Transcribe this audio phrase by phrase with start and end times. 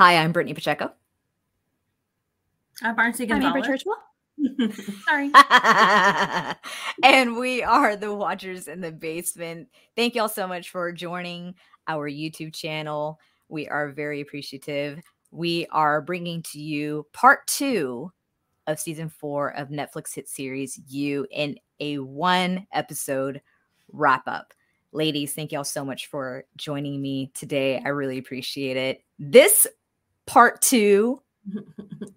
[0.00, 0.90] Hi, I'm Brittany Pacheco.
[2.82, 3.84] I'm Barnsley I'm Amber Gonzalez.
[3.84, 4.72] Churchwell.
[5.04, 5.30] Sorry.
[7.04, 9.68] and we are the Watchers in the Basement.
[9.96, 11.54] Thank y'all so much for joining
[11.86, 13.20] our YouTube channel.
[13.50, 15.02] We are very appreciative.
[15.32, 18.10] We are bringing to you part two
[18.66, 23.42] of season four of Netflix hit series You in a one episode
[23.92, 24.54] wrap up.
[24.92, 27.82] Ladies, thank y'all so much for joining me today.
[27.84, 29.04] I really appreciate it.
[29.18, 29.66] This
[30.30, 31.20] part two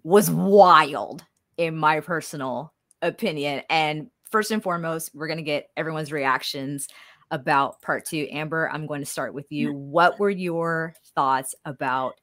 [0.04, 1.24] was wild
[1.56, 2.72] in my personal
[3.02, 3.62] opinion.
[3.68, 6.86] And first and foremost, we're going to get everyone's reactions
[7.32, 8.28] about part two.
[8.30, 9.72] Amber, I'm going to start with you.
[9.72, 12.20] What were your thoughts about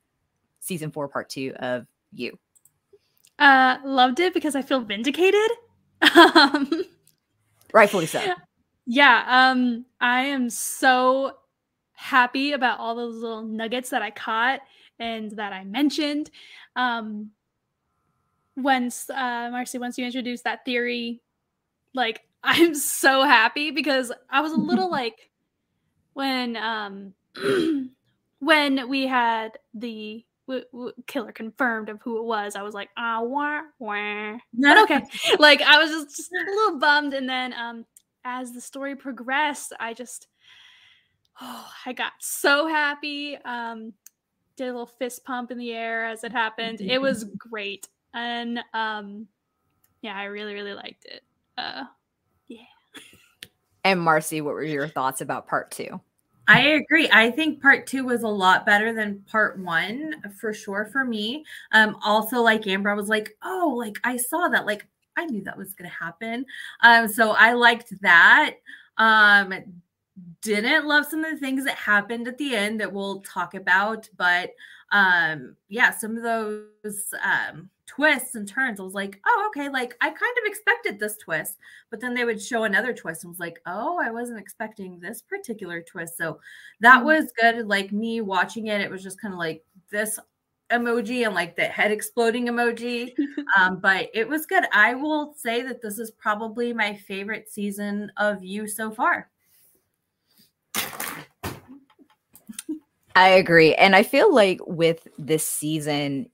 [0.62, 2.40] season four, part two of you?
[3.38, 5.52] Uh, loved it because I feel vindicated.
[6.16, 6.86] um,
[7.74, 8.24] Rightfully so.
[8.86, 9.26] yeah.
[9.28, 11.34] Um, I am so
[11.92, 14.62] happy about all those little nuggets that I caught
[15.02, 16.30] and that I mentioned.
[16.76, 17.32] Um,
[18.56, 21.22] once uh, Marcy, once you introduced that theory,
[21.94, 25.32] like I'm so happy because I was a little like
[26.14, 27.14] when um
[28.40, 32.56] when we had the w- w- killer confirmed of who it was.
[32.56, 34.38] I was like, ah, wah, wah.
[34.54, 35.02] But okay,
[35.40, 37.86] like I was just, just a little bummed, and then um
[38.24, 40.28] as the story progressed, I just
[41.42, 43.38] oh, I got so happy.
[43.38, 43.94] Um,
[44.56, 46.82] did a little fist pump in the air as it happened.
[46.82, 49.28] It was great, and um,
[50.02, 51.24] yeah, I really really liked it.
[51.58, 51.84] Uh,
[52.48, 52.60] yeah.
[53.84, 56.00] And Marcy, what were your thoughts about part two?
[56.48, 57.10] I agree.
[57.14, 61.46] I think part two was a lot better than part one for sure for me.
[61.72, 64.66] Um, also, like Amber, I was like, oh, like I saw that.
[64.66, 64.86] Like
[65.18, 66.46] I knew that was gonna happen.
[66.82, 68.56] Um, so I liked that.
[68.98, 69.54] Um,
[70.42, 74.10] didn't love some of the things that happened at the end that we'll talk about,
[74.18, 74.52] but
[74.92, 78.80] um, yeah, some of those um twists and turns.
[78.80, 81.58] I was like, oh, okay, like I kind of expected this twist,
[81.90, 85.22] but then they would show another twist and was like, oh, I wasn't expecting this
[85.22, 86.18] particular twist.
[86.18, 86.40] So
[86.82, 87.06] that Mhm.
[87.06, 87.68] was good.
[87.68, 90.20] Like me watching it, it was just kind of like this
[90.72, 93.14] emoji and like the head exploding emoji.
[93.58, 94.64] um, but it was good.
[94.74, 99.30] I will say that this is probably my favorite season of you so far.
[103.16, 103.76] I agree.
[103.76, 106.30] And I feel like with this season,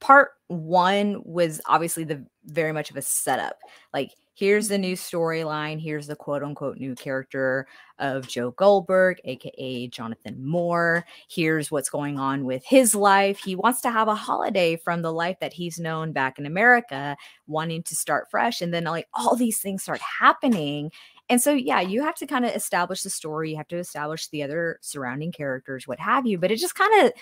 [0.00, 3.58] part one was obviously the very much of a setup.
[3.92, 7.66] Like, here's the new storyline, here's the quote unquote new character
[7.98, 11.04] of Joe Goldberg, aka Jonathan Moore.
[11.28, 13.38] Here's what's going on with his life.
[13.38, 17.16] He wants to have a holiday from the life that he's known back in America,
[17.46, 18.60] wanting to start fresh.
[18.60, 20.92] And then, like, all these things start happening.
[21.28, 23.50] And so, yeah, you have to kind of establish the story.
[23.50, 26.38] You have to establish the other surrounding characters, what have you.
[26.38, 27.12] But it just kind of,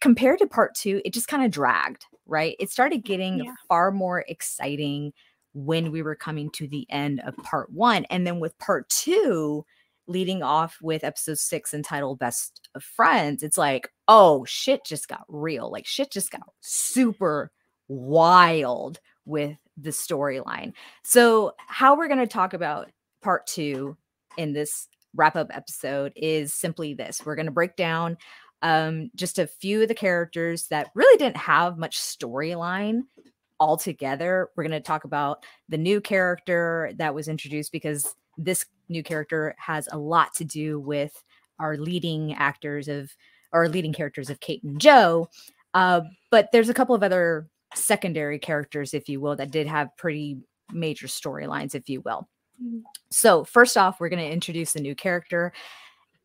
[0.00, 2.56] compared to part two, it just kind of dragged, right?
[2.58, 3.52] It started getting Yeah.
[3.68, 5.12] far more exciting
[5.54, 8.04] when we were coming to the end of part one.
[8.06, 9.64] And then with part two,
[10.08, 15.24] leading off with episode six entitled Best of Friends, it's like, oh, shit just got
[15.28, 15.70] real.
[15.70, 17.52] Like, shit just got super
[17.86, 20.72] wild with the storyline.
[21.04, 22.90] So, how we're going to talk about
[23.22, 23.96] part two
[24.36, 28.16] in this wrap up episode is simply this we're going to break down
[28.62, 33.02] um, just a few of the characters that really didn't have much storyline
[33.60, 34.50] altogether.
[34.56, 39.54] We're going to talk about the new character that was introduced because this new character
[39.58, 41.22] has a lot to do with
[41.58, 43.14] our leading actors of
[43.52, 45.28] our leading characters of Kate and Joe.
[45.74, 49.96] Uh, but there's a couple of other secondary characters, if you will, that did have
[49.96, 50.38] pretty
[50.72, 52.28] major storylines, if you will.
[53.10, 55.52] So, first off, we're going to introduce a new character,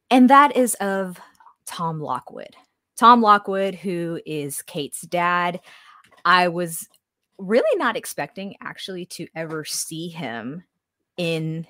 [0.09, 1.19] and that is of
[1.65, 2.55] Tom Lockwood.
[2.95, 5.59] Tom Lockwood, who is Kate's dad.
[6.25, 6.87] I was
[7.37, 10.63] really not expecting actually to ever see him
[11.17, 11.67] in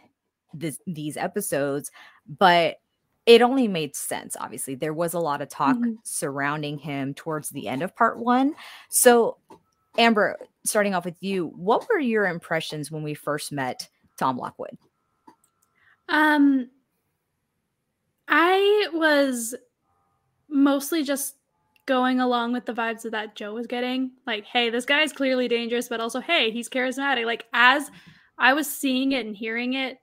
[0.54, 1.92] this, these episodes,
[2.40, 2.78] but
[3.26, 4.38] it only made sense.
[4.40, 5.98] Obviously, there was a lot of talk Mhm.
[6.04, 8.56] surrounding him towards the end of part one.
[8.90, 9.38] So,
[9.98, 14.78] Amber, starting off with you, what were your impressions when we first met Tom Lockwood?
[16.10, 16.70] Um,
[18.28, 19.56] I was
[20.50, 21.36] mostly just
[21.86, 24.12] going along with the vibes that that Joe was getting.
[24.26, 27.26] Like, hey, this guy's clearly dangerous, but also, hey, he's charismatic.
[27.26, 27.90] Like, as
[28.38, 29.98] I was seeing it and hearing it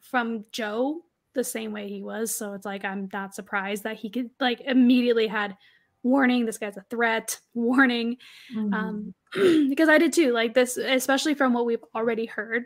[0.00, 1.02] from Joe
[1.34, 2.34] the same way he was.
[2.34, 5.56] So it's like, I'm not surprised that he could, like, immediately had
[6.02, 8.16] warning, this guy's a threat, warning.
[8.56, 10.32] Um, because I did too.
[10.32, 12.64] Like, this, especially from what we've already heard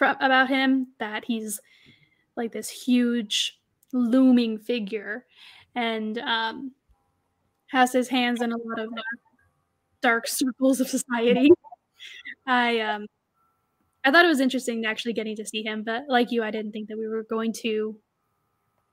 [0.00, 1.60] from about him, that he's
[2.34, 3.58] like this huge
[3.92, 5.26] looming figure
[5.74, 6.72] and um
[7.66, 8.88] has his hands in a lot of
[10.00, 11.50] dark circles of society.
[12.46, 13.06] I um
[14.04, 16.72] I thought it was interesting actually getting to see him, but like you, I didn't
[16.72, 17.94] think that we were going to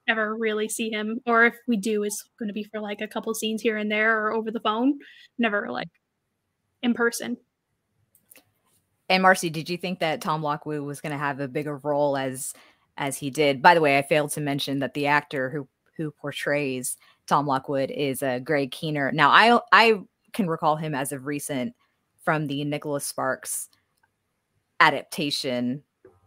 [0.10, 3.08] ever really see him, or if we do, it's going to be for like a
[3.08, 5.00] couple scenes here and there or over the phone,
[5.38, 5.88] never like
[6.84, 7.38] in person.
[9.10, 12.18] And Marcy, did you think that Tom Lockwood was going to have a bigger role
[12.18, 12.54] as
[12.98, 13.62] as he did?
[13.62, 17.90] By the way, I failed to mention that the actor who who portrays Tom Lockwood
[17.92, 19.12] is uh, Greg Kinnear.
[19.12, 20.02] Now, I I
[20.34, 21.74] can recall him as of recent
[22.24, 23.70] from the Nicholas Sparks
[24.80, 25.84] adaptation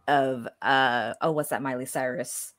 [0.07, 2.53] of uh oh what's that Miley Cyrus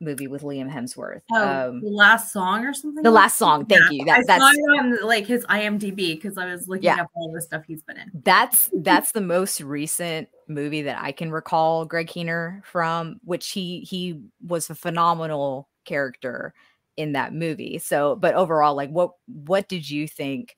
[0.00, 1.22] movie with Liam Hemsworth.
[1.32, 3.02] Oh, um, the last song or something.
[3.02, 3.66] The last song.
[3.66, 3.90] Thank yeah.
[3.90, 4.04] you.
[4.06, 7.02] That, I that's saw it on like his IMDb because I was looking yeah.
[7.02, 8.10] up all the stuff he's been in.
[8.24, 13.80] That's that's the most recent movie that I can recall Greg Kinnear from, which he
[13.80, 16.54] he was a phenomenal character
[16.96, 17.78] in that movie.
[17.78, 20.56] So, but overall, like what what did you think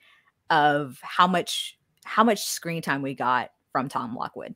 [0.51, 4.55] of how much how much screen time we got from Tom Lockwood?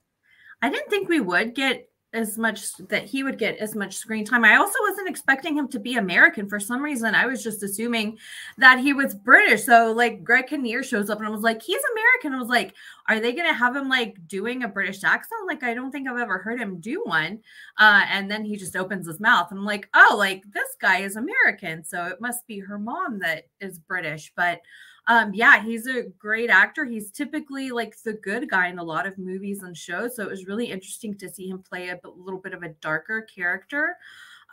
[0.62, 4.24] I didn't think we would get as much that he would get as much screen
[4.24, 4.44] time.
[4.44, 7.14] I also wasn't expecting him to be American for some reason.
[7.14, 8.16] I was just assuming
[8.58, 9.64] that he was British.
[9.64, 12.32] So like Greg Kinnear shows up and I was like, he's American.
[12.32, 12.74] I was like,
[13.08, 15.46] are they gonna have him like doing a British accent?
[15.46, 17.40] Like I don't think I've ever heard him do one.
[17.78, 19.48] Uh, and then he just opens his mouth.
[19.50, 23.18] And I'm like, oh, like this guy is American, so it must be her mom
[23.20, 24.32] that is British.
[24.36, 24.60] But
[25.08, 26.84] um, yeah, he's a great actor.
[26.84, 30.16] He's typically like the good guy in a lot of movies and shows.
[30.16, 33.22] So it was really interesting to see him play a little bit of a darker
[33.22, 33.96] character.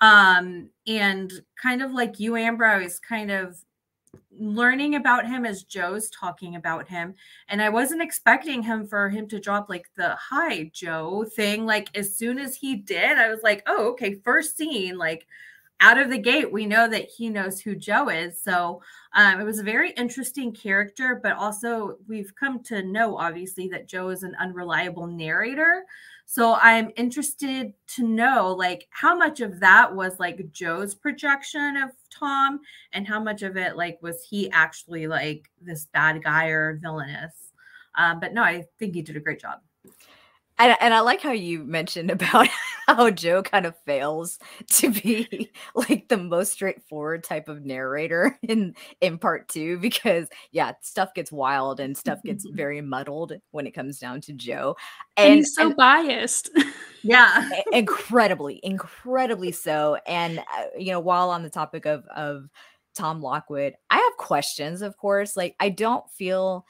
[0.02, 3.58] Um, and kind of like you, Amber, I was kind of
[4.38, 7.16] learning about him as Joe's talking about him.
[7.48, 11.66] And I wasn't expecting him for him to drop like the hi Joe thing.
[11.66, 15.26] Like as soon as he did, I was like, oh, okay, first scene, like
[15.84, 18.42] out of the gate, we know that he knows who Joe is.
[18.42, 18.82] So
[19.14, 23.90] um, it was a very interesting character, but also we've come to know, obviously, that
[23.90, 25.84] Joe is an unreliable narrator.
[26.26, 31.90] So I'm interested to know, like, how much of that was like Joe's projection of
[32.10, 32.62] Tom,
[32.94, 37.34] and how much of it, like, was he actually like this bad guy or villainous?
[37.98, 39.60] Um, but no, I think he did a great job.
[40.60, 42.48] And, and I like how you mentioned about
[42.88, 48.76] how Joe kind of fails to be like the most straightforward type of narrator in
[49.02, 53.72] in part two because yeah, stuff gets wild and stuff gets very muddled when it
[53.72, 54.76] comes down to Joe.
[55.18, 56.50] And, and he's so and, biased.
[57.06, 59.98] Yeah, incredibly, incredibly so.
[60.08, 62.48] And uh, you know, while on the topic of of
[62.96, 64.82] Tom Lockwood, I have questions.
[64.82, 66.66] Of course, like I don't feel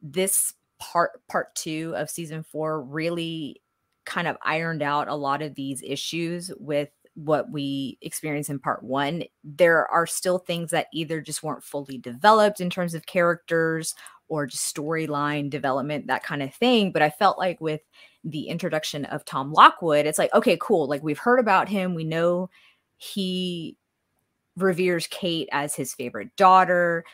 [0.00, 3.60] this part part two of season four really
[4.04, 8.82] kind of ironed out a lot of these issues with what we experienced in part
[8.82, 9.22] one.
[9.44, 13.94] There are still things that either just weren't fully developed in terms of characters
[14.28, 16.90] or just storyline development, that kind of thing.
[16.92, 17.82] But I felt like with
[18.24, 20.88] the introduction of Tom Lockwood, it's like, okay, cool.
[20.88, 21.94] Like we've heard about him.
[21.94, 22.50] We know
[22.96, 23.76] he
[24.56, 27.04] reveres Kate as his favorite daughter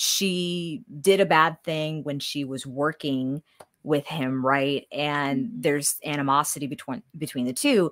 [0.00, 3.42] she did a bad thing when she was working
[3.82, 4.86] with him, right?
[4.92, 5.60] And mm-hmm.
[5.60, 7.90] there's animosity between between the two.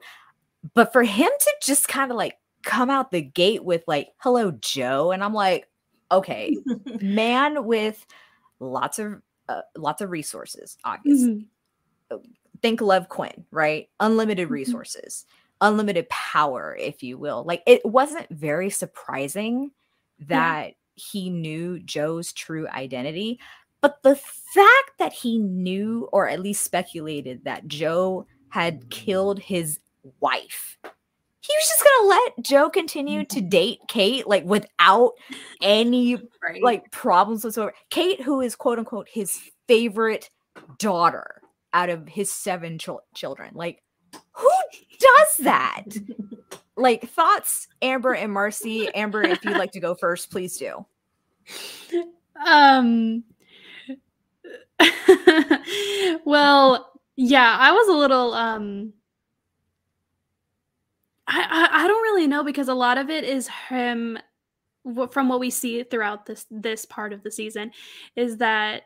[0.73, 4.53] But for him to just kind of like come out the gate with like, "Hello,
[4.53, 5.69] Joe," and I'm like,
[6.13, 6.57] okay,
[7.01, 8.07] man with
[8.61, 11.49] lots of uh, lots of resources, obviously.
[12.13, 12.19] Mm-hmm.
[12.63, 13.89] Think Love Quinn, right?
[13.99, 14.55] Unlimited mm-hmm.
[14.55, 15.27] resources,
[15.61, 17.43] unlimited power, if you will.
[17.45, 19.73] Like it wasn't very surprising
[20.21, 20.67] that.
[20.69, 23.39] Yeah he knew Joe's true identity.
[23.81, 29.79] But the fact that he knew, or at least speculated, that Joe had killed his
[30.21, 35.13] wife, he was just gonna let Joe continue to date Kate, like without
[35.63, 36.63] any right.
[36.63, 37.75] like problems whatsoever.
[37.91, 40.31] Kate, who is quote unquote his favorite
[40.79, 43.83] daughter out of his seven ch- children, like
[44.33, 44.51] who
[44.99, 45.85] does that?
[46.77, 48.89] like thoughts, Amber and Marcy.
[48.95, 50.85] Amber, if you'd like to go first, please do.
[52.45, 53.25] Um
[56.25, 58.93] well, yeah, I was a little um
[61.27, 64.19] I, I, I don't really know because a lot of it is him
[65.11, 67.73] from what we see throughout this this part of the season
[68.15, 68.83] is that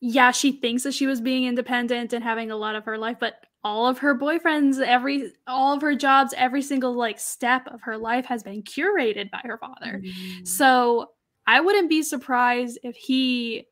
[0.00, 3.16] yeah, she thinks that she was being independent and having a lot of her life,
[3.18, 7.80] but all of her boyfriends, every all of her jobs, every single like step of
[7.82, 10.02] her life has been curated by her father.
[10.04, 10.46] Mm.
[10.46, 11.12] So
[11.46, 13.66] I wouldn't be surprised if he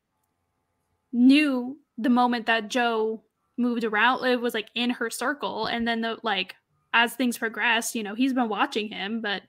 [1.12, 3.22] knew the moment that Joe
[3.58, 5.66] moved around, it was like in her circle.
[5.66, 6.54] And then the like
[6.94, 9.42] as things progressed, you know, he's been watching him, but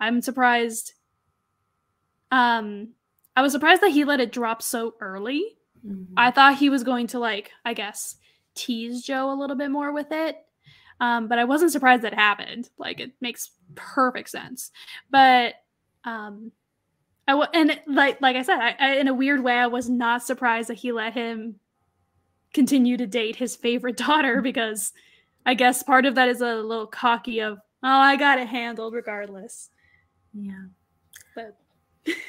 [0.00, 0.92] I'm surprised
[2.30, 2.90] um
[3.36, 5.56] I was surprised that he let it drop so early.
[5.86, 6.08] Mhm.
[6.16, 8.16] I thought he was going to like, I guess,
[8.58, 10.36] tease Joe a little bit more with it.
[11.00, 12.68] Um, but I wasn't surprised that happened.
[12.76, 14.70] Like it makes perfect sense.
[15.10, 15.54] But
[16.04, 16.52] um
[17.28, 19.88] I w- and like like I said, I, I, in a weird way, I was
[19.88, 21.56] not surprised that he let him
[22.54, 24.92] continue to date his favorite daughter because
[25.46, 28.94] I guess part of that is a little cocky of oh I got it handled
[28.94, 29.70] regardless.
[30.32, 30.66] yeah.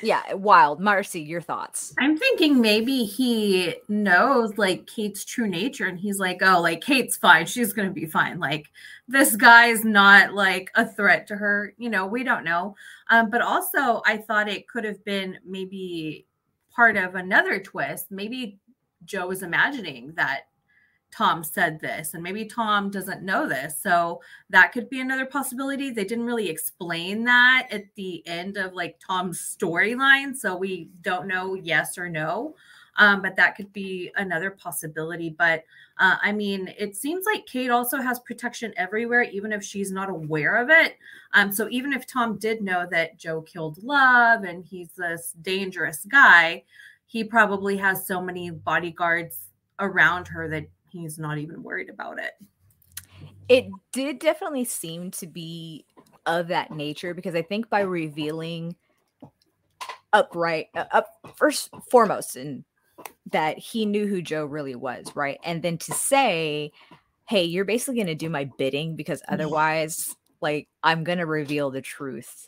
[0.02, 0.80] Yeah, wild.
[0.80, 1.94] Marcy, your thoughts.
[2.00, 7.16] I'm thinking maybe he knows like Kate's true nature and he's like, oh, like Kate's
[7.16, 7.46] fine.
[7.46, 8.40] She's going to be fine.
[8.40, 8.68] Like
[9.08, 11.74] this guy's not like a threat to her.
[11.78, 12.76] You know, we don't know.
[13.10, 16.26] Um, but also, I thought it could have been maybe
[16.72, 18.12] part of another twist.
[18.12, 18.60] Maybe
[19.06, 20.49] Joe was imagining that
[21.12, 23.78] Tom said this, and maybe Tom doesn't know this.
[23.82, 25.90] So that could be another possibility.
[25.90, 30.36] They didn't really explain that at the end of like Tom's storyline.
[30.36, 32.56] So we don't know yes or no.
[32.98, 35.30] Um, but that could be another possibility.
[35.30, 35.64] But
[36.00, 40.10] uh, I mean, it seems like Kate also has protection everywhere, even if she's not
[40.10, 40.98] aware of it.
[41.34, 46.06] Um, so even if Tom did know that Joe killed Love and he's this dangerous
[46.06, 46.64] guy,
[47.06, 49.50] he probably has so many bodyguards
[49.80, 52.32] around her that he's not even worried about it.
[53.48, 55.86] It did definitely seem to be
[56.26, 58.76] of that nature because I think by revealing
[60.14, 62.64] upright uh, up first foremost and
[63.32, 65.40] that he knew who Joe really was, right?
[65.44, 66.72] And then to say,
[67.28, 71.70] "Hey, you're basically going to do my bidding because otherwise like I'm going to reveal
[71.72, 72.48] the truth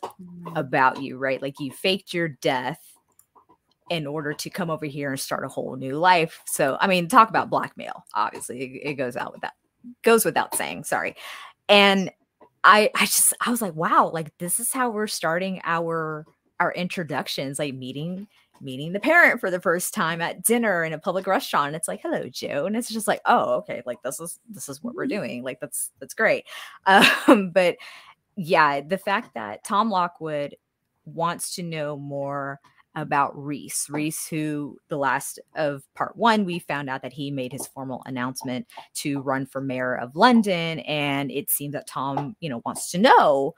[0.54, 1.42] about you, right?
[1.42, 2.91] Like you faked your death
[3.92, 6.40] in order to come over here and start a whole new life.
[6.46, 8.06] So, I mean, talk about blackmail.
[8.14, 9.52] Obviously, it, it goes out with that
[10.02, 10.84] goes without saying.
[10.84, 11.14] Sorry.
[11.68, 12.10] And
[12.64, 16.24] I I just I was like, wow, like this is how we're starting our
[16.58, 18.28] our introductions, like meeting
[18.62, 21.66] meeting the parent for the first time at dinner in a public restaurant.
[21.66, 22.64] And it's like, hello, Joe.
[22.64, 25.42] And it's just like, oh, okay, like this is this is what we're doing.
[25.42, 26.46] Like that's that's great.
[26.86, 27.76] Um, but
[28.36, 30.56] yeah, the fact that Tom Lockwood
[31.04, 32.58] wants to know more
[32.94, 33.86] about Rhys.
[33.88, 38.02] Rhys, who the last of part one, we found out that he made his formal
[38.06, 40.80] announcement to run for mayor of London.
[40.80, 43.54] And it seems that Tom, you know, wants to know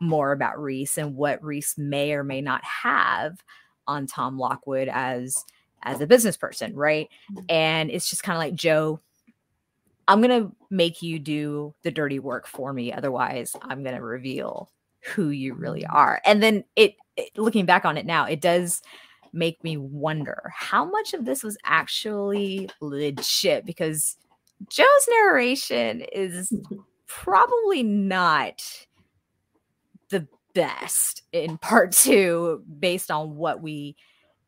[0.00, 3.42] more about Rhys and what Rhys may or may not have
[3.86, 5.44] on Tom Lockwood as
[5.84, 7.08] as a business person, right?
[7.32, 7.44] Mhm.
[7.48, 9.00] And it's just kind of like Joe,
[10.08, 12.92] I'm gonna make you do the dirty work for me.
[12.92, 14.70] Otherwise, I'm gonna reveal
[15.14, 16.20] who you really are.
[16.24, 18.80] And then it, it looking back on it now, it does
[19.34, 24.16] make me wonder how much of this was actually legit because
[24.70, 26.52] Joe's narration is
[27.06, 28.62] probably not
[30.10, 33.96] the best in part two based on what we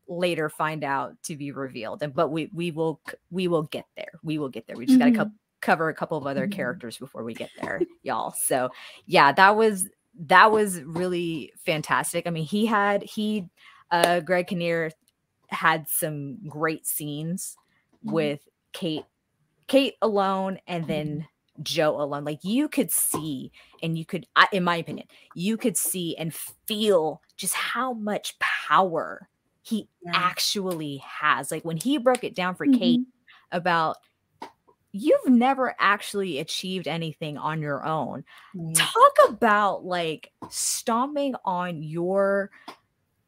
[0.08, 3.00] later find out to be revealed and but we we will
[3.30, 5.16] we will get there we will get there we just got to Mhm.
[5.16, 6.52] co- cover a couple of other Mhm.
[6.52, 8.70] characters before we get there y'all so
[9.06, 13.48] yeah that was that was really fantastic i mean he had he
[13.90, 14.90] uh greg kinnear
[15.48, 17.58] had some great scenes
[18.04, 18.30] Mhm.
[18.30, 19.04] with kate
[19.68, 21.26] kate alone and then
[21.62, 23.52] joe alone like you could see
[23.82, 28.38] and you could I- in my opinion you could see and feel just how much
[28.40, 29.28] power
[29.62, 30.14] he Yeah.
[30.14, 33.10] actually has like when he broke it down for kate Mhm.
[33.52, 33.98] about
[34.92, 38.74] you've never actually achieved anything on your own Right.
[38.76, 42.50] talk about like stomping on your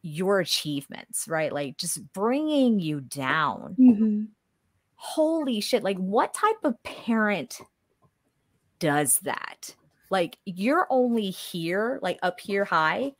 [0.01, 4.27] your achievements right like just bringing you down Mhm.
[4.95, 7.59] holy shit like what type of parent
[8.79, 9.75] does that
[10.09, 13.13] like you're only here like up here high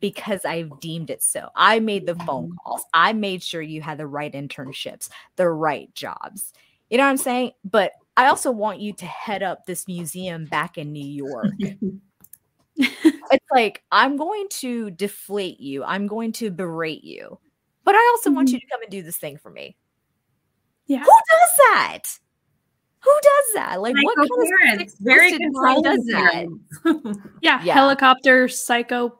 [0.00, 1.48] because I've deemed it so.
[1.56, 2.56] I made the phone Mhm.
[2.64, 2.82] calls.
[2.94, 6.52] I made sure you had the right internships, the right jobs.
[6.90, 7.52] You know what I'm saying?
[7.64, 11.52] But I also want you to head up this museum back in New York.
[12.76, 15.84] it's like I'm going to deflate you.
[15.84, 17.38] I'm going to berate you.
[17.84, 18.52] But I also want Mhm.
[18.54, 19.76] you to come and do this thing for me.
[20.86, 20.98] Yeah.
[20.98, 22.02] Who does that?
[23.02, 23.80] Who does that?
[23.80, 27.24] Like what kind of parents, very sick-twisted controlling does that?
[27.42, 27.62] Yeah.
[27.62, 27.74] Yeah.
[27.74, 29.18] Helicopter psycho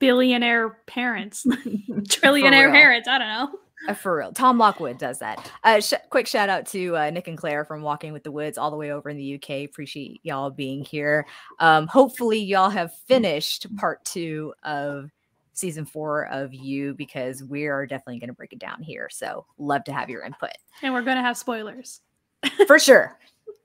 [0.00, 1.44] billionaire parents.
[1.48, 3.06] Trillionaire parents.
[3.08, 3.58] I don't know.
[3.86, 4.32] Uh, for real.
[4.32, 5.50] Tom Lockwood does that.
[5.62, 8.56] Uh, sh- quick shout out to uh, Nick and Claire from Walking with the Woods
[8.56, 9.68] all the way over in the UK.
[9.68, 11.26] Appreciate y'all being here.
[11.58, 15.10] Um, hopefully, y'all have finished part two of
[15.52, 19.08] season four of You because we are definitely going to break it down here.
[19.10, 20.50] So, love to have your input
[20.82, 22.00] And we're gonna have spoilers.
[22.66, 23.18] for sure.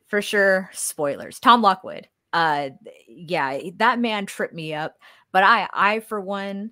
[0.08, 0.70] For sure.
[0.74, 1.40] Spoilers.
[1.40, 2.08] Tom Lockwood.
[2.34, 2.70] Uh,
[3.08, 4.98] yeah, that man tripped me up.
[5.32, 6.72] But I, I for one,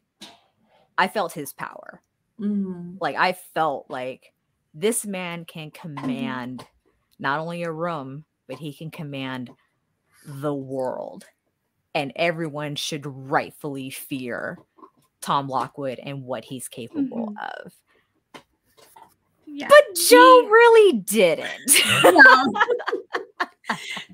[0.97, 2.01] I felt his power.
[2.39, 2.97] Mhm.
[3.01, 4.33] Like I felt like
[4.73, 6.65] this man can command
[7.19, 9.51] not only a room, but he can command
[10.25, 11.25] the world.
[11.95, 14.59] And everyone should rightfully fear
[15.21, 17.73] Tom Lockwood and what he's capable of.
[19.47, 19.67] Yeah.
[19.67, 21.71] But Joe He- really didn't.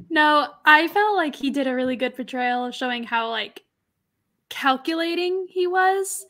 [0.09, 3.63] No, I felt like he did a really good portrayal of showing how like
[4.49, 6.25] calculating he was,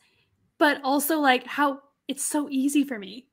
[0.58, 3.26] but also like how it's so easy for me.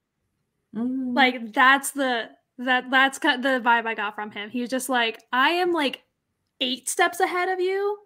[0.75, 1.15] Mhm.
[1.15, 4.49] Like that's the that that's kind the vibe I got from him.
[4.49, 6.03] He was just like, I am like
[6.59, 7.97] eight steps ahead of you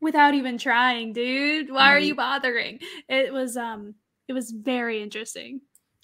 [0.00, 1.70] without even trying, dude.
[1.70, 2.80] Why are you bothering?
[3.08, 3.94] It was um
[4.26, 5.60] it was very interesting.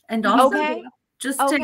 [0.08, 0.82] and also Okay.
[1.18, 1.58] just to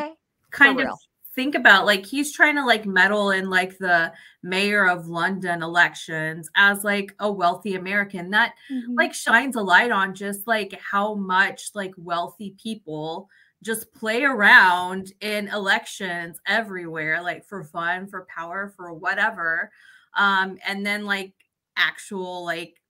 [0.50, 0.98] kind For of real.
[1.34, 6.48] Think about like he's trying to like meddle in like the mayor of london elections
[6.56, 8.30] as like a wealthy american.
[8.30, 9.00] That Mhm.
[9.00, 13.28] like shines a light on just like how much like wealthy people
[13.62, 19.70] just play around in elections everywhere like for fun for power for whatever.
[20.16, 21.34] Um and then like
[21.76, 22.80] actual like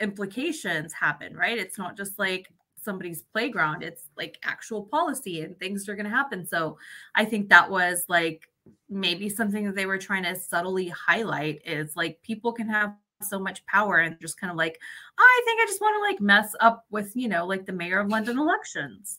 [0.00, 1.58] implications happen right?
[1.58, 2.48] It's not just like
[2.80, 6.76] somebody's playground it's like actual policy and things are going to happen so
[7.14, 8.48] i think that was like
[8.88, 13.38] maybe something that they were trying to subtly highlight is like people can have so
[13.38, 14.78] much power and just kind of like
[15.18, 17.72] oh, I think I just want to like mess up with, you know, like the
[17.72, 19.18] mayor of London elections.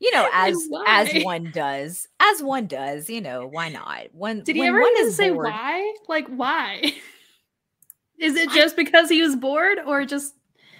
[0.00, 0.84] You know, as why?
[0.86, 4.06] as one does, as one does, you know, why not?
[4.12, 5.94] When Did he when ever one even say bored- why?
[6.08, 6.94] Like why?
[8.18, 10.34] Is it just because he was bored or just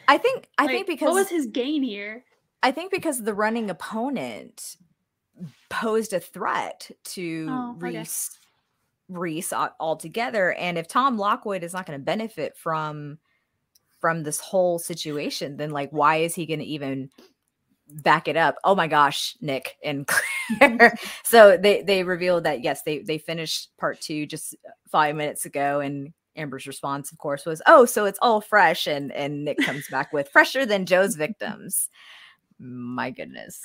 [0.09, 2.25] I think I like, think because what was his gain here?
[2.63, 4.77] I think because the running opponent
[5.69, 7.75] posed a threat to Oh.
[7.79, 8.39] Rhys
[9.09, 10.53] Rhys altogether.
[10.55, 13.19] And if Tom Lockwood is not going to benefit from
[14.01, 17.11] from this whole situation, then like why is he going to even
[17.89, 18.57] back it up?
[18.65, 20.07] Oh my gosh, Nick and
[20.59, 20.97] Claire.
[21.25, 24.55] so they they revealed that yes, they they finished part two just
[24.91, 29.13] five minutes ago, and Amber's response, of course, was, "Oh, so it's all fresh," and
[29.13, 31.89] and Nick comes back with fresher than Joe's victims.
[32.59, 33.61] My goodness.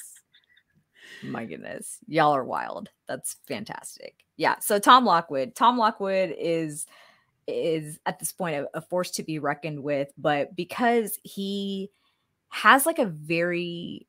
[1.24, 2.00] My goodness.
[2.08, 2.90] Y'all are wild.
[3.08, 4.16] That's fantastic.
[4.38, 4.60] Yeah.
[4.60, 6.86] So Tom Lockwood, Tom Lockwood is
[7.48, 11.90] is at this point a, a force to be reckoned with, but because he
[12.50, 14.08] has like a very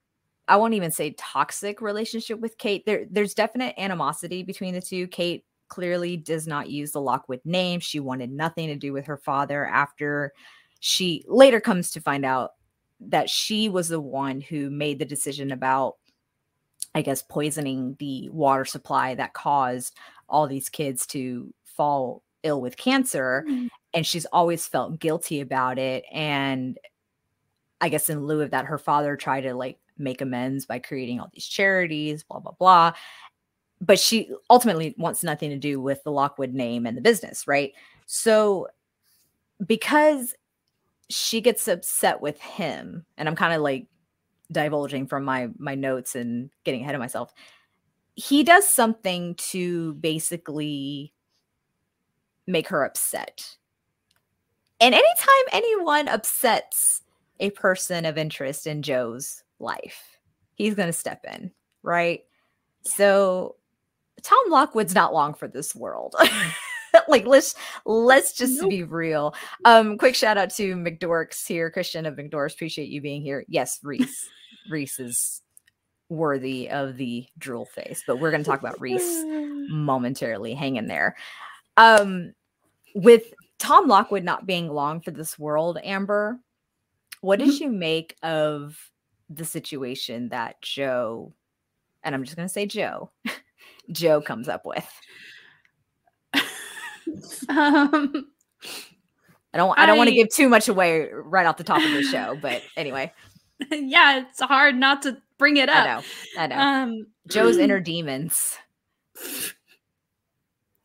[0.49, 2.85] I won't even say toxic relationship with Kate.
[2.85, 5.07] There there's definite animosity between the two.
[5.07, 7.81] Kate clearly does not use the Lockwood name.
[7.81, 10.33] She wanted nothing to do with her father after
[10.81, 12.51] she later comes to find out
[13.01, 15.95] that she was the one who made the decision about
[16.95, 19.97] I guess poisoning the water supply that caused
[20.29, 23.69] all these kids to fall ill with cancer Mm.
[23.95, 26.79] and she's always felt guilty about it and
[27.81, 31.21] I guess in lieu of that her father tried to like make amends by creating
[31.21, 32.93] all these charities blah blah blah
[33.81, 37.73] but she ultimately wants nothing to do with the Lockwood name and the business right?
[38.07, 38.69] So
[39.65, 40.35] because
[41.11, 43.87] she gets upset with him and i'm kind of like
[44.53, 47.35] divulging from my my notes and getting ahead of myself
[48.15, 51.13] he does something to basically
[52.47, 53.57] make her upset.
[54.81, 57.03] And anytime anyone upsets
[57.39, 60.19] a person of interest in joe's life
[60.55, 61.51] he's going to step in
[61.83, 62.21] right?
[62.83, 63.57] So
[64.23, 66.15] tom lockwood's not long for this world.
[67.07, 67.55] Like let's
[67.87, 68.71] let's just Nope.
[68.71, 69.33] be real.
[69.65, 72.55] Um quick shout out to mcdorks here christian of mcdorks.
[72.55, 73.45] Appreciate you being here.
[73.47, 74.27] Yes rhys
[74.69, 75.41] rhys is
[76.09, 79.03] worthy of the drool face but we're going to talk about rhys
[79.71, 80.53] momentarily.
[80.53, 81.15] Hang in there.
[81.77, 82.33] Um
[82.97, 86.41] with tom lockwood not being long for this world amber
[87.21, 88.77] what did you make of
[89.29, 91.33] the situation that joe
[92.03, 93.11] and i'm just going to say joe
[93.93, 94.89] joe comes up with
[97.49, 98.27] um
[99.53, 101.91] i don't i don't want to give too much away right off the top of
[101.91, 103.13] the show but anyway
[103.71, 105.77] yeah, it's hard not to bring it up.
[105.77, 106.03] i know
[106.39, 108.57] i know Um joe's inner demons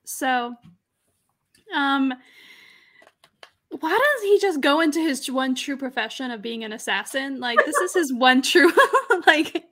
[0.05, 0.53] So,
[1.75, 2.13] um,
[3.79, 7.39] why doesn't he just go into his one true profession of being an assassin?
[7.39, 8.71] Like, this is his one true,
[9.27, 9.65] like,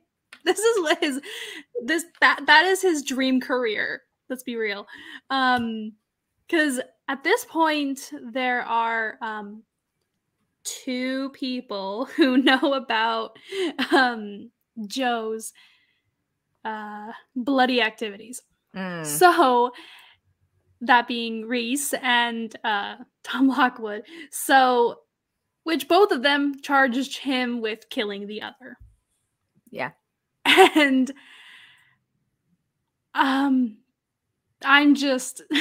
[0.45, 1.21] this is what his,
[1.83, 4.01] this, that, that is his dream career.
[4.29, 4.87] Let's be real.
[5.29, 5.93] Um,
[6.47, 9.63] because at this point, there are, um,
[10.63, 13.37] two people who know about,
[13.91, 14.51] um,
[14.87, 15.53] Joe's,
[16.65, 18.41] uh, bloody activities.
[18.75, 19.71] Mm, So
[20.81, 24.03] that being Rhys and uh, Tom Lockwood.
[24.31, 24.99] So
[25.63, 28.77] which both of them charged him with killing the other.
[29.71, 29.91] Yeah.
[30.75, 31.11] And
[33.15, 33.77] um
[34.63, 35.41] I'm just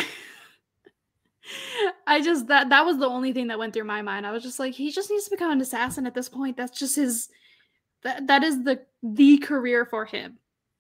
[2.06, 4.26] I just that that was the only thing that went through my mind.
[4.26, 6.56] I was just like he just needs to become an assassin at this point.
[6.56, 7.28] That's just his
[8.02, 10.38] that that is the the career for him.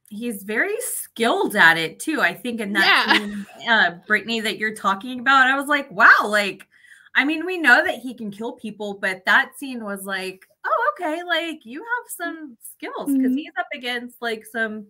[0.08, 2.20] He's very skilled at it too.
[2.20, 3.14] I think in that Yeah.
[3.14, 6.66] scene, uh, Brittany that you're talking about, I was like, wow, like
[7.14, 10.46] I mean, we know that he can kill people, but that scene was like,
[10.92, 13.36] okay, like you have some skills because Mhm.
[13.36, 14.86] he's up against like some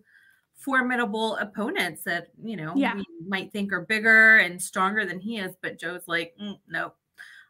[0.55, 2.95] formidable opponents that you know Yeah.
[2.95, 5.55] we might think are bigger and stronger than he is.
[5.61, 6.93] But Joe's like, mm, no,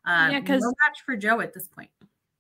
[0.06, 1.90] um, Yeah, 'cause- no match for Joe at this point.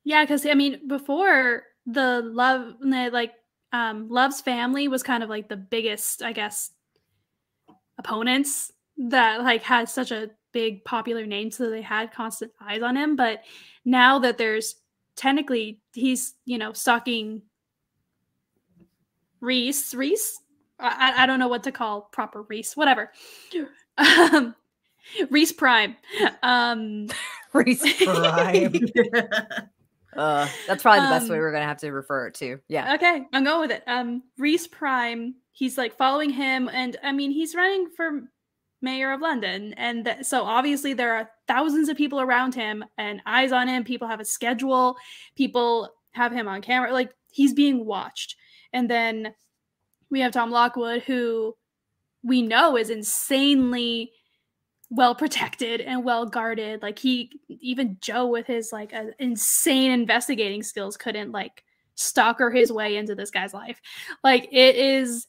[0.03, 3.33] Yeah, because I mean, before the love, the, like,
[3.71, 6.71] um, Love's family was kind of like the biggest, I guess,
[7.97, 12.95] opponents that like had such a big popular name, so they had constant eyes on
[12.95, 13.15] him.
[13.15, 13.43] But
[13.85, 14.75] now that there's
[15.15, 17.41] technically he's you know stalking
[19.41, 20.39] Rhys, Rhys.
[20.79, 23.11] I, I- I don't know what to call proper Rhys, whatever.
[23.97, 24.55] Um,
[25.29, 25.95] Rhys Prime.
[26.41, 27.07] Um,
[27.53, 28.73] Rhys Prime.
[30.17, 32.59] uh, that's probably the best way Um, we're gonna have to refer it to.
[32.69, 32.95] Yeah.
[32.95, 33.83] Okay, I'm going with it.
[33.87, 35.35] Um, Rhys Prime.
[35.51, 38.21] He's like following him, and I mean, he's running for
[38.83, 43.21] mayor of London, and th- so obviously there are thousands of people around him and
[43.25, 43.83] eyes on him.
[43.83, 44.97] People have a schedule.
[45.35, 46.93] People have him on camera.
[46.93, 48.35] Like he's being watched.
[48.71, 49.33] And then
[50.09, 51.55] we have Tom Lockwood, who
[52.23, 54.11] we know is insanely
[54.89, 56.81] well protected and well guarded.
[56.81, 61.63] Like he, even Joe with his like uh, insane investigating skills, couldn't like
[61.95, 63.81] stalker his way into this guy's life.
[64.23, 65.27] Like it is,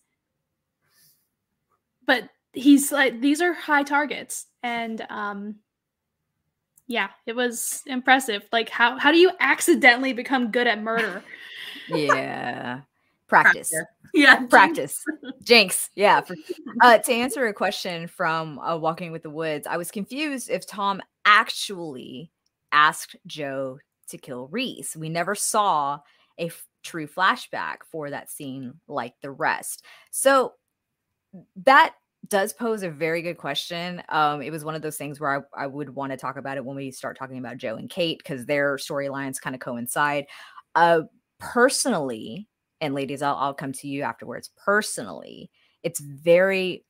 [2.07, 5.57] but he's like these are high targets, and um,
[6.87, 8.47] yeah, it was impressive.
[8.53, 11.23] Like how how do you accidentally become good at murder?
[11.89, 12.81] Yeah.
[13.29, 13.73] Practice.
[14.13, 15.05] Yeah, Practice.
[15.43, 15.91] Jinx.
[15.95, 16.23] Yeah.
[16.81, 20.67] Uh, to answer a question from uh, Walking with the Woods, I was confused if
[20.67, 22.31] Tom actually
[22.73, 24.97] asked Joe to kill Rhys.
[24.97, 25.99] We never saw
[26.39, 29.85] a f- true flashback for that scene like the rest.
[30.11, 30.53] So
[31.65, 31.95] that
[32.29, 34.03] does pose a very good question.
[34.09, 36.57] Um, it was one of those things where I, I would want to talk about
[36.57, 40.27] it when we start talking about Joe and Kate because their storylines kind of coincide.
[40.75, 41.03] Uh,
[41.39, 42.49] personally,
[42.81, 44.51] and ladies, I'll, I'll come to you afterwards.
[44.65, 45.51] Personally,
[45.83, 46.85] it's very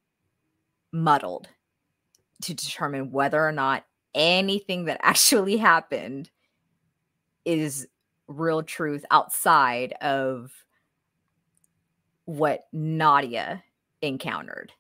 [0.93, 1.49] muddled
[2.43, 6.31] to determine whether or not anything that actually happened
[7.45, 7.87] is
[8.27, 10.53] real truth outside of
[12.25, 13.63] what Nadia
[14.01, 14.73] encountered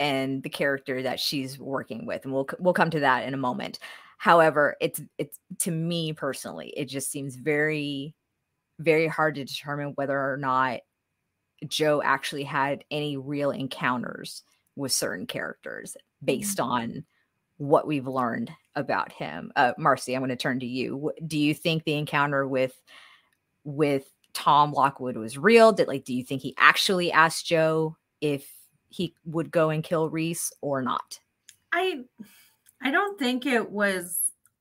[0.00, 3.38] and the character that she's working with and we'll we'll come to that in a
[3.38, 3.78] moment
[4.18, 8.14] however it's it's to me personally it just seems very
[8.78, 10.80] very hard to determine whether or not
[11.68, 14.42] Joe actually had any real encounters
[14.76, 17.04] with certain characters based on
[17.56, 19.52] what we've learned about him.
[19.54, 21.12] Uh, Marcy, I'm going to turn to you.
[21.26, 22.74] Do you think the encounter with
[23.62, 25.72] with Tom Lockwood was real?
[25.72, 28.46] Did like, do you think he actually asked Joe if
[28.94, 31.18] he would go and kill Rhys or not?
[31.72, 32.04] I
[32.80, 34.20] I don't think it was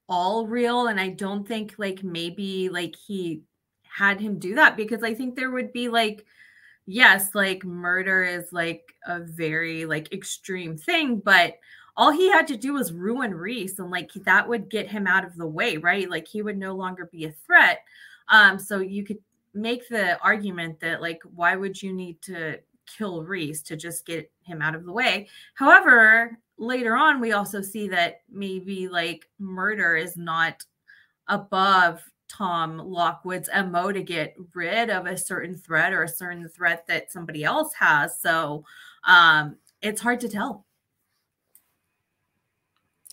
[0.09, 3.41] all real and I don't think like maybe like he
[3.83, 6.25] had him do that because I think there would be like
[6.85, 11.57] yes, like murder is like a very like extreme thing, but
[11.95, 15.23] all he had to do was ruin Rhys and like that would get him out
[15.23, 16.09] of the way, right?
[16.09, 17.83] Like he would no longer be a threat.
[18.29, 19.19] Um so you could
[19.53, 24.31] make the argument that like why would you need to kill Rhys to just get
[24.41, 25.27] him out of the way?
[25.55, 30.63] However, later on we also see that maybe like murder is not
[31.27, 36.85] above Tom Lockwood's MO to get rid of a certain threat or a certain threat
[36.87, 38.19] that somebody else has.
[38.19, 38.65] So
[39.05, 40.65] um it's hard to tell.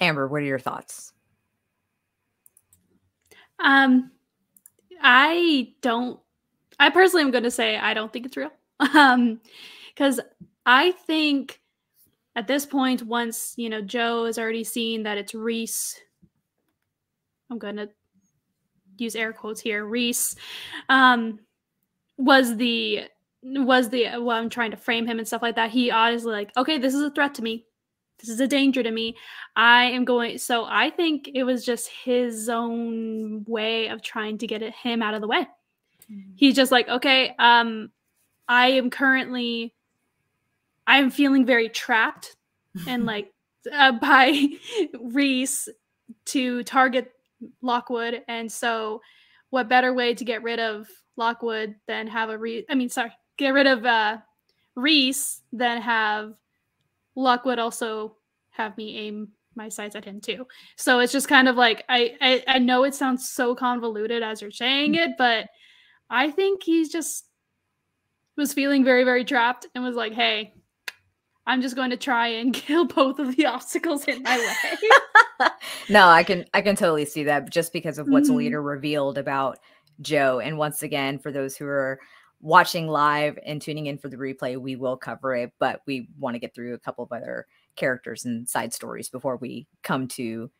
[0.00, 1.12] Amber, what are your thoughts?
[3.58, 4.10] Um,
[5.02, 6.18] I don't.
[6.78, 8.50] I personally am going to say I don't think it's real.
[8.94, 9.40] Um,
[9.94, 10.20] because
[10.64, 11.60] I think
[12.34, 16.00] at this point, once you know Joe has already seen that it's Rhys,
[17.50, 17.90] I'm to
[18.96, 19.84] use air quotes here.
[19.84, 20.36] Rhys,
[20.88, 21.40] um,
[22.16, 23.04] was the
[23.42, 25.70] was the well, I'm trying to frame him and stuff like that.
[25.70, 27.66] He honestly like, okay, this is a threat to me.
[28.18, 29.16] This is a danger to me.
[29.56, 30.38] I am going.
[30.38, 35.14] So I think it was just his own way of trying to get him out
[35.14, 35.48] of the way.
[36.34, 37.90] He's just like, okay, um,
[38.50, 39.72] I am currently,
[40.84, 42.34] I'm feeling very trapped
[42.88, 43.32] and like
[43.72, 44.48] uh, by
[45.00, 45.68] Rhys
[46.26, 47.12] to target
[47.62, 49.00] Lockwood, and so
[49.50, 52.66] what better way to get rid of Lockwood than have a re?
[52.68, 54.18] I mean, sorry, get rid of uh,
[54.74, 56.34] Rhys than have
[57.14, 58.16] Lockwood also
[58.50, 60.44] have me aim my sights at him too.
[60.76, 64.42] So it's just kind of like I, I I know it sounds so convoluted as
[64.42, 65.46] you're saying it, but
[66.08, 67.29] I think he's just
[68.40, 70.52] was feeling very very trapped and was like, "Hey,
[71.46, 75.48] I'm just going to try and kill both of the obstacles in my way."
[75.88, 78.36] no, I can I can totally see that just because of what's Mhm.
[78.36, 79.58] later revealed about
[80.00, 80.40] Joe.
[80.40, 82.00] And once again, for those who are
[82.40, 86.34] watching live and tuning in for the replay, we will cover it, but we want
[86.34, 90.50] to get through a couple of other characters and side stories before we come to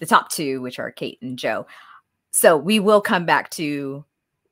[0.00, 1.66] the top two, which are Kate and Joe.
[2.32, 4.04] So we will come back to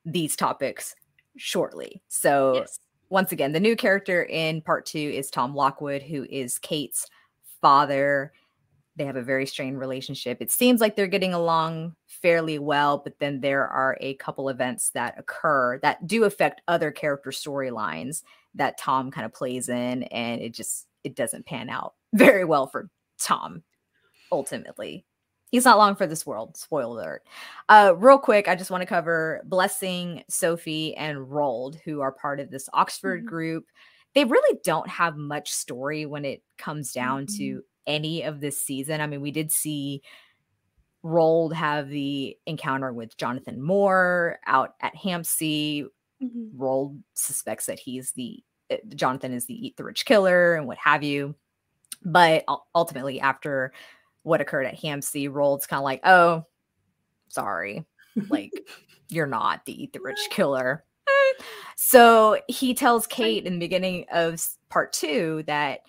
[0.04, 0.94] these topics
[1.38, 2.02] shortly.
[2.08, 2.80] So yes.
[3.10, 7.06] once again, the new character in part two is Tom Lockwood, who is Kate's
[7.60, 8.32] father.
[8.96, 10.38] They have a very strained relationship.
[10.40, 14.90] It seems like they're getting along fairly well, but then there are a couple events
[14.90, 18.22] that occur that do affect other character storylines
[18.54, 22.66] that Tom kind of plays in, and it just it doesn't pan out very well
[22.66, 23.62] for Tom
[24.32, 25.04] ultimately.
[25.50, 26.56] He's not long for this world.
[26.56, 27.22] Spoiler alert.
[27.68, 32.38] Uh, real quick, I just want to cover Blessing, Sophie, and Roald, who are part
[32.40, 33.26] of this Oxford Mhm.
[33.26, 33.66] group.
[34.14, 37.36] They really don't have much story when it comes down Mhm.
[37.38, 39.00] to any of this season.
[39.00, 40.02] I mean, we did see
[41.04, 45.86] Roald have the encounter with Jonathan Moore out at Hampsey.
[46.20, 46.52] Mhm.
[46.56, 50.76] Roald suspects that he's the uh, Jonathan is the eat the rich killer and what
[50.78, 51.34] have you.
[52.04, 53.72] But ultimately, after
[54.28, 56.44] what occurred at Hampsey, Roald's kind of like, oh,
[57.28, 57.84] sorry,
[58.28, 58.52] like
[59.08, 60.84] you're not the eat the rich killer.
[61.76, 65.80] So he tells Kate in the beginning of part two that,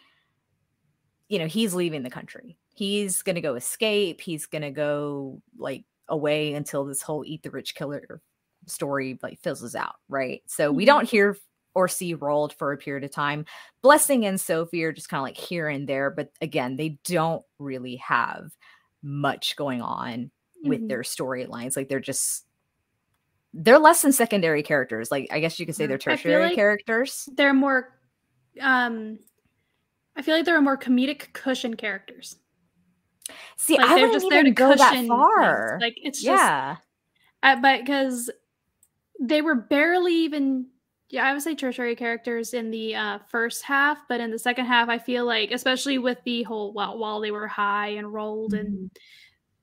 [1.28, 2.58] you know, he's leaving the country.
[2.76, 4.22] He's going to go escape.
[4.22, 8.22] He's going to go like away until this whole eat the rich killer
[8.68, 9.96] story like fizzles out.
[10.08, 10.44] Right.
[10.46, 10.88] So we Mhm.
[10.88, 11.38] don't hear
[11.80, 13.46] or see Roald for a period of time.
[13.82, 16.10] Blessing and Sophie are just kind of like here and there.
[16.12, 18.52] But again, they don't really have
[19.02, 20.30] much going on
[20.66, 20.90] with Mhm.
[20.90, 21.78] their storylines.
[21.78, 22.46] Like they're just
[23.54, 25.10] they're less than secondary characters.
[25.10, 27.28] Like I guess you could say they're tertiary like- characters.
[27.34, 27.98] They're more.
[28.62, 29.18] Um,
[30.16, 32.36] I feel like there are more comedic cushion characters.
[33.58, 35.80] See, Like I they're wouldn't just there even to go that far.
[35.80, 35.82] things.
[35.82, 36.76] Like it's just yeah.
[37.42, 38.30] But because
[39.20, 40.68] they were barely even,
[41.10, 44.66] yeah, I would say tertiary characters in the uh, first half, but in the second
[44.66, 48.54] half, I feel like, especially with the whole while while they were high and Roald,
[48.54, 48.92] and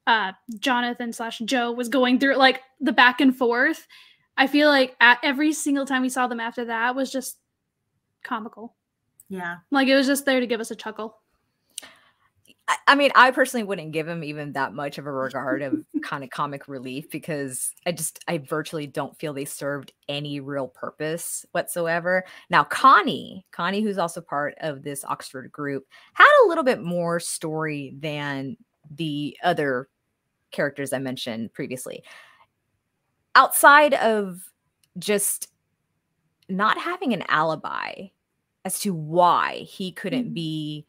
[0.07, 3.87] uh, Jonathan slash Joe was going through like the back and forth.
[4.37, 7.39] I feel like at every single time we saw them after that was just
[8.25, 8.75] comical.
[9.29, 9.59] Yeah.
[9.71, 11.17] Like it was just there to give us a chuckle.
[12.69, 15.85] I, I mean, I personally wouldn't give him even that much of a regard of
[16.03, 20.69] kind of comic relief because I just, I virtually don't feel they served any real
[20.69, 22.25] purpose whatsoever.
[22.51, 27.21] Now, Connie, Connie, who's also part of this Oxford group, had a little bit more
[27.21, 28.57] story than
[28.95, 29.89] the other
[30.51, 32.03] characters I mentioned previously.
[33.35, 34.41] Outside of
[34.99, 35.49] just
[36.49, 38.07] not having an alibi
[38.65, 40.35] as to why he couldn't Mhm.
[40.35, 40.87] be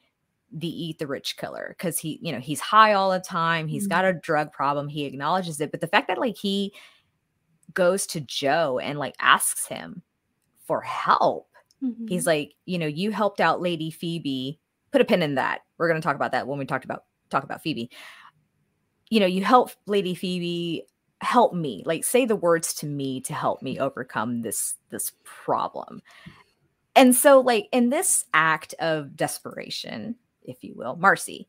[0.51, 3.85] the eat the rich killer because he you know he's high all the time he's
[3.87, 6.73] got a drug problem he acknowledges it but the fact that like he
[7.73, 10.01] goes to joe and like asks him
[10.65, 11.49] for help
[11.83, 12.09] Mhm.
[12.09, 14.59] he's like you know you helped out lady phoebe
[14.91, 17.03] put a pin in that we're going to talk about that when we talked about
[17.29, 17.89] talk about phoebe.
[19.09, 20.85] You know you help lady phoebe
[21.21, 26.01] help me like say the words to me to help me overcome this this problem.
[26.95, 30.15] And so like in this act of desperation
[30.47, 31.47] if you will marcy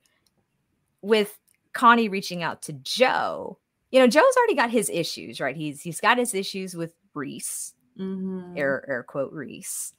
[1.00, 1.38] with
[1.72, 3.58] connie reaching out to joe
[3.90, 7.72] you know joe's already got his issues right he's he's got his issues with rhys
[7.98, 8.56] Mhm.
[8.56, 9.92] air air quote Rhys.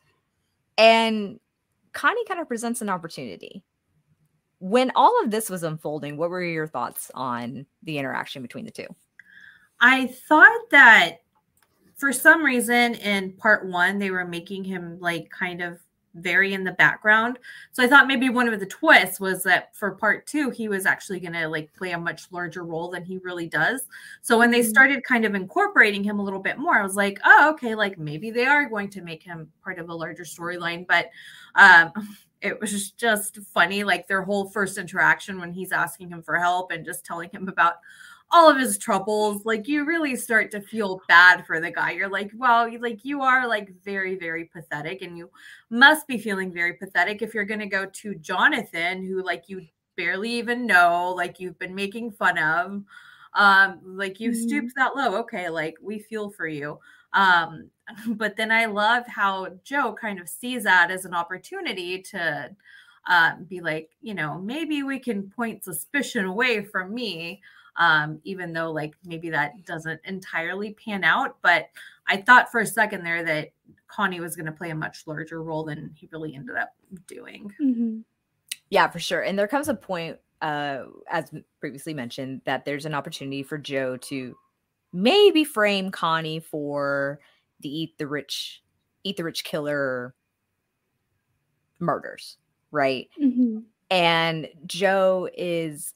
[0.77, 1.39] And
[1.91, 3.63] Connie kind of presents an opportunity.
[4.59, 8.71] When all of this was unfolding, what were your thoughts on the interaction between the
[8.71, 8.87] two?
[9.81, 11.17] I thought that
[11.97, 15.79] for some reason in part one, they were making him like kind of
[16.15, 17.39] very in the background.
[17.71, 20.85] So I thought maybe one of the twists was that for part two, he was
[20.85, 23.87] actually going to like play a much larger role than he really does.
[24.21, 24.69] So when they Mhm.
[24.69, 27.97] started kind of incorporating him a little bit more, I was like, oh, okay, like
[27.97, 30.87] maybe they are going to make him part of a larger storyline.
[30.87, 31.09] But
[31.55, 31.91] um,
[32.41, 36.71] it was just funny, like their whole first interaction when he's asking him for help
[36.71, 37.75] and just telling him about
[38.31, 42.09] all of his troubles like you really start to feel bad for the guy you're
[42.09, 45.29] like well like you are like very very pathetic and you
[45.69, 49.61] must be feeling very pathetic if you're going to go to jonathan who like you
[49.97, 52.83] barely even know like you've been making fun of
[53.33, 54.33] Um, like you Mhm.
[54.33, 55.17] stooped that low.
[55.19, 56.79] Okay, like we feel for you.
[57.13, 57.69] Um,
[58.07, 62.55] but then I love how Joe kind of sees that as an opportunity to
[63.07, 67.41] um, be like, you know, maybe we can point suspicion away from me,
[67.79, 71.37] um, even though like maybe that doesn't entirely pan out.
[71.41, 71.69] But
[72.07, 73.49] I thought for a second there that
[73.87, 76.75] Connie was going to play a much larger role than he really ended up
[77.07, 77.53] doing.
[77.59, 78.03] Mhm.
[78.69, 79.21] Yeah, for sure.
[79.23, 83.97] And there comes a point, uh, as previously mentioned, that there's an opportunity for Joe
[83.97, 84.37] to
[84.93, 87.19] maybe frame Connie for
[87.61, 88.61] the eat the rich,
[89.03, 90.13] eat the rich killer
[91.79, 92.37] murders,
[92.71, 93.09] right?
[93.19, 93.63] Mhm.
[93.89, 95.95] And Joe is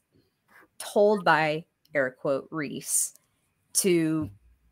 [0.79, 3.13] told by air quote Rhys
[3.73, 4.29] to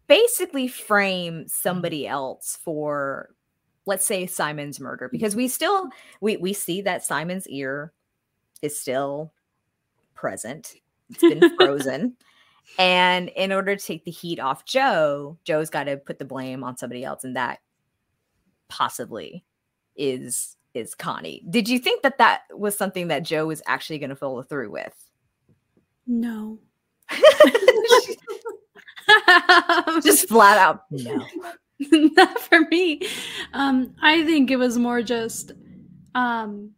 [0.07, 2.13] basically frame somebody mm-hmm.
[2.13, 3.29] else for
[3.86, 7.93] let's say Simon's murder because we still we we see that Simon's ear
[8.62, 9.34] is still
[10.13, 10.75] present.
[11.10, 12.15] It's been frozen.
[12.77, 16.63] and in order to take the heat off Joe, Joe's got to put the blame
[16.63, 17.60] on somebody else and that
[18.67, 19.43] possibly
[19.95, 21.43] is is Connie.
[21.49, 24.71] Did you think that that was something that Joe was actually going to follow through
[24.71, 24.93] with?
[26.07, 26.60] No.
[30.04, 31.26] Just flat out no.
[31.91, 33.02] not for me.
[33.54, 35.52] Um, I think it was more just
[36.15, 36.71] um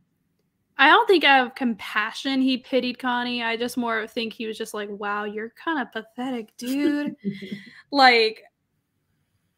[0.77, 3.43] I don't think out of compassion he pitied Connie.
[3.43, 7.15] I just more think he was just like, wow, you're kind of pathetic, dude.
[7.91, 8.43] like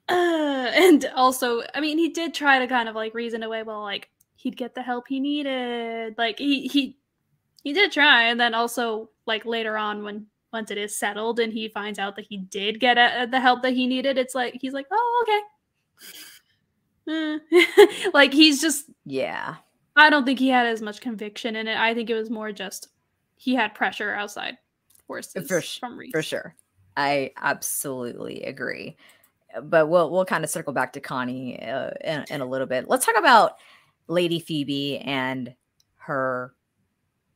[0.09, 3.81] uh and also, I mean, he did try to kind of like reason away, well,
[3.81, 6.15] like he'd get the help he needed.
[6.17, 6.97] Like he he
[7.63, 11.51] he did try, and then also like later on when once it is settled and
[11.51, 14.57] he finds out that he did get uh the help that he needed, it's like
[14.61, 15.41] he's like, oh okay.
[18.13, 19.55] Like he's just Yeah.
[19.97, 21.77] I don't think he had as much conviction in it.
[21.77, 22.87] I think it was more just
[23.35, 24.57] he had pressure outside
[25.05, 26.11] forces For sh- from Rhys.
[26.11, 26.55] For sure.
[26.95, 28.95] I absolutely agree.
[29.61, 32.87] But we'll we'll kind of circle back to Connie uh, in, in a little bit.
[32.87, 33.57] Let's talk about
[34.07, 35.53] Lady Phoebe and
[35.97, 36.53] her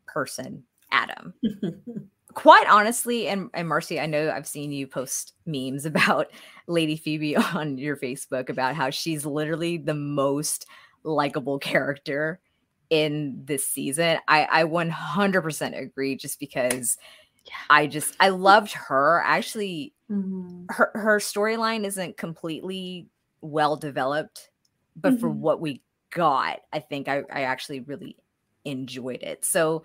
[0.08, 1.34] person, Adam.
[2.39, 6.28] Quite honestly, and, and Marcy, I know I've seen you post memes about
[6.67, 10.65] Lady Phoebe on your Facebook about how she's literally the most
[11.04, 12.39] likable character
[12.89, 14.19] in this season.
[14.30, 16.97] I, I 100% agree just because
[17.45, 17.52] Yeah.
[17.69, 19.21] I just I loved her.
[19.25, 20.65] Actually, Mhm.
[20.69, 23.08] her her storyline isn't completely
[23.41, 24.49] well developed,
[24.95, 25.39] but for Mhm.
[25.39, 28.15] what we got, I think I, I actually really
[28.65, 29.43] enjoyed it.
[29.45, 29.84] So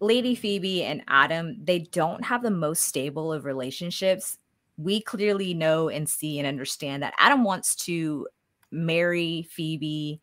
[0.00, 4.38] Lady Phoebe and Adam, they don't have the most stable of relationships.
[4.78, 8.26] We clearly know and see and understand that Adam wants to
[8.70, 10.20] marry Phoebe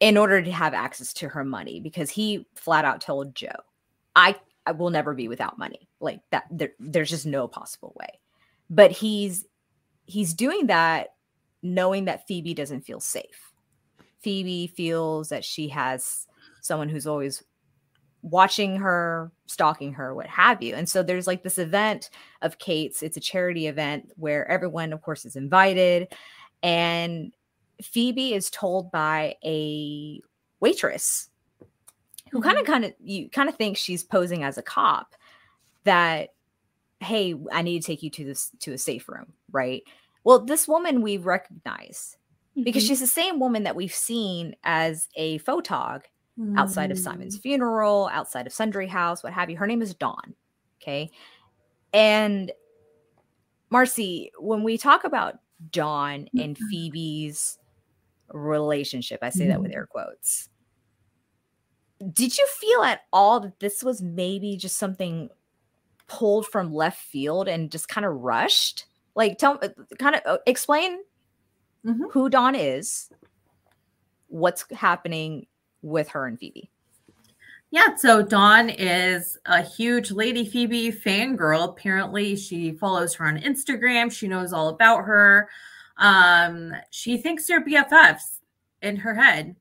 [0.00, 3.48] in order to have access to her money because he flat out told Joe,
[4.14, 5.88] I, I will never be without money.
[6.00, 8.20] Like that there, there's just no possible way.
[8.70, 9.46] But he's
[10.04, 11.14] he's doing that
[11.62, 13.52] knowing that Phoebe doesn't feel safe.
[14.20, 16.26] Phoebe feels that she has
[16.60, 17.42] someone who's always
[18.22, 20.74] watching her, stalking her, what have you.
[20.74, 22.10] And so there's like this event
[22.42, 23.02] of Kate's.
[23.02, 26.08] It's a charity event where everyone, of course, is invited.
[26.62, 27.32] And
[27.82, 30.20] Phoebe is told by a
[30.60, 31.30] waitress
[32.30, 35.14] who kind of kind of you kind of think she's posing as a cop
[35.84, 36.30] that
[37.00, 39.84] hey i need to take you to this to a safe room right
[40.24, 42.16] well this woman we recognize
[42.64, 42.88] because Mhm.
[42.88, 46.02] she's the same woman that we've seen as a photog
[46.56, 49.56] outside of Simon's funeral, outside of Sundry House, what have you.
[49.56, 50.34] Her name is Dawn.
[50.80, 51.10] Okay.
[51.92, 52.52] And
[53.70, 55.38] Marcy, when we talk about
[55.70, 56.68] Dawn and Mhm.
[56.70, 57.58] Phoebe's
[58.32, 60.48] relationship, I say that with air quotes.
[62.12, 65.30] Did you feel at all that this was maybe just something
[66.06, 68.86] pulled from left field and just kind of rushed?
[69.16, 69.58] Like, tell
[69.98, 71.00] kind of uh, explain
[71.84, 72.12] Mhm.
[72.12, 73.10] who Dawn is,
[74.28, 75.46] what's happening
[75.82, 76.70] with her and Phoebe.
[77.70, 81.68] Yeah, so Dawn is a huge Lady Phoebe fangirl.
[81.68, 84.10] Apparently, she follows her on Instagram.
[84.10, 85.50] She knows all about her.
[85.98, 88.38] Um, she thinks they're BFFs
[88.80, 89.54] in her head.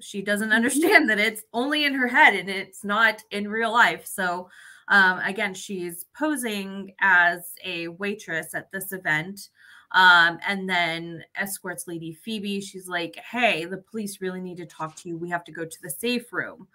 [0.00, 4.06] She doesn't understand that it's only in her head and it's not in real life.
[4.06, 4.48] So,
[4.86, 9.48] um, again, she's posing as a waitress at this event
[9.92, 12.60] um, and then escorts Lady Phoebe.
[12.60, 15.16] She's like, Hey, the police really need to talk to you.
[15.16, 16.68] We have to go to the safe room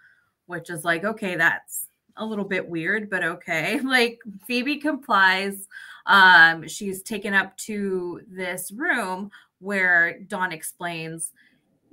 [0.46, 1.86] which is like, okay, that's
[2.16, 3.80] a little bit weird, but okay.
[3.84, 5.68] Like Phoebe complies.
[6.06, 11.32] Um, she's taken up to this room where Dawn explains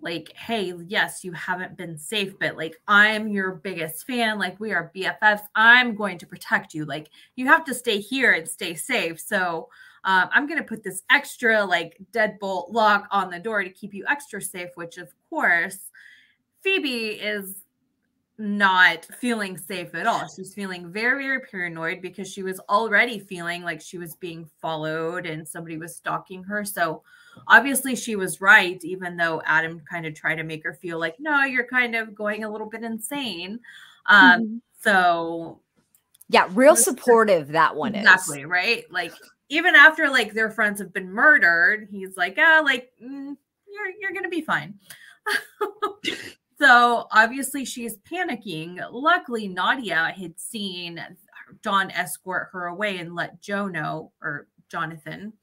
[0.01, 4.39] like, hey, yes, you haven't been safe, but like, I'm your biggest fan.
[4.39, 5.43] Like, we are BFFs.
[5.55, 6.85] I'm going to protect you.
[6.85, 9.19] Like, you have to stay here and stay safe.
[9.19, 9.69] So,
[10.03, 13.93] um, I'm going to put this extra like deadbolt lock on the door to keep
[13.93, 15.77] you extra safe, which of course,
[16.61, 17.63] Phoebe is
[18.37, 20.27] not feeling safe at all.
[20.27, 25.27] She's feeling very, very paranoid because she was already feeling like she was being followed
[25.27, 26.65] and somebody was stalking her.
[26.65, 27.03] So
[27.47, 31.17] obviously she was right, even though Adam kind of tried to make her feel like,
[31.19, 33.59] no, you're kind of going a little bit insane.
[34.07, 34.57] Um, mm-hmm.
[34.79, 35.59] So
[36.29, 38.45] yeah, real supportive that one exactly, is.
[38.45, 38.83] Exactly, right?
[38.91, 39.13] Like
[39.51, 43.35] even after like their friends have been murdered, he's like, ah, like mm,
[43.67, 44.75] you're you're gonna be fine.
[46.61, 48.79] So obviously she's panicking.
[48.91, 51.03] Luckily, Nadia had seen
[51.63, 55.33] Dawn escort her away and let Joe know, or Jonathan.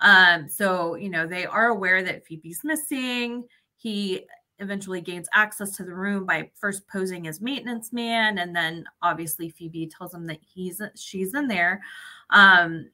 [0.00, 3.44] Um, so, you know, they are aware that Phoebe's missing.
[3.76, 4.24] He
[4.60, 8.38] eventually gains access to the room by first posing as maintenance man.
[8.38, 11.82] And then obviously Phoebe tells him that he's she's in there.
[12.30, 12.88] Um,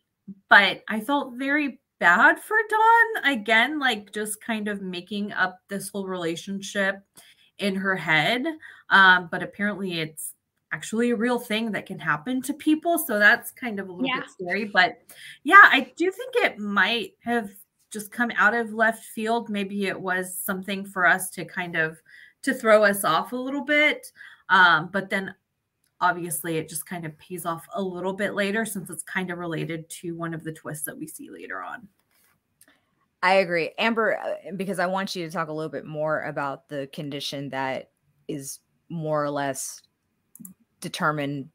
[0.49, 5.89] but I felt very bad for Dawn again, like just kind of making up this
[5.89, 7.03] whole relationship
[7.59, 8.45] in her head.
[8.91, 10.35] Um, but apparently it's
[10.73, 12.99] actually a real thing that can happen to people.
[12.99, 14.21] So that's kind of a little yeah.
[14.21, 14.65] bit scary.
[14.67, 14.99] But
[15.45, 17.51] yeah, I do think it might have
[17.91, 19.49] just come out of left field.
[19.49, 22.01] Maybe it was something for us to kind of
[22.43, 24.07] to throw us off a little bit.
[24.51, 25.35] Um, but then
[26.01, 29.39] obviously it just kind of pays off a little bit later since it's kind of
[29.39, 31.89] related to one of the twists that we see later on.
[33.23, 33.73] I agree.
[33.79, 37.49] Amber, uh, because I want you to talk a little bit more about the condition
[37.49, 37.91] that
[38.29, 39.83] is more or less
[40.81, 41.49] determined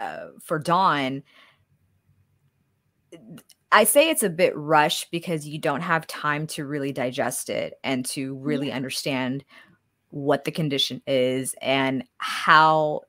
[0.00, 1.22] uh, for Dawn.
[3.70, 7.74] I say it's a bit rushed because you don't have time to really digest it
[7.84, 8.76] and to really yeah.
[8.76, 9.44] understand
[10.10, 13.02] what the condition is and how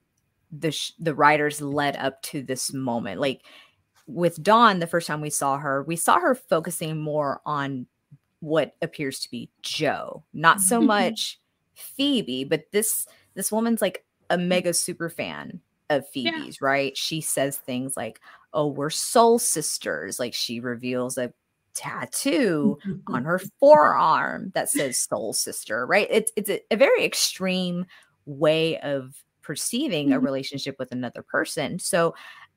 [0.52, 3.20] the sh- the writers led up to this moment.
[3.20, 3.44] Like
[4.08, 7.88] with Dawn, the first time we saw her, we saw her focusing more on
[8.40, 10.88] what appears to be Joe, not so mm-hmm.
[10.88, 11.40] much
[11.76, 16.68] Phoebe, but this this woman's like a mega super fan of Phoebe's, yeah.
[16.68, 16.98] right?
[16.98, 18.20] She says things like,
[18.54, 21.34] "Oh, we're soul sisters." Like she reveals a
[21.74, 26.08] tattoo on her forearm that says soul sister, right?
[26.10, 27.86] It's it's a, a very extreme
[28.26, 30.26] way of perceiving a mm-hmm.
[30.26, 31.80] relationship with another person.
[31.80, 32.14] So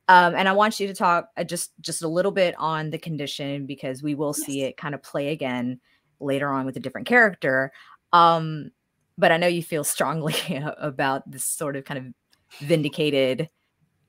[0.09, 2.99] um, and I want you to talk uh, just just a little bit on the
[2.99, 4.45] condition because we will yes.
[4.45, 5.81] see it kind of play again
[6.19, 7.71] later on with a different character.
[8.13, 8.73] Um,
[9.17, 10.35] but I know you feel strongly
[10.79, 13.49] about this sort of kind of vindicated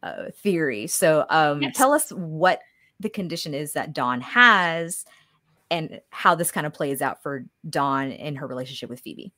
[0.02, 0.88] uh, theory.
[0.88, 1.78] So um, yes.
[1.78, 2.62] tell us what
[3.00, 5.06] the condition is that Dawn has
[5.70, 9.32] and how this kind of plays out for Dawn in her relationship with Phoebe.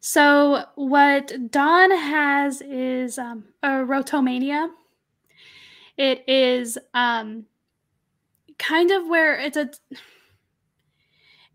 [0.00, 4.70] So what Dawn has is um, erotomania
[6.00, 7.44] it is um
[8.58, 9.70] kind of where it's a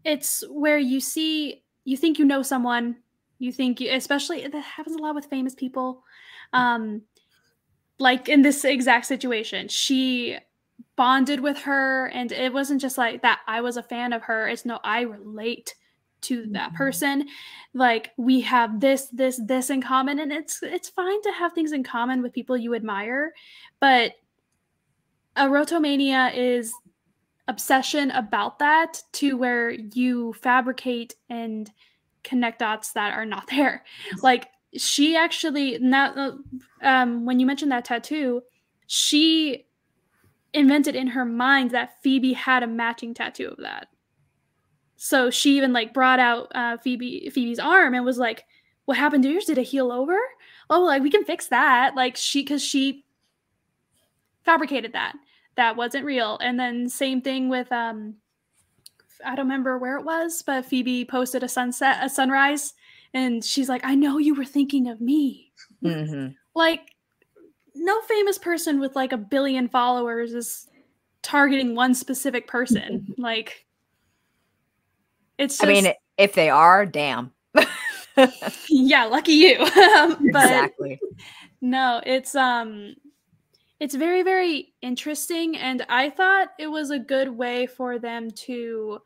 [0.03, 2.97] it's where you see you think you know someone.
[3.37, 6.03] You think you especially that happens a lot with famous people.
[6.53, 7.01] Um
[7.97, 10.37] like in this exact situation she
[10.95, 14.47] bonded with her and it wasn't just like that i was a fan of her.
[14.47, 15.73] It's no i relate
[16.25, 16.77] to that mm-hmm.
[16.77, 17.27] person
[17.73, 21.71] like we have this this this in common and it's it's fine to have things
[21.71, 23.33] in common with people you admire
[23.79, 24.13] but
[25.37, 26.73] erotomania is
[27.47, 31.71] obsession about that to where you fabricate and
[32.23, 33.83] connect dots that are not there.
[34.21, 36.37] Like she actually now
[36.81, 38.41] um when you mentioned that tattoo,
[38.87, 39.65] she
[40.53, 43.87] invented in her mind that Phoebe had a matching tattoo of that.
[44.97, 48.45] So she even like brought out uh, Phoebe Phoebe's arm and was like,
[48.85, 49.45] "What happened to yours?
[49.45, 50.17] Did it heal over?
[50.69, 53.05] Oh, like we can fix that." Like she, because she
[54.43, 55.15] fabricated that
[55.55, 56.37] that wasn't real.
[56.41, 58.15] And then same thing with um
[59.25, 62.73] I don't remember where it was, but Phoebe posted a sunset, a sunrise,
[63.13, 65.51] and she's like, "I know you were thinking of me."
[65.83, 66.33] Mm-hmm.
[66.53, 66.91] Like,
[67.73, 70.67] no famous person with like a billion followers is
[71.21, 73.13] targeting one specific person.
[73.17, 73.64] like,
[75.37, 75.57] it's.
[75.57, 77.31] Just, I mean, if they are, damn.
[78.69, 79.57] yeah, lucky you.
[80.31, 80.99] but exactly.
[81.61, 82.95] No, it's um
[83.79, 88.99] it's very very interesting and i thought it was a good way for them to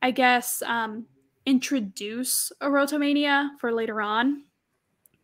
[0.00, 1.06] i guess um,
[1.44, 4.44] introduce erotomania for later on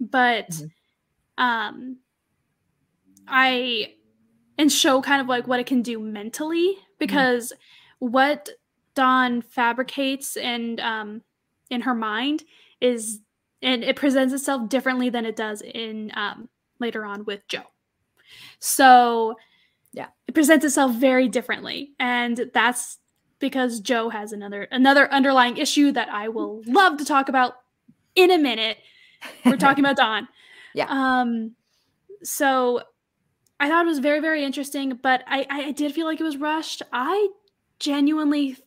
[0.01, 1.43] but mm-hmm.
[1.43, 1.97] um
[3.27, 3.93] i
[4.59, 8.13] and show kind of like what it can do mentally because mm-hmm.
[8.13, 8.49] what
[8.99, 11.23] dawn fabricates and um
[11.71, 12.43] in her mind
[12.81, 13.21] is
[13.63, 17.65] and it presents itself differently than it does in um, later on with Joe.
[18.61, 19.37] So
[19.93, 22.99] yeah, it presents itself very differently, and that's
[23.39, 27.55] because Joe has another another underlying issue that I will love to talk about
[28.15, 28.79] in a minute.
[29.45, 30.29] We're talking about Dawn.
[30.75, 30.87] Yeah.
[30.91, 31.57] Um.
[32.23, 32.83] So
[33.59, 36.37] I thought it was very very interesting, but I I did feel like it was
[36.37, 36.83] rushed.
[36.93, 37.29] I
[37.81, 38.59] genuinely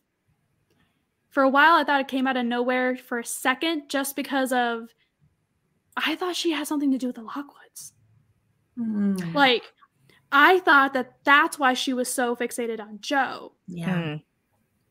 [1.32, 4.52] for a while I thought it came out of nowhere for a second just because
[4.52, 4.94] of
[5.96, 7.92] I thought she had something to do with the Lockwoods.
[8.78, 9.34] Mm.
[9.34, 9.64] Like
[10.30, 13.52] I thought that that's why she was so fixated on Joe.
[13.66, 13.94] yeah.
[13.94, 14.22] Mm.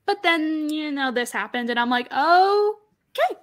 [0.06, 2.76] But then, you know, this happened and I'm like, "Oh,
[3.12, 3.40] okay."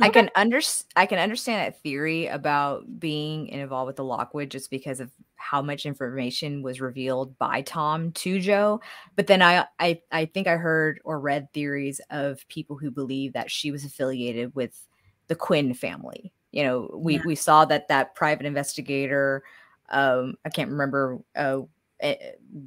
[0.00, 0.60] I can under
[0.96, 5.60] I can understand that theory about being involved with the Lockwood just because of how
[5.62, 8.80] much information was revealed by Tom to Joe.
[9.16, 13.34] But then I I I think I heard or read theories of people who believe
[13.34, 14.86] that she was affiliated with
[15.28, 16.32] the Quinn family.
[16.52, 17.22] You know, we Yeah.
[17.24, 19.42] we saw that that private investigator
[19.90, 21.60] um I can't remember uh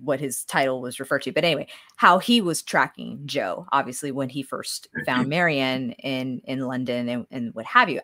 [0.03, 1.67] what his title was referred to but anyway
[1.97, 7.25] how he was tracking joe obviously when he first found marianne in in london and,
[7.31, 7.99] and what have you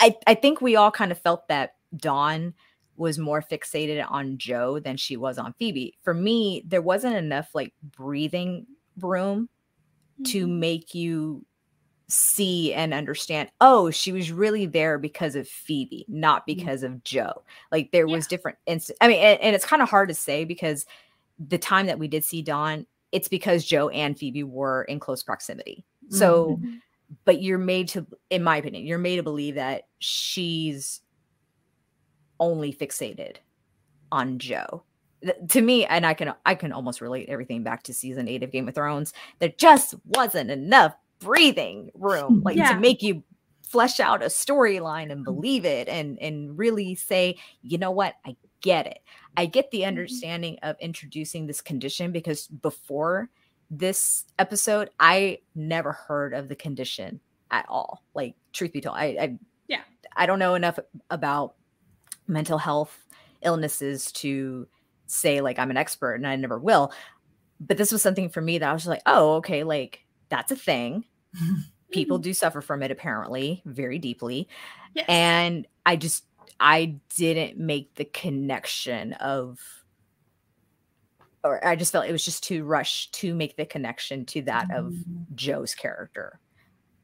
[0.00, 2.54] i i think we all kind of felt that dawn
[2.96, 7.50] was more fixated on joe than she was on phoebe for me there wasn't enough
[7.54, 8.66] like breathing
[9.00, 9.48] room
[10.26, 10.58] to Mhm.
[10.58, 11.44] make you
[12.12, 16.46] see and understand oh she was really there because of phoebe not Mhm.
[16.46, 18.14] because of joe like there Yeah.
[18.16, 20.84] was different inst- i mean and, and it's kind of hard to say because
[21.38, 25.22] the time that we did see dawn it's because joe and phoebe were in close
[25.22, 26.80] proximity so Mhm.
[27.24, 31.00] but you're made to in my opinion you're made to believe that she's
[32.40, 33.36] only fixated
[34.10, 34.82] on joe
[35.48, 38.50] to me and i can i can almost relate everything back to season eight of
[38.50, 42.72] game of thrones there just wasn't enough breathing room like Yeah.
[42.72, 43.22] to make you
[43.72, 45.24] flesh out a storyline and mm-hmm.
[45.24, 48.14] believe it and and really say you know what?
[48.26, 48.98] I get it.
[49.36, 49.88] I get the mm-hmm.
[49.88, 53.30] understanding of introducing this condition because before
[53.74, 57.18] this episode i never heard of the condition
[57.50, 58.04] at all.
[58.14, 59.80] Like truth be told i i, Yeah.
[60.14, 61.54] I don't know enough about
[62.28, 63.06] mental health
[63.40, 64.68] illnesses to
[65.06, 66.92] say like i'm an expert and i never will.
[67.58, 70.56] But this was something for me that i was like oh okay like that's a
[70.56, 71.04] thing
[71.90, 74.48] people do suffer from it apparently very deeply
[74.94, 75.04] Yes.
[75.08, 76.24] and i just
[76.60, 79.58] i didn't make the connection of
[81.44, 84.70] or i just felt it was just too rushed to make the connection to that
[84.74, 85.34] of Mhm.
[85.34, 86.38] joe's character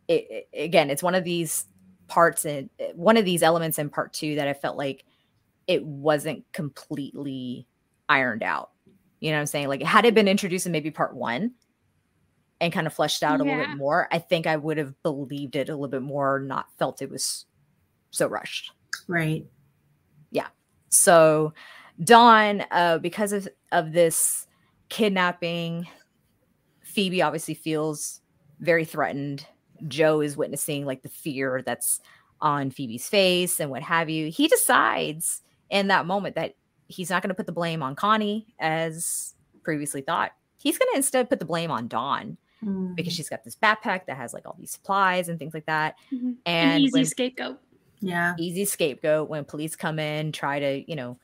[0.09, 1.67] it, it- again it's one of these
[2.07, 5.05] parts and one of these elements in part two that i felt like
[5.67, 7.67] it wasn't completely
[8.09, 8.71] ironed out
[9.21, 11.53] you know what i'm saying like had it been introduced in maybe part one
[12.61, 15.57] and kind of fleshed out a little bit more i think i would have believed
[15.57, 17.47] it a little bit more not felt it was
[18.11, 18.73] so rushed
[19.09, 19.47] Right.
[20.31, 20.49] Yeah.
[20.91, 21.55] So
[22.03, 24.47] Dawn, uh, because of of this
[24.91, 25.89] kidnapping,
[26.83, 28.21] Phoebe obviously feels
[28.61, 29.47] very threatened.
[29.87, 32.01] Joe is witnessing like the fear that's
[32.41, 34.31] on Phoebe's face and what have you.
[34.31, 36.55] He decides in that moment that
[36.87, 40.33] he's not going to put the blame on Connie as previously thought.
[40.59, 43.17] He's going to instead put the blame on Dawn because Mhm.
[43.17, 45.95] she's got this backpack that has like all these supplies and things like that.
[46.13, 46.37] Mhm.
[46.47, 47.61] And An easy when- scapegoat.
[48.01, 48.35] yeah.
[48.39, 51.19] easy scapegoat when police come in try to you know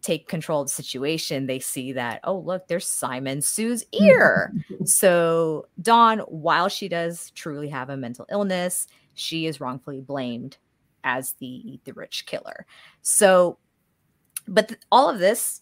[0.00, 4.54] take control of the situation they see that oh look there's simon soo's ear
[4.84, 10.56] so dawn while she does truly have a mental illness she is wrongfully blamed
[11.04, 12.64] as the the rich killer
[13.02, 13.58] so
[14.46, 15.60] but th- all of this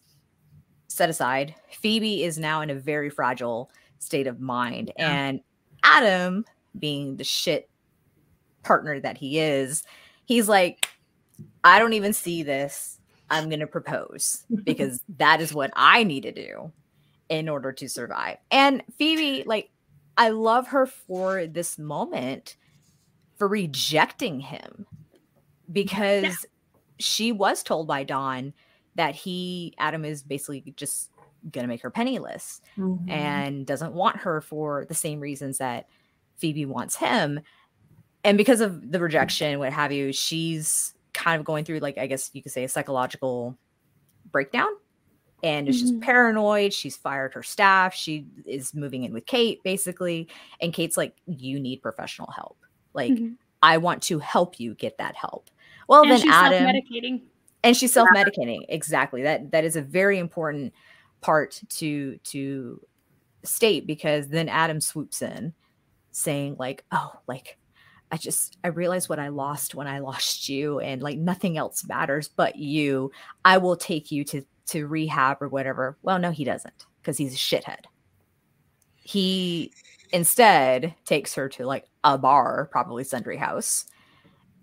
[0.87, 3.69] set aside phoebe is now in a very fragile
[3.99, 4.93] state of mind.
[4.99, 5.11] Yeah.
[5.11, 5.41] and
[5.83, 6.45] adam
[6.79, 7.69] being the shit
[8.63, 9.85] partner that he is
[10.25, 10.89] he's like
[11.65, 12.99] i don't even see this.
[13.29, 16.73] I'm going to propose because that is what i need to do
[17.29, 18.39] in order to survive.
[18.51, 19.71] And phoebe like
[20.17, 22.57] i love her for this moment
[23.37, 24.87] for rejecting him
[25.71, 26.47] because
[26.99, 28.55] she was told by dawn
[28.95, 31.11] that he adam is basically just
[31.51, 33.09] going to make her penniless Mhm.
[33.11, 35.89] and doesn't want her for the same reasons that
[36.37, 37.41] Phoebe wants him.
[38.25, 42.07] And because of the rejection, what have you, she's kind of going through, like, I
[42.07, 43.57] guess you could say, a psychological
[44.31, 44.69] breakdown.
[45.43, 46.01] And is just Mhm.
[46.03, 46.73] paranoid.
[46.73, 47.95] She's fired her staff.
[47.95, 50.29] She is moving in with Kate, basically.
[50.61, 52.59] And Kate's like, You need professional help.
[52.95, 53.37] Like, Mhm.
[53.63, 55.51] I want to help you get that help.
[55.89, 57.23] Well, and then she's Adam self-medicating.
[57.63, 60.73] and she's self-medicating exactly that that is a very important
[61.21, 62.81] part to to
[63.45, 65.53] state because then adam swoops in
[66.13, 67.59] saying like, "Oh, like
[68.11, 71.87] I just I realized what I lost when I lost you and like nothing else
[71.87, 73.11] matters but you.
[73.45, 77.35] I will take you to to rehab or whatever." Well, no he doesn't because he's
[77.35, 77.85] a shithead.
[78.97, 79.73] He
[80.13, 83.87] instead takes her to like a bar, probably Sundry House,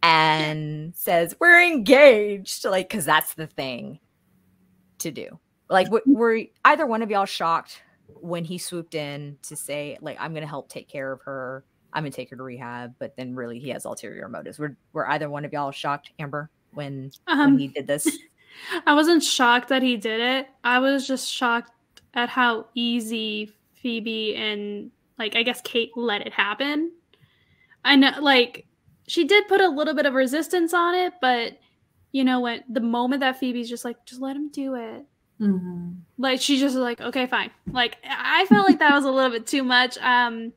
[0.02, 2.66] and says, We're engaged.
[2.66, 4.00] Like, because that's the thing
[5.00, 5.40] to do.
[5.74, 10.32] Like, were either one of y'all shocked when he swooped in to say, like, I'm
[10.32, 11.66] going to help take care of her?
[11.92, 12.94] I'm going to take her to rehab.
[13.00, 14.60] But then really he has ulterior motives.
[14.60, 18.08] Were, were either one of y'all shocked, Amber, when, um, when he did this?
[18.88, 20.48] I wasn't shocked that he did it.
[20.64, 21.72] I was just shocked
[22.14, 26.92] at how easy Phoebe and like I guess Kate let it happen.
[27.86, 28.66] I know like
[29.08, 31.58] she did put a little bit of resistance on it, but
[32.12, 32.64] you know what?
[32.70, 35.06] The moment that Phoebe's just like, just let him do it.
[35.48, 35.92] Mm-hmm.
[36.18, 37.52] Like she's just like, okay, fine.
[37.72, 39.98] Like I felt like that was a little bit too much.
[40.00, 40.54] Um,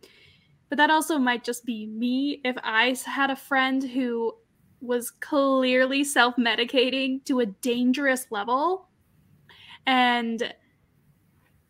[0.69, 2.41] but that also might just be me.
[2.45, 4.35] If I had a friend who
[4.81, 8.89] was clearly self-medicating to a dangerous level,
[9.87, 10.55] and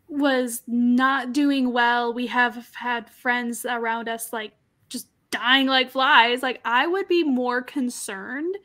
[0.07, 2.13] was not doing well.
[2.13, 4.53] We have had friends around us like
[4.89, 6.41] just dying like flies.
[6.41, 8.55] Like I would be more concerned,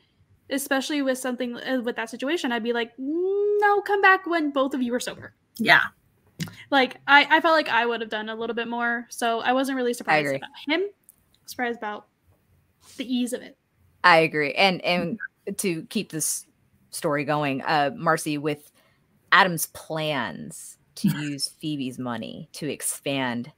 [0.49, 2.51] especially with something uh, with that situation.
[2.51, 5.33] I'd be like, no, come back when both of you are sober.
[5.57, 5.81] Yeah.
[6.71, 9.07] Like I, I felt like I would have done a little bit more.
[9.09, 10.83] So I wasn't really surprised about him.
[11.45, 12.07] Surprised about
[12.97, 13.57] the ease of it.
[14.03, 14.53] I agree.
[14.53, 15.19] And and
[15.57, 16.45] to keep this
[16.89, 18.71] story going, uh Marcy with
[19.31, 23.51] Adam's plans to use Phoebe's money to expand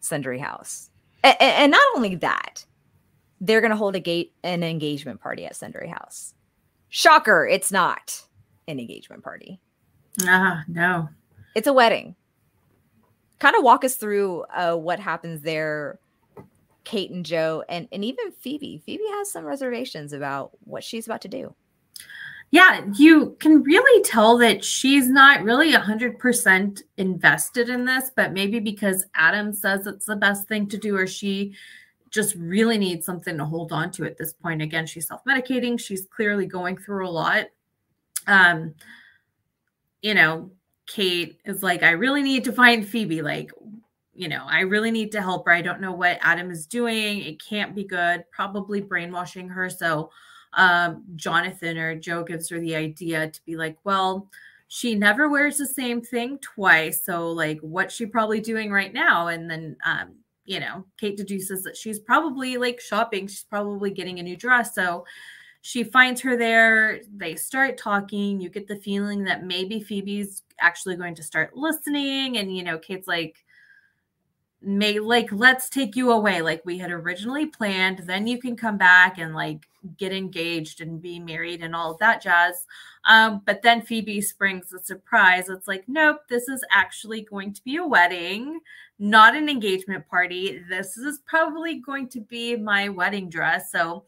[0.00, 0.90] Sundry House.
[1.22, 2.66] And, and not only that,
[3.40, 6.34] they're going to hold a gate an engagement party at Sundry House.
[6.88, 8.22] Shocker, it's not
[8.68, 9.60] an engagement party.
[10.22, 11.08] Ah, no.
[11.54, 12.14] It's a wedding.
[13.38, 15.98] Kind of walk us through uh, what happens there,
[16.84, 18.82] Kate and Joe, and, and even Phoebe.
[18.86, 21.54] Phoebe has some reservations about what she's about to do
[22.54, 28.60] yeah, you can really tell that she's not really 100% invested in this, but maybe
[28.60, 31.52] because Adam says it's the best thing to do, or she
[32.14, 34.62] just really needs something to hold on to at this point.
[34.62, 37.46] Again, she's self medicating, she's clearly going through a lot.
[38.28, 38.74] Um,
[40.00, 40.52] you know,
[40.86, 43.20] Kate is like, I really need to find Phoebe.
[43.20, 43.50] Like,
[44.14, 45.52] you know, I really need to help her.
[45.52, 47.20] I don't know what Adam is doing.
[47.20, 49.68] It can't be good, probably brainwashing her.
[49.68, 50.10] So,
[50.52, 54.30] um, Jonathan or Joe gives her the idea to be like, well,
[54.68, 57.04] she never wears the same thing twice.
[57.04, 59.26] So, like, what's she probably doing right now?
[59.26, 63.26] And then, um, you know, Kate deduces that she's probably like shopping.
[63.26, 64.74] She's probably getting a new dress.
[64.74, 65.04] So
[65.62, 67.00] she finds her there.
[67.16, 68.40] They start talking.
[68.40, 72.36] You get the feeling that maybe Phoebe's actually going to start listening.
[72.36, 73.44] And, you know, Kate's like,
[74.66, 78.78] may like let's take you away like we had originally planned then you can come
[78.78, 82.66] back and like get engaged and be married and all of that jazz.
[83.06, 87.62] Um but then phoebe springs a surprise it's like nope this is actually going to
[87.62, 88.60] be a wedding
[88.98, 90.62] not an engagement party.
[90.68, 93.72] This is probably going to be my wedding dress.
[93.72, 94.04] So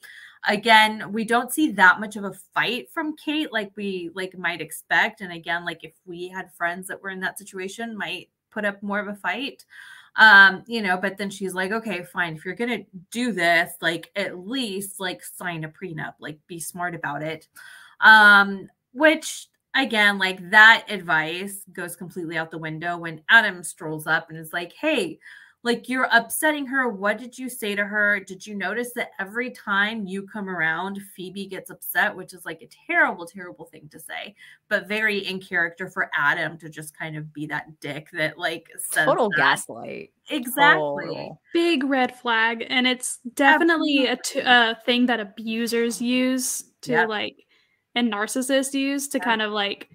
[0.48, 4.60] again we don't see that much of a fight from kate like we like might
[4.60, 5.20] expect.
[5.20, 8.82] And again like if we had friends that were in that situation might put up
[8.82, 9.64] more of a fight
[10.18, 14.10] um you know but then she's like okay fine if you're gonna do this like
[14.16, 17.48] at least like sign a prenup like be smart about it.
[18.00, 24.30] Um which again like that advice goes completely out the window when adam strolls up
[24.30, 25.18] and is like hey
[25.66, 26.88] like you're upsetting her.
[26.88, 28.20] What did you say to her?
[28.20, 32.62] Did you notice that every time you come around, Phoebe gets upset, which is like
[32.62, 34.36] a terrible, terrible thing to say,
[34.68, 38.68] but very in character for Adam to just kind of be that dick that like
[38.94, 39.38] total that.
[39.38, 40.12] gaslight.
[40.30, 41.06] Exactly.
[41.06, 41.40] Total.
[41.52, 42.64] Big red flag.
[42.70, 47.08] And it's definitely a, t- a thing that abusers use to yep.
[47.08, 47.44] like,
[47.96, 49.90] and narcissists use to kind of like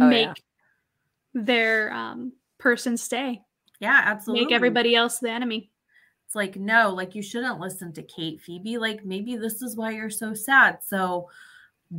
[0.00, 0.34] oh, make yeah.
[1.34, 3.42] their um, person stay.
[3.80, 4.46] Yeah, absolutely.
[4.46, 5.70] Make everybody else the enemy.
[6.26, 8.78] It's like, no, like you shouldn't listen to Kate, Phoebe.
[8.78, 10.78] Like maybe this is why you're so sad.
[10.86, 11.28] So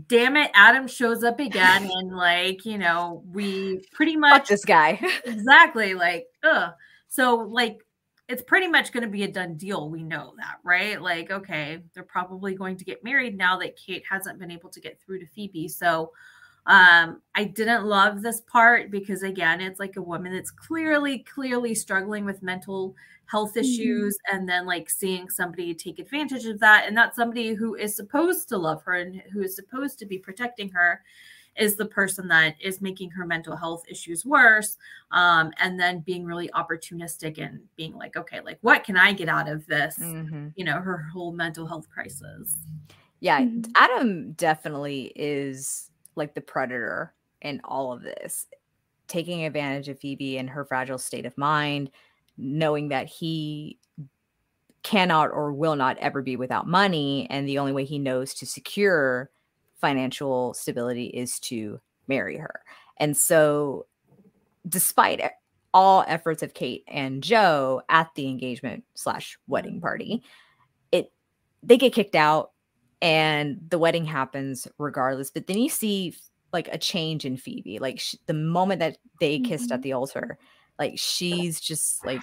[0.07, 4.65] damn it, Adam shows up again and like, you know, we pretty much Fuck this
[4.65, 4.99] guy.
[5.25, 5.93] exactly.
[5.93, 6.73] Like, ugh.
[7.07, 7.79] So like
[8.27, 9.89] it's pretty much going to be a done deal.
[9.89, 11.01] We know that, right?
[11.01, 14.79] Like, okay, they're probably going to get married now that Kate hasn't been able to
[14.79, 15.67] get through to Phoebe.
[15.67, 16.11] So
[16.65, 21.73] um, I didn't love this part because again, it's like a woman that's clearly, clearly
[21.73, 22.95] struggling with mental
[23.25, 23.59] health mm-hmm.
[23.59, 24.37] issues, mm-hmm.
[24.37, 28.49] and then like seeing somebody take advantage of that, and that's somebody who is supposed
[28.49, 31.01] to love her and who is supposed to be protecting her.
[31.57, 34.77] is the person that is making her mental health issues worse
[35.11, 39.27] um, and then being really opportunistic and being like okay like what can i get
[39.27, 40.53] out of this Mhm.
[40.55, 42.55] you know her whole mental health crisis
[43.19, 43.71] Yeah, Mhm.
[43.75, 45.88] Adam definitely is
[46.19, 48.45] like the predator in all of this,
[49.07, 51.89] taking advantage of Phoebe and her fragile state of mind,
[52.37, 53.79] knowing that he
[54.83, 57.27] cannot or will not ever be without money.
[57.29, 59.29] And the only way he knows to secure
[59.81, 62.61] financial stability is to marry her.
[62.97, 63.85] And so,
[64.67, 65.21] despite
[65.73, 70.23] all efforts of Kate and Joe at the engagement slash wedding party,
[70.91, 71.11] it
[71.63, 72.51] they get kicked out
[73.01, 75.29] and the wedding happens regardless.
[75.31, 76.15] But then you see
[76.51, 77.79] like a change in Phoebe.
[77.79, 79.83] Like sh- the moment that they kissed at Mhm.
[79.83, 80.37] the altar,
[80.79, 82.21] like she's just like,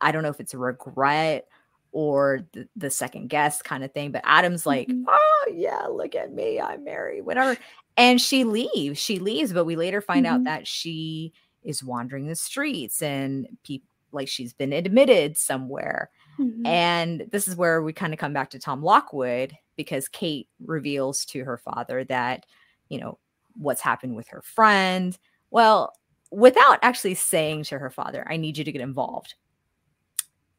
[0.00, 1.48] I don't know if it's a regret
[1.92, 4.10] or the, the second guess kind of thing.
[4.12, 5.04] But Adam's like, Mhm.
[5.08, 7.56] oh yeah, look at me, I'm married, whatever.
[7.96, 8.98] And she leaves.
[8.98, 10.44] She leaves, but we later find out Mhm.
[10.44, 16.10] that she is wandering the streets and people like she's been admitted somewhere.
[16.38, 16.66] Mhm.
[16.66, 21.24] And this is where we kind of come back to Tom Lockwood because Kate reveals
[21.26, 22.46] to her father that,
[22.88, 23.18] you know,
[23.56, 25.16] what's happened with her friend.
[25.50, 25.94] Well,
[26.30, 29.34] without actually saying to her father, I need you to get involved.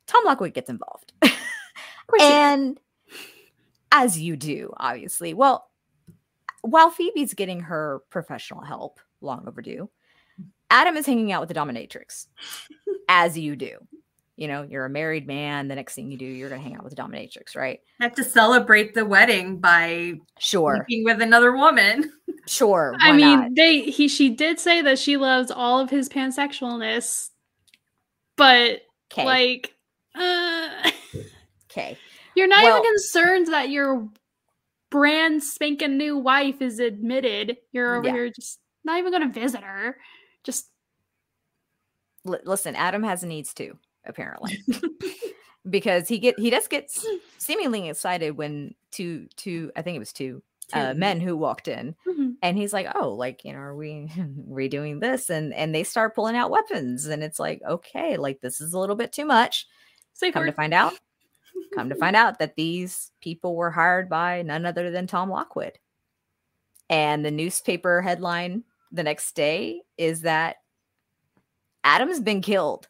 [0.08, 1.14] Tom Lockwood gets involved.
[1.22, 1.32] Of
[2.08, 2.32] course he does.
[2.38, 2.80] and
[3.92, 5.34] as you do, obviously.
[5.34, 5.70] Well,
[6.62, 9.90] while Phoebe's getting her professional help, long overdue,
[10.70, 12.28] Adam is hanging out with the dominatrix,
[13.10, 13.78] as you do.
[14.38, 15.68] You know, you're a married man.
[15.70, 17.80] The next thing you do, you're going to hang out with a dominatrix, right?
[18.02, 22.12] have to celebrate the wedding by Sure, sleeping with another woman
[22.48, 22.96] sure.
[23.00, 23.50] I mean, not?
[23.56, 27.30] they he she did say that she loves all of his pansexualness,
[28.36, 28.82] but
[29.12, 29.74] okay, like,
[30.16, 30.92] uh,
[31.72, 31.98] okay.
[32.36, 34.10] you're not Well- even concerned that your
[34.92, 37.56] brand spanking new wife is admitted.
[37.72, 38.14] You're over Yeah.
[38.14, 39.98] here just not even going to visit her.
[40.44, 40.70] Just
[42.28, 44.60] L- listen, Adam has needs too, apparently,
[45.70, 46.90] because he get he does get
[47.38, 50.42] seemingly excited when two two I think it was two
[50.74, 52.36] uh, men who walked in, mhm.
[52.42, 54.12] and he's like, "Oh, like you know, are we
[54.46, 58.42] we doing this?" And and they start pulling out weapons, and it's like, okay, like
[58.42, 59.68] this is a little bit too much.
[60.14, 60.94] safe Come to find out,
[61.74, 65.78] come to find out that these people were hired by none other than Tom Lockwood.
[66.90, 70.58] And the newspaper headline the next day is that
[71.84, 72.88] Adam's been killed.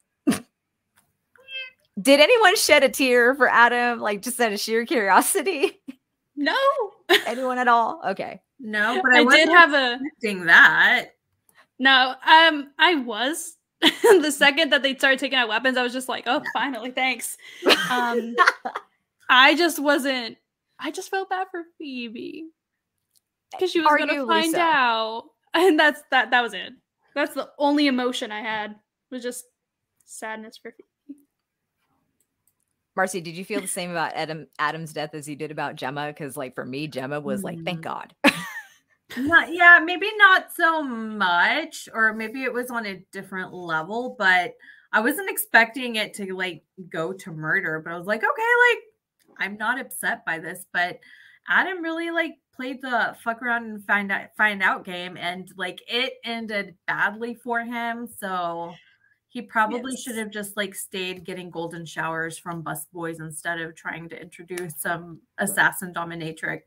[2.01, 5.79] Did anyone shed a tear for Adam, like just out of sheer curiosity?
[6.35, 6.57] No,
[7.25, 8.01] anyone at all?
[8.05, 8.41] Okay.
[8.59, 11.15] no but i, I did have a expecting that
[11.79, 12.15] no.
[12.25, 15.77] Um, I was the second that they started taking out weapons.
[15.77, 17.37] I was just like, oh, finally, thanks.
[17.91, 18.35] Um,
[19.29, 20.37] I just wasn't.
[20.79, 22.47] I just felt bad for Phoebe
[23.51, 24.59] because she was gonna Arguably find so.
[24.59, 25.23] out,
[25.53, 26.31] and that's that.
[26.31, 26.73] That was it.
[27.13, 28.75] That's the only emotion I had
[29.11, 29.45] was just
[30.05, 30.89] sadness for Phoebe.
[32.95, 36.07] Marcy, did you feel the same about Adam Adam's death as you did about Gemma?
[36.07, 37.83] Because like for me, Gemma was like, thank Mm.
[37.83, 38.13] God.
[39.17, 44.53] not yeah maybe not so much or maybe it was on a different level but
[44.91, 48.79] i wasn't expecting it to like go to murder but i was like okay like
[49.37, 50.99] i'm not upset by this but
[51.47, 55.79] adam really like played the fuck around and find out find out game and like
[55.87, 58.73] it ended badly for him so
[59.35, 60.01] he probably Yes.
[60.01, 64.21] should have just like stayed getting golden showers from bus boys instead of trying to
[64.21, 66.61] introduce some assassin dominatrix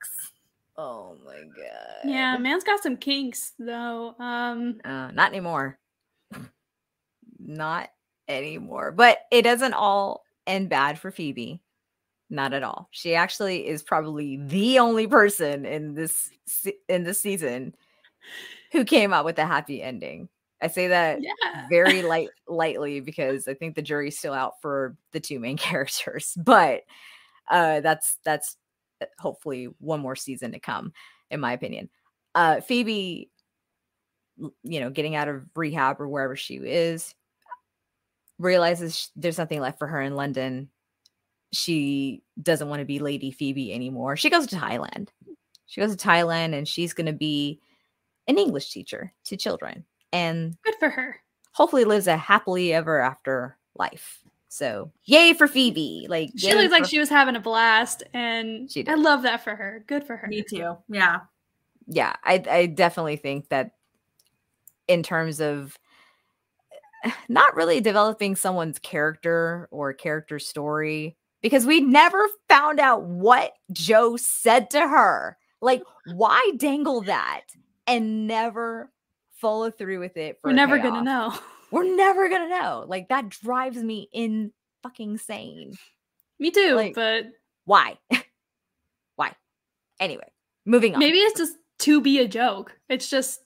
[0.77, 2.05] oh my God.
[2.05, 4.15] Yeah, man's got some kinks though.
[4.21, 5.79] Um, Uh, not anymore.
[7.39, 7.89] not
[8.29, 8.93] anymore.
[8.93, 11.61] But it doesn't all end bad for Phoebe.
[12.31, 12.89] Not at all.
[12.91, 16.31] She actually is probably the only person in this
[16.89, 17.75] in this season
[18.73, 20.29] who came out with a happy ending.
[20.61, 21.67] I say that yeah.
[21.69, 26.35] very light lightly because I think the jury's still out for the two main characters.
[26.37, 26.83] But
[27.51, 28.57] uh that's that's
[29.01, 30.93] uh, hopefully one more season to come,
[31.31, 31.89] in my opinion.
[32.35, 33.31] Uh Phoebe,
[34.37, 37.15] you know, getting out of rehab or wherever she is,
[38.39, 40.69] realizes there's nothing left for her in London.
[41.53, 44.17] She doesn't want to be Lady Phoebe anymore.
[44.17, 45.09] She goes to Thailand.
[45.67, 47.61] She goes to Thailand and she's going to be
[48.27, 49.85] an English teacher to children.
[50.13, 51.17] And Good for her.
[51.53, 54.21] hopefully lives a happily ever after life.
[54.49, 56.07] So yay for Phoebe!
[56.09, 59.45] Like She yay looked like she was having a blast, and She I love that
[59.45, 59.85] for her.
[59.87, 60.27] Good for her.
[60.29, 61.21] me too yeah
[61.87, 62.15] yeah.
[62.25, 63.73] I I definitely think that
[64.89, 65.79] in terms of
[67.05, 73.53] eh, not really developing someone's character or character story because we never found out what
[73.73, 75.37] Joe said to her.
[75.61, 75.83] Like,
[76.15, 77.43] why dangle that?
[77.87, 78.91] and never
[79.41, 80.39] follow through with it.
[80.45, 80.95] We're never payoff.
[80.95, 81.35] gonna know.
[81.71, 82.85] We're never gonna know.
[82.87, 85.77] Like that drives me in fucking sane.
[86.39, 87.27] Me too, Like, but
[87.65, 87.99] Why?
[89.17, 89.35] Why?
[90.01, 90.31] Anyway,
[90.67, 91.01] moving on.
[91.01, 92.77] maybe it's just to be a joke.
[92.89, 93.41] It's just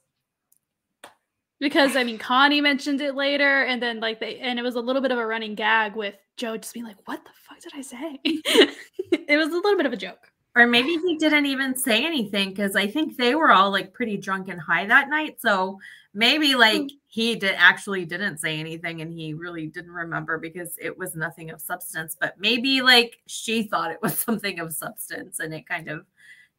[1.61, 4.81] because I mean Connie mentioned it later, and then like they and it was a
[4.81, 7.73] little bit of a running gag with Joe just being like, "What the fuck did
[7.75, 10.32] I say?" it was a little bit of a joke.
[10.55, 14.19] Or maybe he didn't even say anything because I think they were all like pretty
[14.19, 15.41] drunk and high that night.
[15.41, 15.79] So
[16.13, 16.91] maybe like mm.
[17.07, 21.51] he did actually didn't say anything and he really didn't remember because it was nothing
[21.51, 22.17] of substance.
[22.21, 26.05] But maybe like she thought it was something of substance and it kind of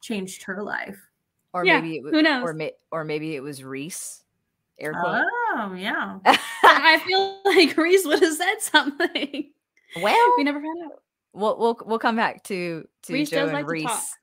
[0.01, 0.99] changed her life.
[1.53, 2.43] or Yeah, maybe it was, who knows?
[2.43, 4.23] Or, may, or maybe it was Rhys.
[4.79, 5.23] Air quote.
[5.55, 6.17] Oh yeah.
[6.25, 9.51] I feel like Rhys would have said something.
[10.01, 11.02] well, We never found out.
[11.33, 14.15] We'll we'll we'll come back to to Rhys Joe and like Rhys.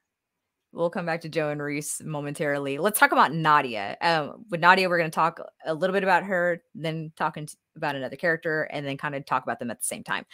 [0.73, 2.79] We'll come back to Joe and Rhys momentarily.
[2.79, 3.97] Let's talk about Nadia.
[4.01, 7.97] Um, with Nadia, we're going to talk a little bit about her, then talking about
[7.97, 10.25] another character, and then kind of talk about them at the same time.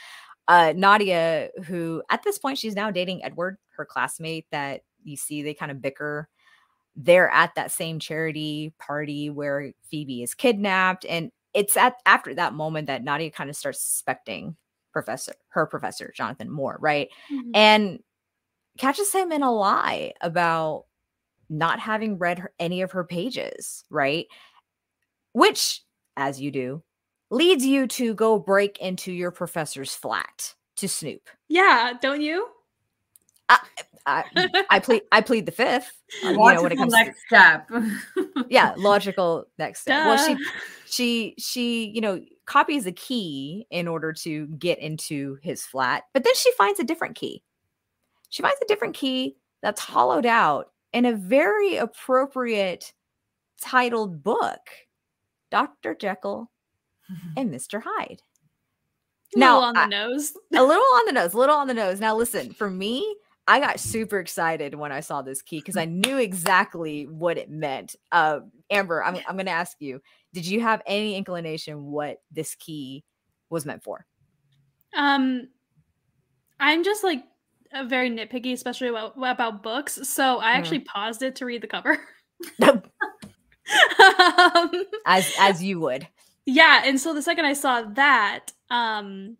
[0.46, 4.44] Uh, Nadia, who at this point she's now dating Edward, her classmate.
[4.50, 6.28] That you see, they kind of bicker.
[6.94, 12.52] They're at that same charity party where Phoebe is kidnapped, and it's at after that
[12.52, 14.56] moment that Nadia kind of starts suspecting
[14.96, 17.10] professor her professor Jonathan Moore, right?
[17.30, 17.50] Mhm.
[17.52, 17.98] and
[18.78, 20.84] catches him in a lie about
[21.50, 24.26] not having read her, any of her pages, right?
[25.32, 25.82] Which,
[26.16, 26.82] as you do,
[27.30, 31.28] leads you to go break into your professor's flat to snoop.
[31.48, 32.48] Yeah, don't you?
[33.50, 33.58] I,
[34.06, 34.24] I
[34.70, 35.92] I plead, I plead the fifth.
[36.24, 37.68] uh, you know, when it comes to, next step.
[38.48, 40.06] yeah, logical next step.
[40.06, 40.36] Well, she
[40.86, 46.24] she she you know copies a key in order to get into his flat but
[46.24, 47.42] then she finds a different key.
[48.28, 52.92] She finds a different key that's hollowed out in a very appropriate
[53.60, 54.60] titled book
[55.50, 56.50] dr jekyll
[57.36, 58.20] and mr hyde.
[59.34, 60.32] A Now, little on the nose.
[60.54, 62.00] a little on the nose a little on the nose.
[62.00, 63.16] Now listen for me
[63.48, 67.50] i got super excited when i saw this key because i knew exactly what it
[67.50, 68.40] meant uh
[68.70, 70.00] amber i'm, I'm going to ask you
[70.32, 73.04] did you have any inclination what this key
[73.50, 74.06] was meant for
[74.96, 75.48] Um,
[76.58, 77.22] I'm just like
[77.72, 79.98] uh, very nitpicky, especially about, about books.
[80.08, 80.58] So I Mm.
[80.58, 81.98] actually paused it to read the cover.
[83.98, 84.70] Um,
[85.06, 86.06] as as you would
[86.46, 89.36] yeah, and so the second I saw that, um,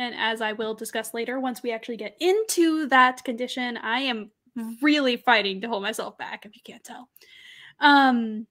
[0.00, 4.30] and as I will discuss later, once we actually get into that condition, I am
[4.82, 6.44] really fighting to hold myself back.
[6.46, 7.08] If you can't tell,
[7.78, 8.46] um,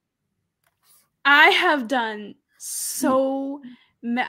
[1.24, 3.60] I have done so.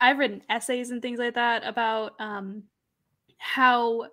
[0.02, 2.64] I've written essays and things like that about um,
[3.38, 4.08] how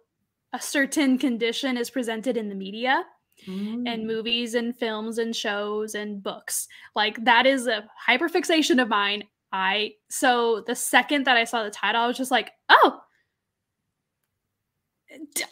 [0.52, 3.04] a certain condition is presented in the media
[3.46, 3.88] Mm.
[3.88, 6.66] and movies and films and shows and books.
[6.96, 9.22] Like that is a hyperfixation of mine.
[9.52, 13.00] I so the second that I saw the title, I was just like, oh.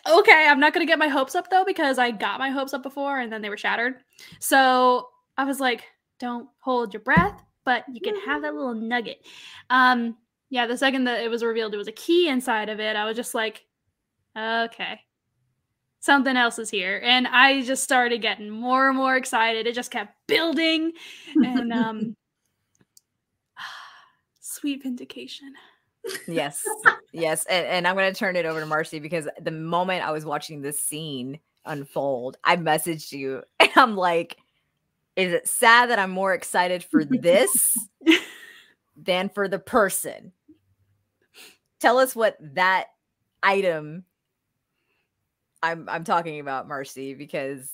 [0.08, 2.82] Okay, I'm not gonna get my hopes up though because I got my hopes up
[2.82, 3.94] before and then they were shattered.
[4.38, 5.84] So I was like,
[6.18, 9.18] don't hold your breath, but you can have that little nugget.
[9.70, 10.16] Um,
[10.50, 13.04] yeah, the second that it was revealed it was a key inside of it, I
[13.04, 13.64] was just like,
[14.36, 15.00] okay,
[16.00, 17.00] something else is here.
[17.02, 19.66] And I just started getting more and more excited.
[19.66, 20.92] It just kept building.
[21.34, 22.16] And um
[24.56, 25.52] sweet vindication.
[26.28, 26.64] yes
[27.12, 30.12] yes and, and i'm going to turn it over to marcy because the moment i
[30.12, 34.36] was watching this scene unfold i messaged you and i'm like
[35.16, 37.76] is it sad that i'm more excited for this
[38.96, 40.32] than for the person?
[41.80, 42.86] Tell us what that
[43.42, 44.04] item
[45.62, 47.70] i'm i'm talking about marcy because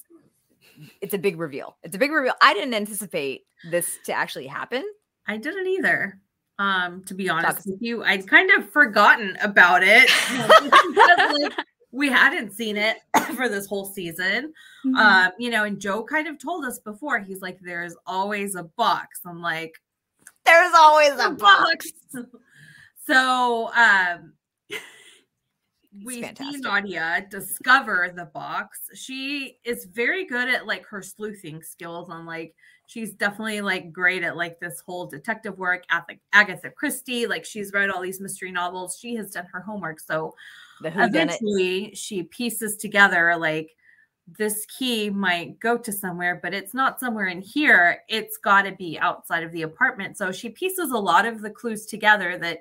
[1.00, 1.76] it's a big reveal.
[1.82, 2.34] It's a big reveal.
[2.40, 4.84] I didn't anticipate this to actually happen.
[5.26, 6.18] I didn't either.
[6.62, 10.08] Um, to be honest Talk- with you, I'd kind of forgotten about it.
[10.30, 12.98] You know, just because, like, we hadn't seen it
[13.36, 14.52] for this whole season.
[14.86, 14.94] Mm-hmm.
[14.94, 18.64] Um, you know, and Joe kind of told us before, he's like, there's always a
[18.64, 19.20] box.
[19.26, 19.74] I'm like,
[20.44, 22.26] there's always a a box box.
[23.06, 24.32] so um
[26.04, 26.32] we see.
[26.60, 28.78] Nadia discover the box.
[28.94, 32.54] She is very good at like her sleuthing skills on like
[32.93, 37.26] she's definitely like great at like this whole detective work, Ath- Agatha Christie.
[37.26, 38.99] Like she's read all these mystery novels.
[39.01, 40.01] She has done her homework.
[40.01, 40.34] So
[40.82, 43.74] the who done it eventually she pieces together like
[44.38, 48.72] this key might go to somewhere but it's not somewhere in here it's got to
[48.72, 52.59] be outside of the apartment so she pieces a lot of the clues together that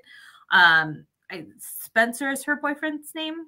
[0.51, 3.45] um I, spencer is her boyfriend's name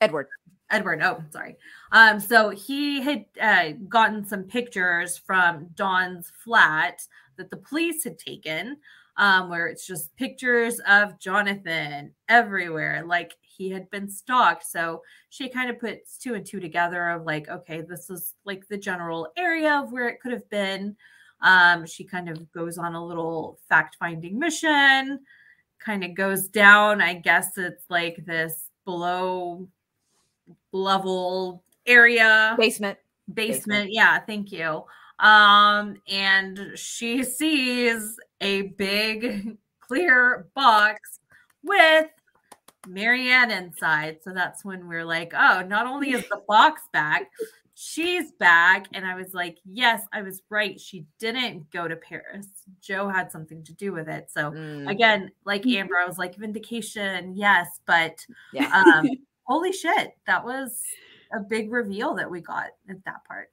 [0.00, 0.28] edward
[0.70, 1.02] Edward.
[1.02, 1.56] Oh, sorry.
[1.92, 7.02] Um, so he had uh, gotten some pictures from Dawn's flat
[7.36, 8.78] that the police had taken,
[9.16, 14.66] um, where it's just pictures of Jonathan everywhere, like he had been stalked.
[14.66, 18.66] So she kind of puts two and two together of like, okay, this is like
[18.68, 20.96] the general area of where it could have been.
[21.40, 25.20] Um, she kind of goes on a little fact finding mission,
[25.78, 27.00] kind of goes down.
[27.00, 29.68] I guess it's like this below
[30.74, 32.98] level area Basement.
[33.32, 33.64] basement.
[33.64, 33.92] Basement.
[33.92, 34.84] Yeah, thank you.
[35.20, 41.20] Um, and she sees a big clear box
[41.62, 42.06] with
[42.86, 44.18] Marianne inside.
[44.22, 47.30] So that's when we're like, oh, not only is the box back,
[47.74, 48.86] she's back.
[48.92, 50.78] And I was like, yes, I was right.
[50.80, 52.48] She didn't go to Paris.
[52.80, 54.28] Joe had something to do with it.
[54.32, 58.18] So Mm, again, like Amber, I was like, vindication, yes, but
[58.52, 58.70] yeah.
[58.72, 59.08] um,
[59.44, 60.80] holy shit, that was
[61.32, 63.50] a big reveal that we got at that part.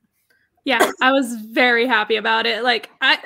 [0.66, 2.64] Yeah, I was very happy about it.
[2.64, 3.18] Like, I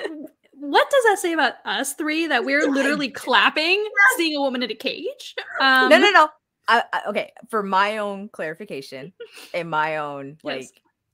[0.52, 3.86] what does that say about us three that we're literally clapping
[4.16, 5.34] seeing a woman in a cage?
[5.60, 6.28] Um, no, no, no.
[6.68, 9.12] I, I, okay, for my own clarification,
[9.54, 10.70] and my own like, Yes.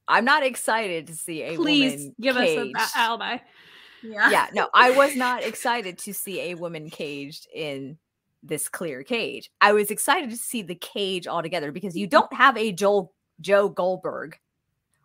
[0.08, 2.76] I'm not excited to see a Please woman give us caged.
[2.76, 3.38] an alibi.
[4.02, 4.30] Yeah.
[4.30, 7.98] yeah, no, I was not excited to see a woman caged in
[8.42, 9.50] this clear cage.
[9.60, 12.18] I was excited to see the cage altogether because you mm-hmm.
[12.18, 14.38] don't have a Joel Joe Goldberg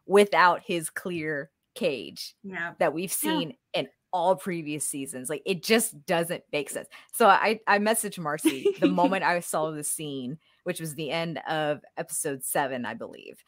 [0.06, 2.74] without his clear cage Yeah.
[2.80, 5.30] that we've seen in all previous seasons.
[5.30, 6.88] Like it just doesn't make sense.
[7.14, 11.40] So I I messaged Marcy the moment I saw the scene, which was the end
[11.48, 13.44] of episode seven, I believe.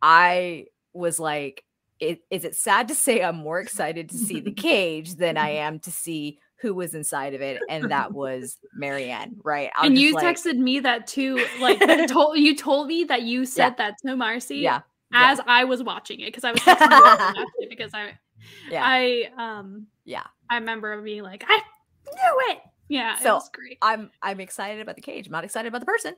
[0.00, 1.64] I was like,
[2.00, 5.50] "I- is it sad to say I'm more excited to see the cage than I
[5.50, 5.74] mm-hmm.
[5.74, 7.60] am to see who was inside of it?
[7.68, 9.70] And that was Marianne, right?
[9.76, 11.44] I was and you like, texted me that too.
[11.60, 14.56] Like, you told you told me that you said that to Marcy.
[14.56, 14.80] yeah,
[15.12, 15.32] yeah.
[15.32, 18.18] As I was watching it, because I was texting you after watching it because I,
[18.70, 20.24] yeah, I um yeah.
[20.48, 21.60] I remember being like, I
[22.06, 22.60] knew it.
[22.88, 23.78] Yeah, So, it was great.
[23.82, 25.26] I'm I'm excited about the cage.
[25.26, 26.14] I'm not excited about the person.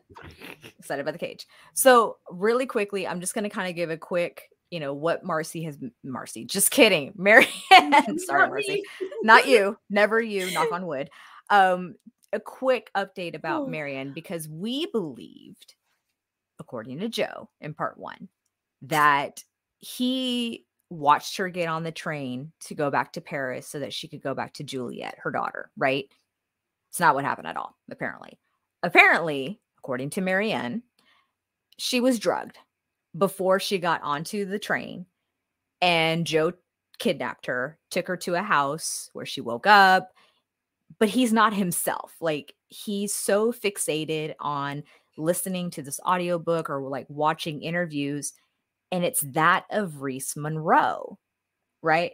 [0.79, 1.47] Excited about the cage.
[1.75, 5.63] So really quickly, I'm just gonna kind of give a quick, you know, what Marcy
[5.65, 6.45] has Marcy.
[6.45, 7.13] Just kidding.
[7.17, 7.51] Marianne.
[8.19, 8.83] Sorry, Marcy.
[9.23, 9.77] Not you.
[9.91, 11.11] Never you, knock on wood.
[11.51, 11.95] Um,
[12.33, 13.67] a quick update about Oh.
[13.69, 15.75] Marianne because we believed,
[16.59, 18.29] according to Joe in part one,
[18.83, 19.43] that
[19.79, 24.09] he watched her get on the train to go back to Paris so that she
[24.09, 26.07] could go back to Juliet, her daughter, right?
[26.91, 28.39] It's not what happened at all, apparently.
[28.83, 30.83] Apparently, according to Marianne,
[31.79, 32.59] she was drugged
[33.17, 35.07] before she got onto the train,
[35.81, 36.53] and Joe
[36.99, 40.11] kidnapped her, took her to a house where she woke up,
[40.99, 42.15] but he's not himself.
[42.21, 44.83] Like, he's so fixated on
[45.19, 48.33] listening to this audiobook or like watching interviews,
[48.93, 51.17] and it's that of Rhys Montrose,
[51.83, 52.13] right?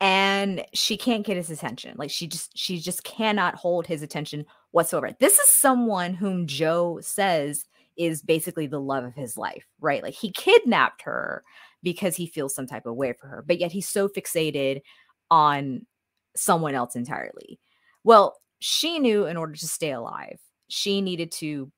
[0.00, 4.44] and she can't get his attention like she just she just cannot hold his attention
[4.72, 7.64] whatsoever this is someone whom joe says
[7.96, 11.42] is basically the love of his life right like he kidnapped her
[11.82, 14.80] because he feels some type of way for her but yet he's so fixated
[15.30, 15.84] on
[16.34, 17.58] someone else entirely
[18.04, 20.38] well she knew in order to stay alive
[20.68, 21.70] she needed to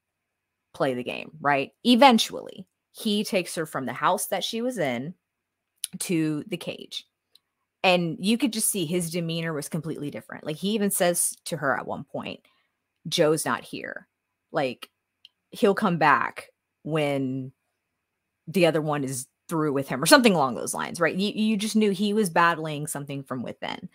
[0.74, 5.14] play the game right eventually he takes her from the house that she was in
[5.98, 7.06] to the cage
[7.82, 10.44] and you could just see his demeanor was completely different.
[10.44, 12.40] Like he even says to her at one point,
[13.08, 14.08] Joe's not here.
[14.50, 14.90] Like
[15.50, 16.50] he'll come back
[16.82, 17.52] when
[18.46, 21.16] the other one is through with him or something along those lines, right?
[21.16, 23.88] You, you just knew he was battling something from within.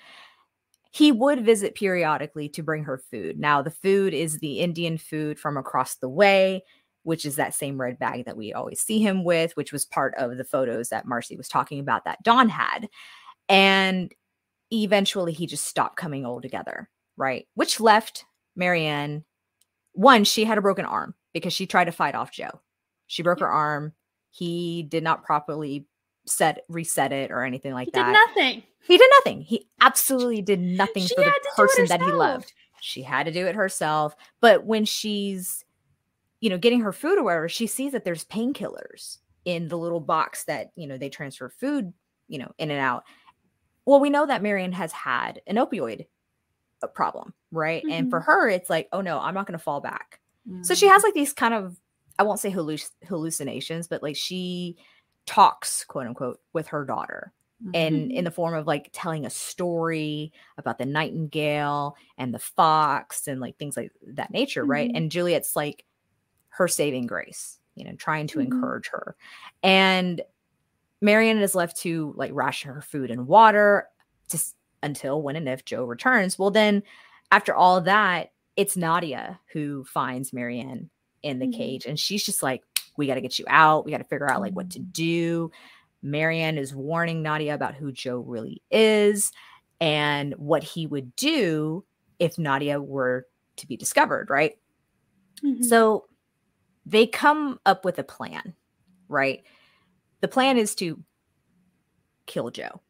[0.91, 3.39] He would visit periodically to bring her food.
[3.39, 6.63] Now, the food is the Indian food from across the way,
[7.03, 10.13] which is that same red bag that we always see him with, which was part
[10.17, 12.87] of the photos that Marcy was talking about that Dawn had.
[13.49, 14.13] And
[14.71, 17.47] eventually he just stopped coming altogether, right?
[17.55, 18.25] Which left
[18.55, 19.23] Marianne,
[19.93, 22.61] one, she had a broken arm because she tried to fight off Joe.
[23.07, 23.93] She broke her arm.
[24.29, 25.85] He did not properly
[26.25, 28.05] set reset it or anything like he that.
[28.05, 28.63] did nothing.
[28.85, 29.41] He did nothing.
[29.41, 32.53] He absolutely did nothing She for the had to do it person that he loved.
[32.81, 34.15] She had to do it herself.
[34.41, 35.63] But when she's,
[36.41, 40.01] you know, getting her food or whatever, she sees that there's painkillers in the little
[40.01, 41.93] box that, you know, they transfer food,
[42.27, 43.03] you know, in and out.
[43.85, 46.07] Well, we know that Marion has had an opioid
[46.81, 47.83] uh, problem, right?
[47.89, 50.19] And for her, it's like, oh no, I'm not going to fall back.
[50.63, 51.77] So she has like these kind of,
[52.19, 54.75] I won't say halluc- hallucinations, but like she
[55.25, 57.31] talks, quote unquote, with her daughter
[57.73, 63.25] and in the form of like telling a story about the nightingale and the fox
[63.25, 64.91] and like things like that nature, right?
[64.91, 64.97] Mhm.
[64.97, 65.85] And Juliet's like
[66.49, 67.59] her saving grace.
[67.75, 68.43] you know, trying to Mhm.
[68.51, 69.15] encourage her.
[69.63, 70.21] And
[71.01, 73.87] Marianne is left to like ration her food and water
[74.29, 76.37] just until when and if Joe returns.
[76.37, 76.83] Well, then
[77.31, 80.89] after all that, it's Nadia who finds Marianne
[81.23, 81.55] in the Mhm.
[81.57, 81.85] cage.
[81.85, 82.63] And she's just like,
[82.97, 83.85] we got to get you out.
[83.85, 85.51] We got to figure out like what to do.
[86.01, 89.31] Marianne is warning Nadia about who Joe really is
[89.81, 91.85] and what he would do
[92.19, 93.25] if Nadia were
[93.57, 94.57] to be discovered, right?
[95.41, 95.63] Mhm.
[95.63, 96.07] So
[96.85, 98.53] they come up with a plan,
[99.07, 99.43] right?
[100.21, 101.01] The plan is to
[102.25, 102.81] kill Joe.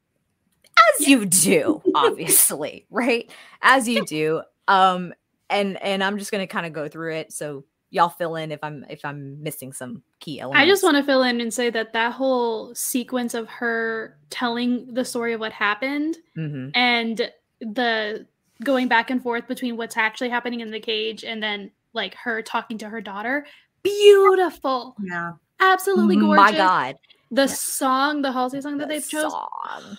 [1.00, 3.32] As you do, obviously, right?
[3.62, 4.42] As you do.
[4.68, 5.14] Um
[5.54, 8.52] and and I'm just going to kind of go through it so y'all fill in
[8.52, 10.62] if I'm if I'm missing some key elements.
[10.64, 14.94] I just want to fill in and say that that whole sequence of her telling
[14.94, 16.72] the story of what happened Mhm.
[16.74, 18.26] and the
[18.64, 22.42] going back and forth between what's actually happening in the cage and then like her
[22.42, 23.46] talking to her daughter
[23.84, 25.34] beautiful Yeah.
[25.60, 26.96] absolutely gorgeous My god.
[27.32, 29.98] the song the Halsey song that the they chose song.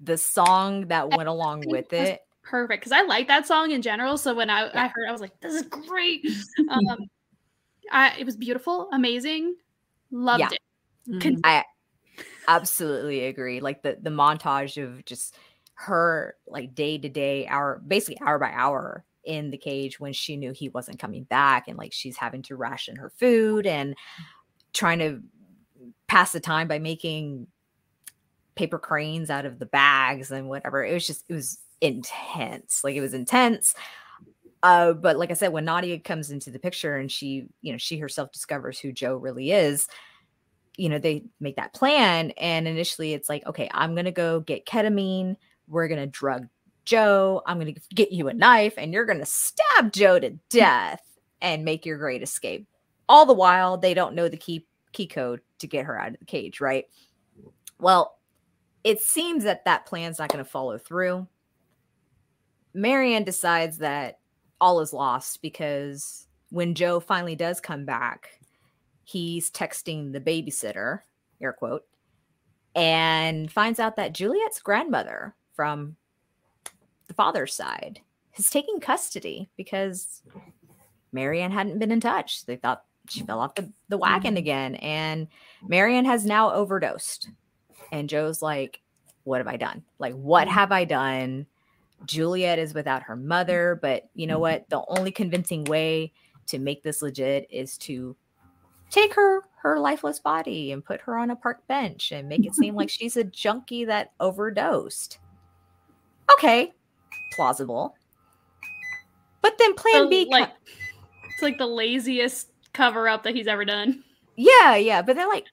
[0.00, 2.20] The song that went along with it.
[2.52, 4.18] Perfect because I like that song in general.
[4.18, 6.24] So when I, I heard, I was like, "This is great."
[6.68, 6.98] Um,
[7.90, 9.56] I, it was beautiful, amazing,
[10.10, 10.48] loved Yeah.
[10.52, 10.60] it.
[11.10, 11.40] Mhm.
[11.42, 11.64] I
[12.46, 13.60] absolutely agree.
[13.60, 15.34] Like the the montage of just
[15.74, 20.36] her like day to day, hour basically hour by hour in the cage when she
[20.36, 23.96] knew he wasn't coming back, and like she's having to ration her food and
[24.74, 25.22] trying to
[26.06, 27.46] pass the time by making
[28.54, 30.84] paper cranes out of the bags and whatever.
[30.84, 32.82] It was just it was intense.
[32.82, 33.74] Like it was intense.
[34.62, 37.78] Uh, but like I said, when Nadia comes into the picture and she, you know,
[37.78, 39.88] she herself discovers who Joe really is,
[40.76, 42.30] you know, they make that plan.
[42.32, 45.36] And initially it's like, okay, I'm going to go get ketamine.
[45.66, 46.46] We're going to drug
[46.84, 47.42] Joe.
[47.44, 51.02] I'm going to get you a knife and you're going to stab Joe to death
[51.40, 52.68] and make your great escape.
[53.08, 56.18] All the while, they don't know the key key code to get her out of
[56.20, 56.84] the cage, right?
[57.80, 58.18] Well,
[58.84, 61.26] it seems that that plan's not going to follow through.
[62.74, 64.18] Marianne decides that
[64.60, 68.40] all is lost because when Joe finally does come back,
[69.04, 71.00] he's texting the babysitter,
[71.40, 71.84] air quote,
[72.74, 75.96] and finds out that Juliet's grandmother from
[77.08, 78.00] the father's side
[78.36, 80.22] is taking custody because
[81.12, 82.46] Marianne hadn't been in touch.
[82.46, 84.76] They thought she fell off the, the wagon again.
[84.76, 85.28] And
[85.66, 87.28] Marianne has now overdosed.
[87.90, 88.80] And Joe's like,
[89.24, 89.82] What have I done?
[89.98, 91.46] Like, what have I done?
[92.06, 93.24] Juliet is without her mm.
[93.24, 94.42] mother, but you know mm.
[94.42, 94.68] what?
[94.68, 96.12] The only convincing way
[96.46, 98.16] to make this legit is to
[98.90, 102.54] take her her lifeless body and put her on a park bench and make it
[102.54, 105.18] seem like she's a junkie that overdosed.
[106.32, 106.72] Okay,
[107.32, 107.94] plausible.
[109.40, 110.50] But then plan So, B co- like,
[111.30, 114.02] it's like the laziest cover up that he's ever done.
[114.36, 115.02] Yeah, yeah.
[115.02, 115.46] But then like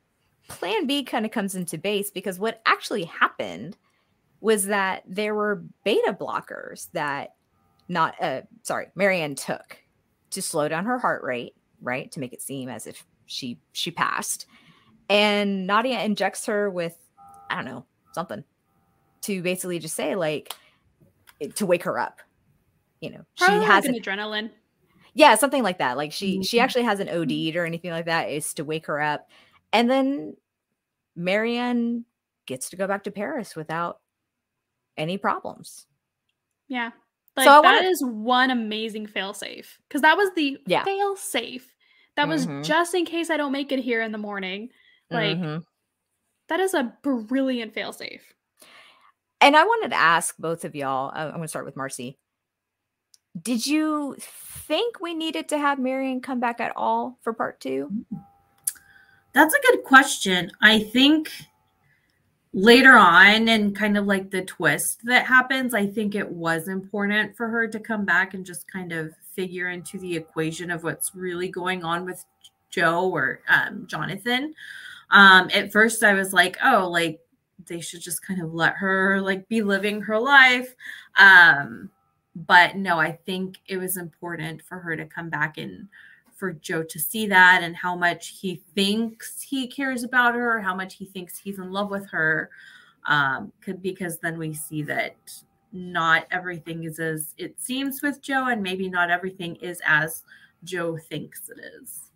[0.47, 3.77] plan B kind of comes into base because what actually happened
[4.41, 7.33] was that there were beta blockers that
[7.87, 9.77] not uh sorry, Marianne took
[10.31, 12.11] to slow down her heart rate, right?
[12.11, 14.45] To make it seem as if she she passed.
[15.09, 16.95] And Nadia injects her with
[17.49, 18.43] I don't know, something
[19.23, 20.53] to basically just say like
[21.55, 22.19] to wake her up.
[23.01, 24.51] You know, she has like an adrenaline.
[25.13, 25.97] yeah, something like that.
[25.97, 26.63] Like she she Mhm.
[26.63, 28.29] actually hasn't OD'd or anything like that.
[28.29, 29.29] Is to wake her up,
[29.73, 30.35] and then
[31.15, 32.05] Marianne
[32.45, 33.99] gets to go back to Paris without
[34.99, 35.87] any problems.
[36.67, 36.91] Yeah.
[37.37, 39.79] So Like I that wanna- is one amazing fail safe.
[39.87, 40.83] Because that was the Yeah.
[40.83, 41.73] fail safe.
[42.15, 42.63] That was Mhm.
[42.65, 44.71] just in case I don't make it here in the morning.
[45.09, 45.65] Like Mhm.
[46.49, 48.33] that is a brilliant fail safe.
[49.41, 51.09] And I wanted to ask both of y'all.
[51.15, 52.19] uh, I'm going to start with Marcy.
[53.41, 58.05] Did you think we needed to have Marion come back at all for part two?
[59.31, 60.51] That's a good question.
[60.61, 61.31] I think
[62.53, 67.37] later on and kind of like the twist that happens, I think it was important
[67.37, 71.15] for her to come back and just kind of figure into the equation of what's
[71.15, 72.25] really going on with
[72.69, 74.53] Joe or um, Jonathan.
[75.11, 77.19] Um, at first, I was like, oh, like
[77.67, 80.75] they should just kind of let her like be living her life.
[81.17, 81.89] Um,
[82.35, 85.87] but no, I think it was important for her to come back and
[86.39, 90.73] for Joe to see that and how much he thinks he cares about her, how
[90.73, 92.49] much he thinks he's in love with her.
[93.05, 95.15] Um, could because then we see that
[95.71, 100.23] not everything is as it seems with Joe, and maybe not everything is as
[100.63, 102.11] Joe thinks it is.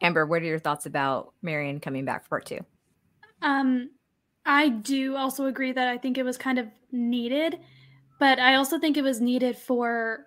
[0.00, 2.60] Amber, what are your thoughts about Marion coming back for part two?
[3.42, 3.90] Um,
[4.46, 7.60] I do also agree that I think it was kind of needed,
[8.18, 10.26] but I also think it was needed for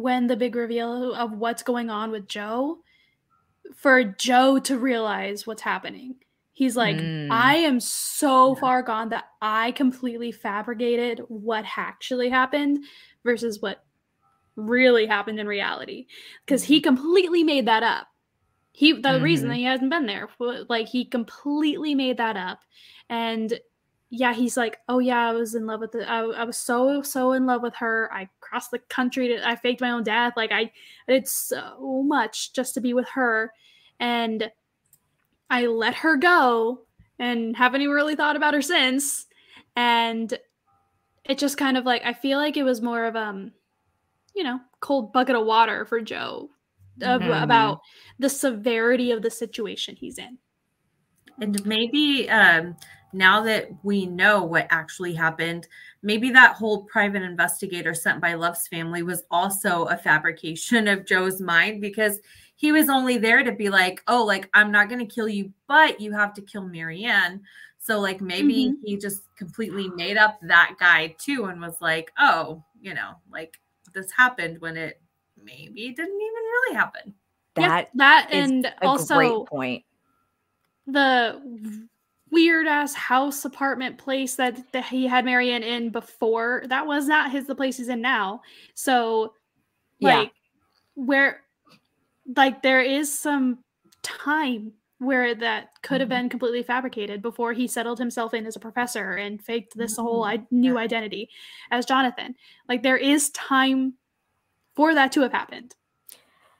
[0.00, 2.78] when the big reveal of what's going on with Joe.
[3.74, 6.14] for Joe to realize what's happening.
[6.52, 7.32] He's like, Mm.
[7.32, 8.60] I am so Yeah.
[8.60, 12.84] far gone that I completely fabricated what actually happened
[13.24, 13.84] versus what
[14.54, 16.06] really happened in reality.
[16.44, 18.06] Because he completely made that up.
[18.72, 19.50] He the reason Mhm.
[19.50, 20.28] that he hasn't been there,
[20.68, 22.60] like he completely made that up.
[23.08, 23.58] And
[24.10, 27.02] yeah, he's like, oh yeah, I was in love with the, I, I was so
[27.02, 28.08] so in love with her.
[28.12, 30.34] I crossed the country to, I faked my own death.
[30.36, 30.72] Like I,
[31.08, 33.52] I did so much just to be with her,
[33.98, 34.50] and
[35.50, 36.82] I let her go,
[37.18, 39.26] and haven't even really thought about her since.
[39.74, 40.38] And
[41.24, 43.52] it just kind of like I feel like it was more of um,
[44.34, 46.50] you know, cold bucket of water for Joe
[47.02, 47.42] of, Mhm.
[47.42, 47.80] about
[48.18, 50.38] the severity of the situation he's in.
[51.40, 52.76] And maybe um,
[53.16, 55.66] now that we know what actually happened,
[56.02, 61.40] maybe that whole private investigator sent by Love's family was also a fabrication of Joe's
[61.40, 62.20] mind because
[62.56, 65.52] he was only there to be like, oh, like, I'm not going to kill you,
[65.66, 67.42] but you have to kill Marianne.
[67.78, 68.84] So, like, maybe mm-hmm.
[68.84, 73.58] he just completely made up that guy too and was like, oh, you know, like
[73.92, 75.00] this happened when it
[75.42, 77.14] maybe didn't even really happen.
[77.58, 79.84] Yeah, That that is and a also great point.
[80.86, 81.88] the
[82.30, 87.30] weird ass house apartment place that, that he had Marianne in before that was not
[87.30, 88.42] his the place he's in now.
[88.74, 89.34] So
[89.98, 90.18] Yeah.
[90.18, 90.32] like
[90.94, 91.42] where
[92.36, 93.58] like there is some
[94.02, 96.22] time where that could have Mhm.
[96.22, 100.22] been completely fabricated before he settled himself in as a professor and faked this whole
[100.24, 100.28] Mhm.
[100.40, 100.80] I- new Yeah.
[100.80, 101.30] identity
[101.70, 102.34] as Jonathan.
[102.68, 103.94] Like there is time
[104.74, 105.74] for that to have happened.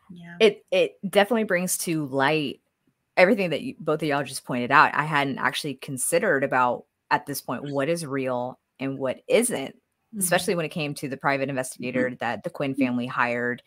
[0.08, 0.36] Yeah.
[0.38, 2.60] it it definitely brings to light
[3.16, 7.26] everything that you, both of y'all just pointed out i hadn't actually considered about at
[7.26, 7.74] this point mm-hmm.
[7.74, 9.74] what is real and what isn't
[10.14, 10.22] Mm-hmm.
[10.22, 11.50] especially when it came to the private mm-hmm.
[11.50, 12.82] investigator that the quinn mm-hmm.
[12.82, 13.60] family hired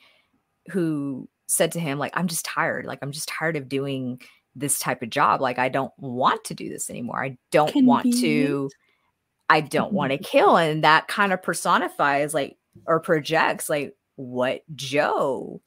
[0.72, 2.86] who said to him like i'm just tired.
[2.86, 4.22] Like i'm just tired of doing
[4.56, 5.42] this type of job.
[5.42, 7.24] Like i don't want to do this anymore.
[7.24, 8.70] I don't want to
[9.50, 10.56] i don't want to kill.
[10.56, 15.62] And that kind of personifies like or projects like what joe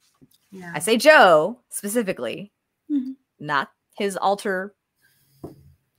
[0.51, 0.71] yeah.
[0.75, 2.51] I say Joe specifically.
[3.43, 4.73] Not his alter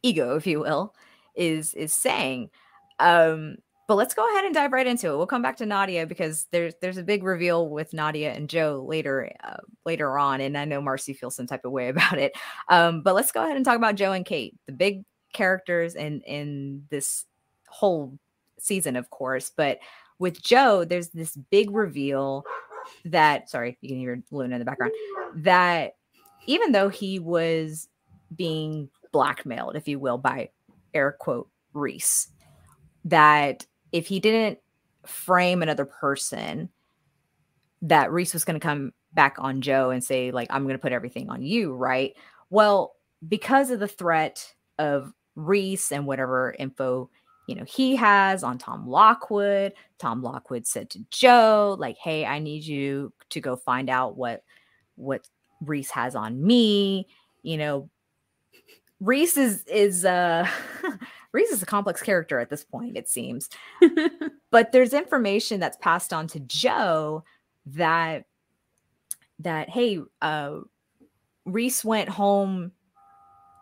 [0.02, 0.94] ego, if you will,
[1.34, 2.50] is is saying.
[2.98, 3.56] Um,
[3.86, 5.16] but let's go ahead and dive right into it.
[5.16, 8.84] We'll come back to Nadia because there's there's a big reveal with Nadia and Joe
[8.86, 12.32] later uh, later on, and I know Marcy feels some type of way about it.
[12.68, 16.22] Um, but let's go ahead and talk about Joe and Kate, the big characters in
[16.22, 17.26] in this
[17.68, 18.18] whole
[18.58, 19.50] season, of course.
[19.54, 19.80] But
[20.18, 22.44] with Joe, there's this big reveal
[23.04, 24.92] that sorry, you can hear Luna in the background.
[25.36, 25.92] That
[26.46, 27.88] even though he was
[28.34, 30.50] being blackmailed, if you will, by
[30.92, 32.28] air quote Rhys,
[33.04, 34.58] that if he didn't
[35.06, 36.68] frame another person,
[37.82, 40.82] that Rhys was going to come back on Joe and say, like, I'm going to
[40.82, 42.14] put everything on you, right?
[42.50, 42.94] Well,
[43.26, 47.10] because of the threat of Rhys and whatever info
[47.46, 52.38] you know he has on Tom Lockwood, Tom Lockwood said to Joe, like, hey, I
[52.38, 54.42] need you to go find out what
[54.96, 55.28] what
[55.64, 57.06] Rhys has on me.
[57.42, 57.90] You know,
[59.00, 60.48] Rhys is is uh
[61.32, 63.48] Rhys is a complex character at this point, it seems.
[64.50, 67.24] But there's information that's passed on to Joe
[67.66, 68.26] that
[69.40, 70.60] that hey, uh
[71.44, 72.70] Rhys went home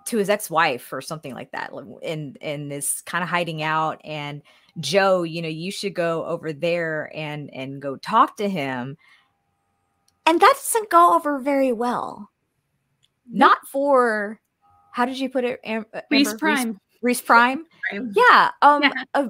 [0.04, 1.72] to his ex-wife or something like that
[2.02, 4.42] and and is kind of hiding out and
[4.80, 8.96] Joe, you know, you should go over there and and go talk to him.
[10.26, 12.30] And that doesn't go over very well.
[13.30, 14.40] Not for
[14.92, 15.60] how did you put it?
[15.64, 16.78] Am- uh, Rhys Prime.
[17.02, 17.64] Rhys Prime.
[17.92, 18.02] Right?
[18.14, 18.50] Yeah.
[18.60, 18.82] Um.
[18.82, 18.92] Yeah.
[19.14, 19.28] uh,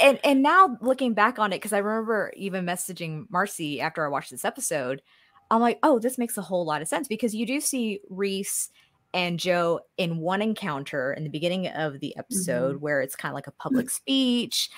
[0.00, 4.08] and and now looking back on it, because I remember even messaging Marcy after I
[4.08, 5.02] watched this episode,
[5.50, 8.70] I'm like, oh, this makes a whole lot of sense because you do see Rhys
[9.14, 13.36] and Joe in one encounter in the beginning of the episode where it's kind of
[13.36, 14.68] like a public speech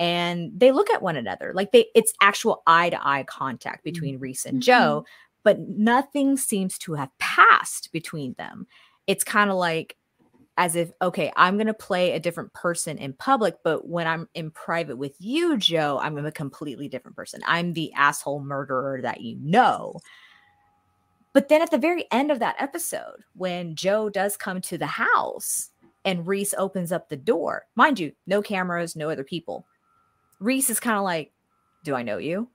[0.00, 3.92] and they look at one another like they it's actual eye to eye contact mm-hmm.
[3.92, 4.62] between Rhys and mm-hmm.
[4.62, 5.04] Joe
[5.42, 8.66] but nothing seems to have passed between them.
[9.06, 9.96] It's kind of like
[10.56, 14.28] as if okay i'm going to play a different person in public but when i'm
[14.34, 17.40] in private with you joe i'm a completely different person.
[17.46, 19.96] I'm the asshole murderer that you know.
[21.32, 24.86] But then at the very end of that episode when joe does come to the
[24.86, 25.70] house
[26.04, 29.66] and rhys opens up the door mind you no cameras no other people
[30.40, 31.32] rhys is kind of like
[31.84, 32.48] do i know you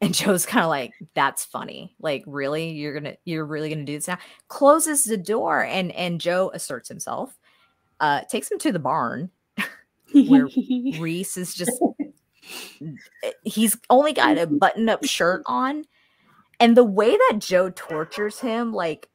[0.00, 1.94] and Joe's kind of like, that's funny.
[1.98, 2.70] Like, really?
[2.70, 4.18] You're gonna you're really gonna do this now?
[4.48, 7.38] Closes the door and and Joe asserts himself,
[8.00, 9.30] uh, takes him to the barn.
[10.28, 10.48] where
[10.98, 11.72] Rhys is just
[13.42, 15.84] he's only got a button-up shirt on
[16.60, 19.08] And the way that Joe tortures him, like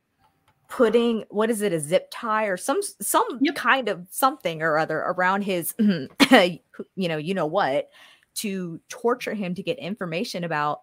[0.71, 3.55] putting what is it, a zip tie or some some Yep.
[3.55, 6.59] kind of something or other around his you
[6.95, 7.89] know, you know what,
[8.35, 10.79] to torture him to get information about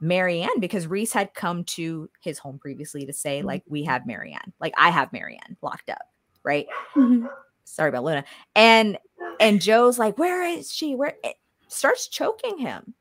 [0.00, 3.44] Marianne because Rhys had come to his home previously to say, Mhm.
[3.44, 6.02] like, we have Marianne, like I have Marianne locked up,
[6.42, 6.66] right?
[6.96, 7.28] Mhm.
[7.62, 8.24] sorry about Luna.
[8.56, 8.98] And
[9.38, 10.96] and Joe's like, where is she?
[10.96, 11.36] Where it
[11.68, 12.94] starts choking him,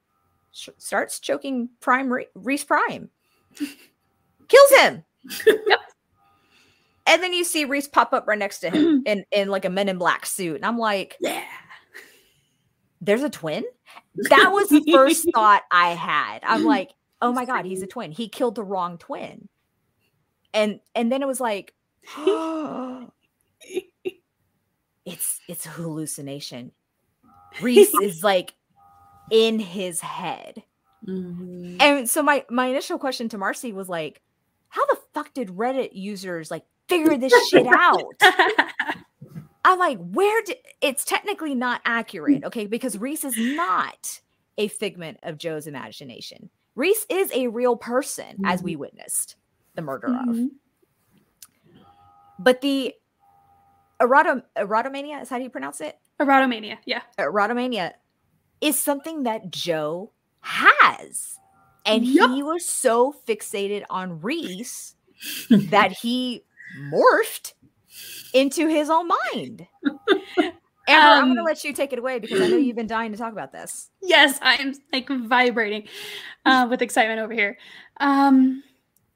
[0.52, 3.10] Sh- starts choking Prime Re- Rhys Prime,
[4.48, 5.04] kills him.
[5.48, 5.80] Yep.
[7.06, 9.70] And then you see Rhys pop up right next to him in in like a
[9.70, 11.44] Men in Black suit, and I'm like, Yeah.
[13.02, 13.64] there's a twin.
[14.30, 16.40] That was the first thought I had.
[16.44, 18.12] I'm like, oh my god, he's a twin.
[18.12, 19.50] He killed the wrong twin.
[20.54, 21.74] And and then it was like,
[25.06, 26.72] it's it's a hallucination.
[27.62, 28.54] Rhys is like
[29.32, 30.64] in his head.
[31.08, 31.82] Mhm.
[31.82, 34.22] And so my my initial question to Marcy was like,
[34.70, 38.04] how the fuck did Reddit users like figure this shit out?
[39.66, 42.66] I'm like, where did it's technically not accurate, okay?
[42.66, 44.20] Because Rhys is not
[44.58, 46.50] a figment of Joe's imagination.
[46.76, 49.36] Rhys is a real person, as we witnessed
[49.76, 50.36] the murder of.
[50.36, 50.50] Mhm.
[52.40, 52.94] But the
[54.02, 55.98] erotom- erotomania is how do you pronounce it?
[56.20, 56.78] Erotomania.
[56.86, 57.02] Yeah.
[57.18, 57.94] erotomania
[58.62, 60.12] is something that Joe
[60.42, 61.38] has.
[61.86, 62.32] And Yup.
[62.32, 64.96] he was so fixated on Rhys
[65.50, 66.44] that he
[66.92, 67.54] morphed
[68.34, 69.68] into his own mind.
[70.88, 72.88] Amber, I'm going to Um, let you take it away because I know you've been
[72.88, 73.90] dying to talk about this.
[74.02, 75.88] Yes, I am like vibrating
[76.46, 77.58] uh, with excitement over here.
[78.02, 78.64] Um,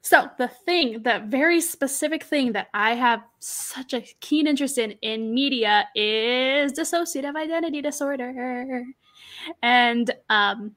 [0.00, 4.92] so the thing, the very specific thing that I have such a keen interest in
[5.02, 8.84] in media is dissociative identity disorder,
[9.62, 10.74] and um,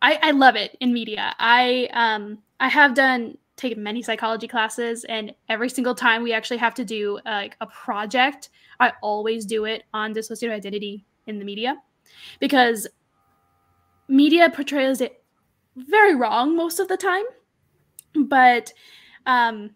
[0.00, 1.34] I, I love it in media.
[1.40, 6.56] I um, I have done taken many psychology classes, and every single time we actually
[6.58, 8.50] have to do uh, like a project,
[8.80, 11.76] I always do it on dissociative identity in the media
[12.40, 12.86] because
[14.08, 15.22] media portrays it
[15.76, 17.24] very wrong most of the time
[18.26, 18.72] but
[19.26, 19.70] um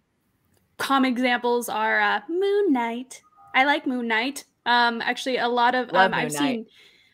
[0.76, 3.22] common examples are uh, moon knight
[3.54, 6.32] i like moon knight um actually a lot of um, i've Knight.
[6.32, 6.66] seen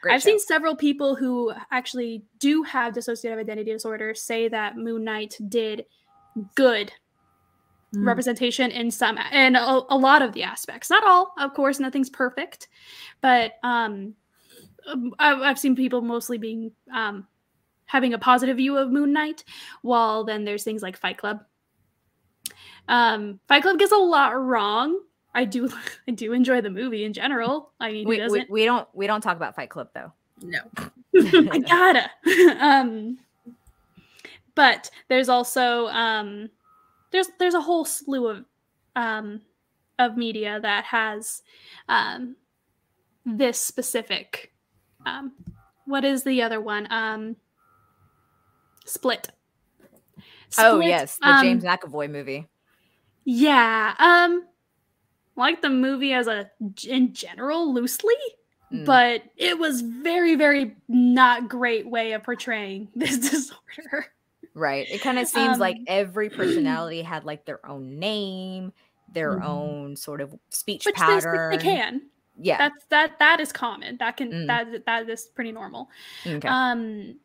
[0.02, 0.30] Great i've show.
[0.30, 5.86] seen several people who actually do have dissociative identity disorder say that moon knight did
[6.54, 6.92] good
[7.94, 8.06] Mm.
[8.06, 12.10] representation in some and a, a lot of the aspects not all of course nothing's
[12.10, 12.66] perfect
[13.20, 14.14] but um
[14.88, 17.26] um, I've, I've seen people mostly being um
[17.86, 19.44] having a positive view of moon knight
[19.82, 21.44] while then there's things like fight club
[22.88, 24.98] um fight club gets a lot wrong
[25.34, 25.68] i do
[26.08, 29.06] i do enjoy the movie in general i mean We, we, doesn't we don't we
[29.06, 30.12] don't talk about Fight Club though.
[30.42, 30.58] No.
[31.52, 32.10] I gotta.
[32.60, 33.18] um,
[34.54, 36.50] but there's also um,
[37.10, 38.44] there's there's a whole slew of
[38.96, 39.40] um,
[39.98, 41.42] of media that has
[41.88, 42.36] um,
[43.24, 44.52] this specific.
[45.06, 45.32] Um,
[45.86, 46.86] what is the other one?
[46.90, 47.36] Um,
[48.86, 49.28] Split.
[50.58, 52.48] oh yes, the um, James McAvoy movie.
[53.24, 53.94] Yeah.
[53.98, 54.44] Um,
[55.36, 56.50] like the movie as a
[56.86, 58.14] in general loosely
[58.74, 58.84] Mm.
[58.86, 64.06] but it was very very not great way of portraying this disorder
[64.54, 64.86] Right.
[64.90, 68.72] It kind of seems like Um, every personality had like their own name,
[69.12, 69.44] their Mhm.
[69.44, 71.50] own sort of speech which they, pattern.
[71.50, 72.02] they can
[72.36, 72.58] Yeah.
[72.58, 74.46] that's that that is common that can Mm.
[74.46, 75.88] that that is pretty normal
[76.26, 76.48] okay.
[76.48, 77.16] um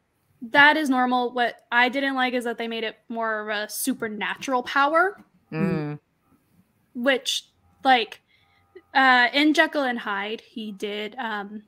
[0.42, 3.70] that is normal what i didn't like is that they made it more of a
[3.70, 5.18] supernatural power
[5.52, 6.00] Mm.
[6.94, 7.46] which
[7.84, 8.22] like
[8.94, 11.64] uh in jekyll and hyde he did um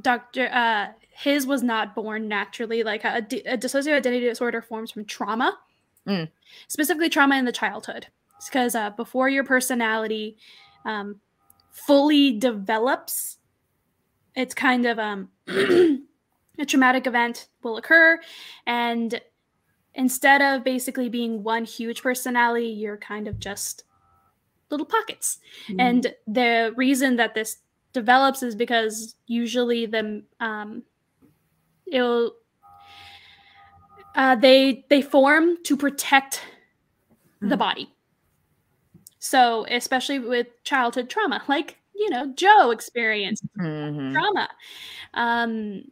[0.00, 2.82] dr uh his was not born naturally.
[2.82, 5.58] Like a, a dissociative identity disorder forms from trauma.
[6.06, 6.28] Mm.
[6.68, 8.08] specifically trauma in the childhood.
[8.44, 10.36] Because uh, before your personality
[10.84, 11.20] um,
[11.70, 13.38] fully develops
[14.34, 18.20] it's kind of um, a traumatic event will occur.
[18.66, 19.20] And
[19.94, 23.84] instead of basically being one huge personality you're kind of just
[24.70, 25.38] little pockets.
[25.68, 25.76] Mm.
[25.78, 27.58] and the reason that this
[27.92, 30.82] develops is because usually the um
[31.90, 32.32] it'll
[34.14, 36.42] uh, they they form to protect
[37.40, 37.58] the Mhm.
[37.58, 37.88] body
[39.18, 44.12] so especially with childhood trauma like you know joe experienced Mhm.
[44.12, 44.48] trauma
[45.14, 45.84] um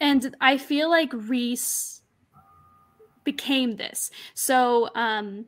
[0.00, 2.02] and i feel like rhys
[3.24, 5.46] became this so um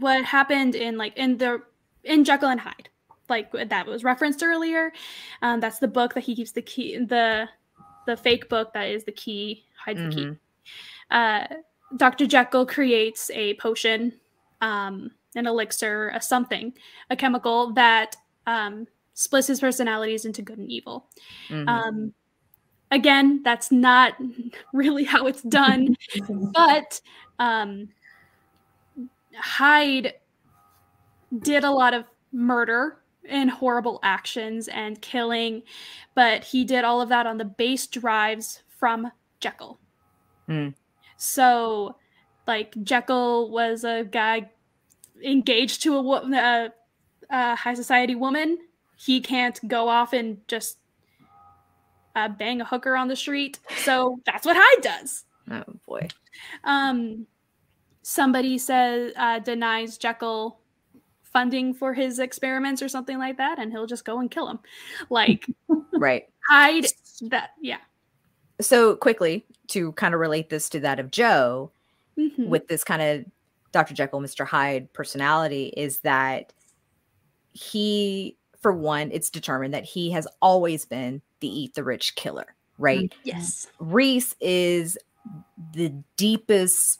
[0.00, 1.62] what happened in like in the
[2.02, 2.88] in jekyll and hyde
[3.28, 4.92] like that was referenced earlier
[5.42, 7.48] um that's the book that he keeps the key the
[8.06, 10.38] the fake book that is the key hides the key Mhm.
[11.10, 11.46] uh,
[11.96, 12.26] Dr.
[12.26, 14.12] Jekyll creates a potion,
[14.60, 16.74] um, an elixir, a something,
[17.08, 18.14] a chemical that
[18.46, 21.06] um, splits his personalities into good and evil.
[21.48, 21.68] Mhm.
[21.68, 22.14] Um,
[22.90, 24.14] again, that's not
[24.74, 25.96] really how it's done,
[26.54, 27.00] but
[27.38, 27.88] um,
[29.34, 30.14] Hyde
[31.40, 32.98] did a lot of murder
[33.28, 35.62] and horrible actions and killing,
[36.14, 39.10] but he did all of that on the base drives from
[39.40, 39.78] Jekyll.
[40.48, 40.74] Mm.
[41.16, 41.96] So,
[42.46, 44.50] like Jekyll was a guy
[45.22, 46.72] engaged to a, a,
[47.30, 48.58] a high society woman.
[48.96, 50.78] He can't go off and just
[52.16, 53.60] uh, bang a hooker on the street.
[53.84, 55.24] So that's what Hyde does.
[55.50, 56.08] oh boy.
[56.64, 57.26] Um,
[58.02, 60.57] somebody says uh, denies Jekyll
[61.38, 64.58] funding for his experiments or something like that, and he'll just go and kill him.
[65.08, 65.46] Like
[65.92, 66.24] Right.
[66.48, 66.86] Hyde,
[67.30, 67.78] that yeah.
[68.60, 71.70] So quickly to kind of relate this to that of Joe,
[72.18, 72.48] Mhm.
[72.48, 73.24] with this kind of
[73.70, 73.94] Dr.
[73.94, 74.44] Jekyll, Mr.
[74.44, 76.52] Hyde personality is that
[77.52, 82.56] he, for one, it's determined that he has always been the eat the rich killer,
[82.78, 83.12] right?
[83.22, 84.98] yes, Rhys is
[85.72, 86.98] the deepest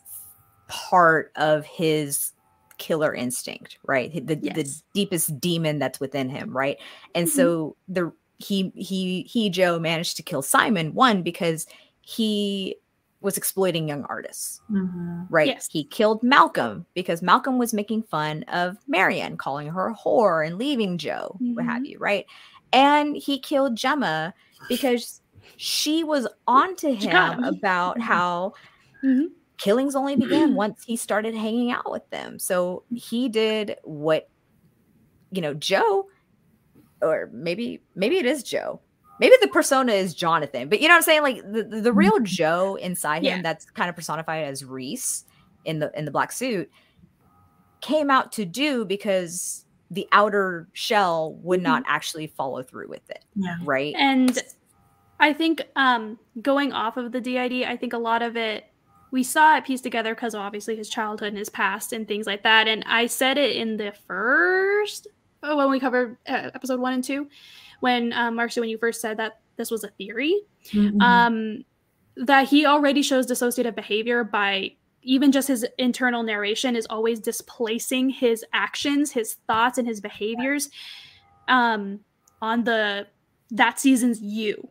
[0.69, 2.33] part of his
[2.79, 4.13] killer instinct, right?
[4.27, 6.79] The, the deepest demon that's within him, right?
[7.15, 7.31] And Mhm.
[7.31, 11.67] so the he he he Joe managed to kill Simon one because
[12.01, 12.77] he
[13.21, 15.27] was exploiting young artists Mhm.
[15.29, 15.49] right?
[15.49, 15.69] Yes.
[15.71, 20.57] He killed Malcolm because Malcolm was making fun of Marion, calling her a whore and
[20.57, 21.87] leaving Joe, what have Mhm.
[21.87, 22.25] you, right?
[22.73, 24.33] And he killed Gemma
[24.69, 25.21] because
[25.57, 28.53] she was onto him about how
[29.03, 29.31] Mhm.
[29.59, 32.39] Killings only began once he started hanging out with them.
[32.39, 34.29] So he did what,
[35.31, 36.07] you know, Joe,
[37.03, 38.81] or maybe maybe it is Joe.
[39.21, 41.23] Maybe the persona is Jonathan, but you know what I'm saying?
[41.23, 43.37] Like the, the, the real Joe inside Yeah.
[43.37, 45.25] him that's kind of personified as Rhys
[45.65, 46.71] in the in the black suit
[47.81, 53.25] came out to do because the outer shell would not actually follow through with it,
[53.35, 53.57] Yeah.
[53.65, 53.95] right?
[53.99, 54.39] and
[55.21, 58.67] I think um, going off of the DID, I think a lot of it
[59.11, 62.43] we saw it pieced together because obviously his childhood and his past and things like
[62.43, 62.69] that.
[62.69, 65.09] And I said it in the first
[65.43, 67.29] oh, when we covered uh, episode one and two,
[67.81, 71.01] when um, Marcy, when you first said that this was a theory, Mhm.
[71.01, 71.65] um,
[72.17, 74.73] that he already shows dissociative behavior by
[75.03, 80.71] even just his internal narration is always displacing his actions, his thoughts, and his behaviors
[81.47, 82.01] um,
[82.43, 83.07] on the
[83.51, 84.69] that season's you.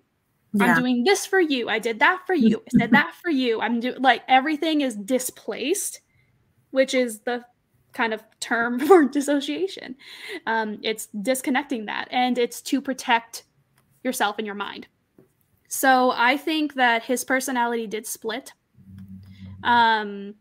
[0.59, 1.69] I'm doing this for you.
[1.69, 2.57] I did that for you.
[2.57, 3.61] I said that for you.
[3.61, 6.01] I'm doing like everything is displaced,
[6.71, 7.45] which is the
[7.93, 9.95] kind of term for dissociation.
[10.45, 13.43] Um, it's disconnecting that, and it's to protect
[14.03, 14.87] yourself and your mind.
[15.67, 18.53] So I think that his personality did split.
[19.63, 20.35] Um,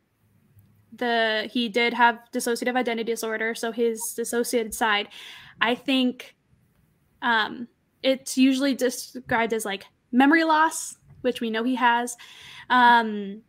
[0.92, 5.08] the he did have dissociative identity disorder, so his dissociated side.
[5.60, 6.36] I think
[7.22, 7.68] um,
[8.02, 9.86] it's usually described as like
[10.16, 12.16] memory loss, which we know he has,
[12.70, 13.42] um,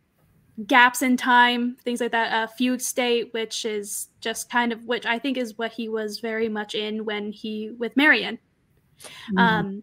[0.66, 2.44] gaps in time, things like that.
[2.44, 6.18] A fugue state, which is just kind of which I think is what he was
[6.18, 8.38] very much in when he with Marion
[9.32, 9.38] Mhm.
[9.38, 9.82] um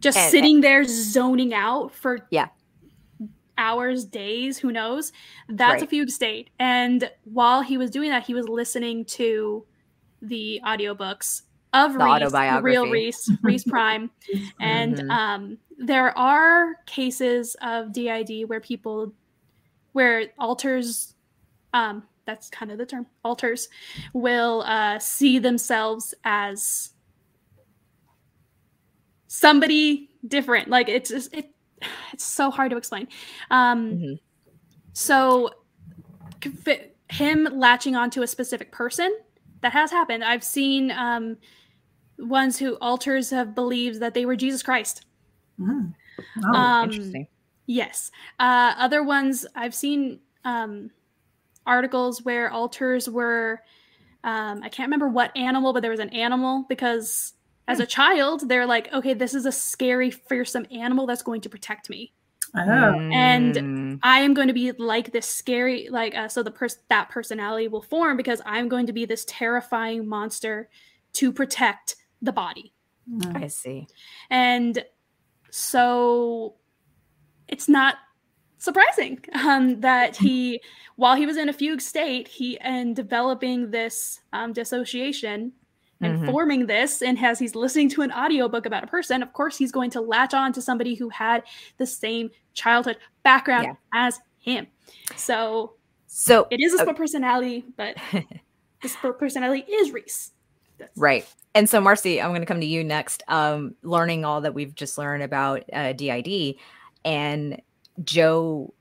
[0.00, 2.48] just And- sitting there zoning out for Yeah.
[3.56, 5.12] hours days who knows
[5.48, 9.64] that's a fugue state and while he was doing that he was listening to
[10.22, 12.90] the audiobooks of The rhys the real autobiography.
[12.90, 14.10] rhys rhys prime
[14.60, 15.10] and Mhm.
[15.10, 19.12] um, there are cases of did where people
[19.92, 21.14] where alters
[21.72, 23.68] um, that's kind of the term alters
[24.12, 26.90] will uh, see themselves as
[29.28, 31.50] somebody different like it's just, it
[32.12, 33.06] it's so hard to explain
[33.50, 34.20] um Mhm.
[34.92, 35.50] so
[36.44, 39.16] c- him latching onto a specific person
[39.62, 41.36] that has happened i've seen um
[42.20, 45.04] ones who alters have believed that they were jesus christ
[45.60, 45.92] Mm.
[46.46, 47.26] Oh, um, Interesting.
[47.66, 48.10] Yes.
[48.38, 50.90] Uh, other ones I've seen um,
[51.66, 53.60] articles where altars were.
[54.24, 57.34] Um, I can't remember what animal, but there was an animal because
[57.68, 61.48] as a child they're like, okay, this is a scary, fearsome animal that's going to
[61.50, 62.12] protect me.
[62.54, 62.60] oh.
[63.12, 66.80] and- Mm, I am going to be like this scary, like uh, so the person
[66.88, 70.70] that personality will form because I'm going to be this terrifying monster
[71.14, 72.72] to protect the body.
[73.10, 73.42] Mm.
[73.44, 73.86] I see.
[74.30, 74.84] and
[75.50, 76.54] so
[77.48, 77.96] it's not
[78.58, 80.60] surprising um, that he
[80.96, 85.52] while he was in a fugue state he and developing this um, dissociation
[86.02, 86.30] and Mhm.
[86.30, 89.72] forming this and as he's listening to an audiobook about a person of course he's
[89.72, 91.42] going to latch on to somebody who had
[91.78, 93.74] the same childhood background Yeah.
[93.92, 94.66] as him.
[95.16, 95.74] So
[96.06, 97.96] So it is a split personality, but
[98.82, 100.32] the split personality is Rhys.
[100.80, 101.26] That's- Right.
[101.54, 103.22] And so, Marcy, I'm going to come to you next.
[103.28, 106.54] Um, learning all that we've just learned about uh, DID
[107.04, 107.60] and
[108.04, 108.72] Joe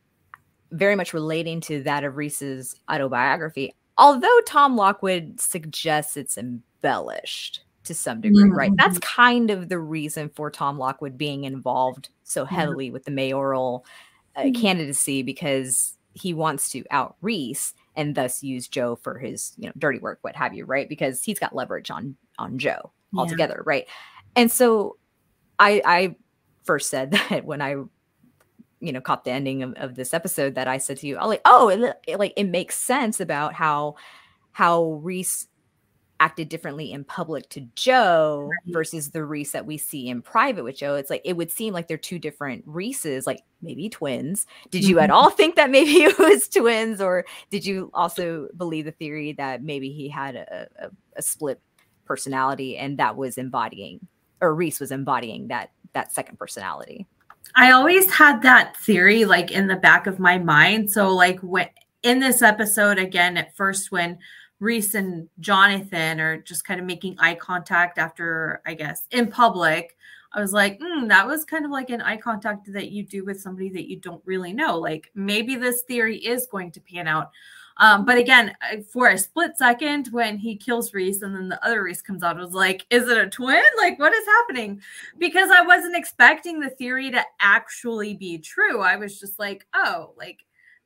[0.71, 7.93] very much relating to that of Rhys's autobiography, although Tom Lockwood suggests it's embellished to
[7.95, 8.71] some degree, right?
[8.77, 13.83] That's kind of the reason for Tom Lockwood being involved so heavily with the mayoral
[14.35, 14.61] uh, Mhm.
[14.61, 19.73] candidacy because he wants to out Rhys and thus use Joe for his, you know,
[19.77, 20.87] dirty work, what have you, right?
[20.87, 23.19] Because he's got leverage on on Joe Yeah.
[23.19, 23.87] altogether, right?
[24.37, 24.95] And so
[25.59, 26.15] I I
[26.63, 27.71] first said that when I
[28.79, 31.25] you know caught the ending of, of this episode that I said to you, I
[31.25, 33.95] like, oh, it, it, like it makes sense about how
[34.53, 35.48] how Rhys
[36.19, 38.73] acted differently in public to Joe Right.
[38.73, 40.95] versus the Rhys that we see in private with Joe.
[40.95, 44.45] It's like it would seem like they're two different Rhyses, like maybe twins.
[44.71, 45.13] Did you at Mhm.
[45.13, 49.63] all think that maybe it was twins, or did you also believe the theory that
[49.63, 51.61] maybe he had a, a, a split
[52.05, 53.99] personality and that was embodying,
[54.41, 57.07] or Rhys was embodying that that second personality?
[57.55, 60.91] I always had that theory like in the back of my mind.
[60.91, 61.67] So like when
[62.03, 64.17] in this episode again at first when
[64.59, 69.95] Rhys and Jonathan are just kind of making eye contact after I guess in public,
[70.33, 73.25] I was like, mm, that was kind of like an eye contact that you do
[73.25, 74.77] with somebody that you don't really know.
[74.77, 77.31] Like maybe this theory is going to pan out.
[77.77, 78.53] Um, but again,
[78.91, 82.37] for a split second, when he kills Rhys and then the other Rhys comes out,
[82.37, 83.63] I was like, is it a twin?
[83.77, 84.81] Like, what is happening?
[85.17, 88.81] because I wasn't expecting the theory to actually be true.
[88.81, 90.39] I was just like, oh, like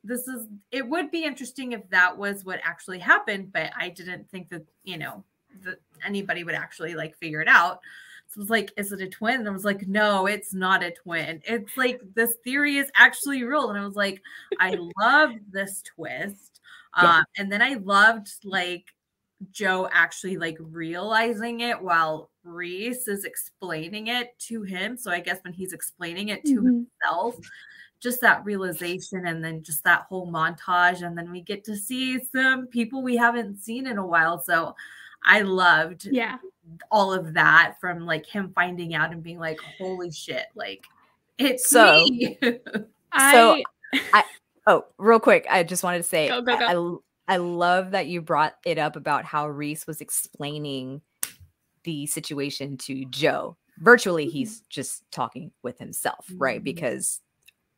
[0.04, 4.30] this is it would be interesting if that was what actually happened, but I didn't
[4.30, 5.24] think that, you know,
[5.64, 7.80] that anybody would actually like figure it out.
[8.28, 9.40] So I was like, is it a twin?
[9.40, 11.40] And I was like, no, it's not a twin.
[11.46, 13.70] It's like this theory is actually real.
[13.70, 14.20] And I was like,
[14.60, 16.50] I loved this twist.
[17.02, 17.16] Yeah.
[17.16, 18.84] Um, and then I loved like
[19.50, 24.96] Joe actually like realizing it while Rhys is explaining it to him.
[24.96, 26.86] So I guess when he's explaining it to Mhm.
[27.02, 27.36] himself,
[28.04, 31.02] just that realization and then just that whole montage.
[31.02, 34.38] And then we get to see some people we haven't seen in a while.
[34.40, 34.76] So
[35.24, 36.36] I loved Yeah.
[36.90, 40.84] all of that from like him finding out and being like, holy shit, like
[41.38, 42.38] it's So- me.
[43.12, 44.24] I
[44.66, 46.64] Oh, real quick, I just wanted to say Go, go, I- go.
[46.66, 51.00] I, l- I love that you brought it up about how Rhys was explaining
[51.84, 53.56] the situation to Joe.
[53.78, 56.60] Virtually, he's just talking with himself, right?
[56.60, 56.64] Mhm.
[56.64, 57.20] Because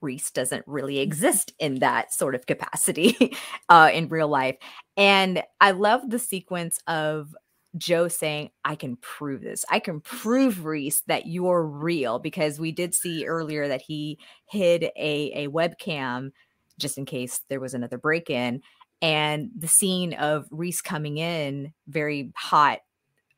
[0.07, 3.37] Rhys doesn't really exist in that sort of capacity
[3.69, 4.57] uh, in real life.
[4.97, 7.35] And I love the sequence of
[7.77, 9.65] Joe saying, I can prove this.
[9.69, 12.19] I can prove, Rhys, that you're real.
[12.19, 16.31] Because we did see earlier that he hid a, a webcam
[16.79, 18.63] just in case there was another break in.
[19.03, 22.79] And the scene of Rhys coming in very hot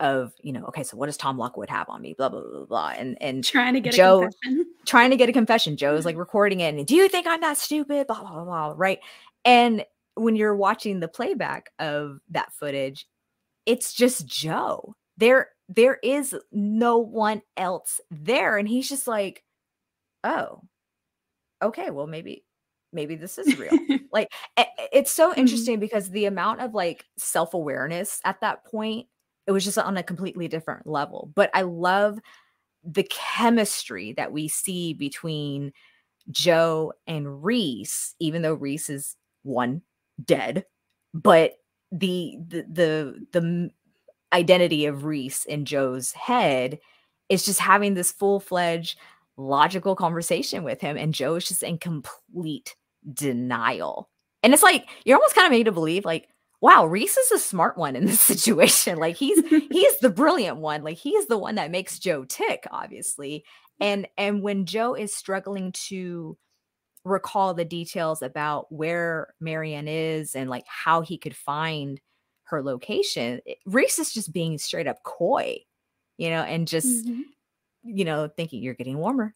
[0.01, 2.15] of, you know, okay, so what does Tom Lockwood have on me?
[2.17, 2.89] Blah, blah, blah, blah.
[2.97, 4.67] And and trying to get Joe- a confession.
[4.87, 5.77] trying to get a confession.
[5.77, 6.75] Joe's like recording it.
[6.75, 8.07] And do you think I'm that stupid?
[8.07, 8.75] Blah, blah, blah, blah.
[8.77, 9.01] Right.
[9.45, 9.85] And
[10.15, 13.07] when you're watching the playback of that footage,
[13.67, 14.95] it's just Joe.
[15.17, 18.57] There, there is no one else there.
[18.57, 19.43] And he's just like,
[20.25, 20.63] oh,
[21.63, 22.45] okay, well, maybe,
[22.93, 23.73] maybe this is real.
[24.13, 24.31] like
[24.93, 25.39] it's so Mhm.
[25.39, 29.07] interesting because the amount of like self-awareness at that point
[29.49, 32.21] it was just on a completely different level but i love
[32.85, 35.73] the chemistry that we see between
[36.31, 39.83] joe and rhys even though rhys is one
[40.25, 40.65] dead
[41.13, 41.55] but
[41.91, 43.71] the the the, the
[44.33, 46.79] identity of rhys in joe's head
[47.29, 48.99] is just having this full-fledged
[49.37, 52.77] logical conversation with him and joe is just in complete
[53.13, 54.09] denial.
[54.43, 56.29] And it's like you're almost kind of made to believe like,
[56.61, 58.99] wow, Rhys is a smart one in this situation.
[58.99, 59.39] Like he's
[59.71, 60.83] he's the brilliant one.
[60.83, 63.45] Like he's the one that makes Joe tick, obviously.
[63.81, 66.37] And and when Joe is struggling to
[67.05, 72.01] recall the details about where Marianne is and like how he could find
[72.45, 75.59] her location, it- Rhys is just being straight up coy,
[76.19, 77.23] you know, and just Mhm.
[77.85, 79.35] you know, thinking you're getting warmer.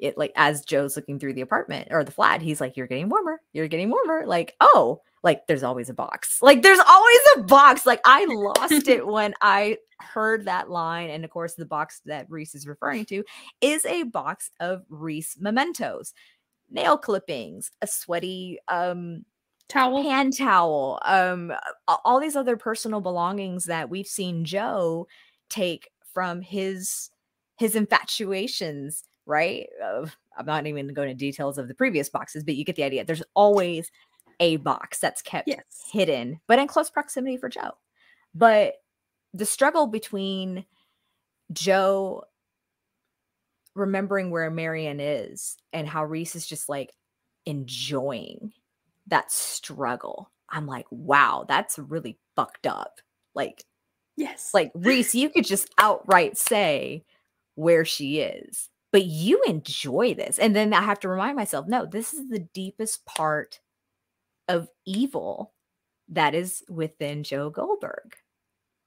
[0.00, 3.08] It like as Joe's looking through the apartment or the flat, he's like, You're getting
[3.08, 4.26] warmer, you're getting warmer.
[4.26, 6.38] Like, oh, like there's always a box.
[6.42, 7.86] Like there's always a box.
[7.86, 11.10] Like I lost it when I heard that line.
[11.10, 13.22] And of course, the box that Rhys is referring to
[13.60, 16.14] is a box of Rhys mementos,
[16.70, 19.24] nail clippings, a sweaty um
[19.68, 20.02] Towel.
[20.02, 21.52] hand towel, um,
[21.86, 25.06] all these other personal belongings that we've seen Joe
[25.48, 27.10] take from his
[27.56, 29.66] his infatuations, right?
[30.36, 33.04] I'm not even going to details of the previous boxes, but you get the idea.
[33.04, 33.90] There's always
[34.40, 35.62] a box that's kept Yes.
[35.90, 37.72] hidden, but in close proximity for Joe.
[38.34, 38.74] But
[39.32, 40.64] the struggle between
[41.52, 42.24] Joe
[43.74, 46.92] remembering where Marion is and how Rhys is just like
[47.46, 48.52] enjoying
[49.06, 50.30] that struggle.
[50.48, 53.00] I'm like, wow, that's really fucked up.
[53.34, 53.64] Like,
[54.16, 54.52] Yes.
[54.52, 57.04] like Rhys, you could just outright say
[57.54, 60.38] where she is, but you enjoy this.
[60.38, 63.60] And then I have to remind myself, no, this is the deepest part
[64.48, 65.52] of evil
[66.08, 68.16] that is within Joe Goldberg.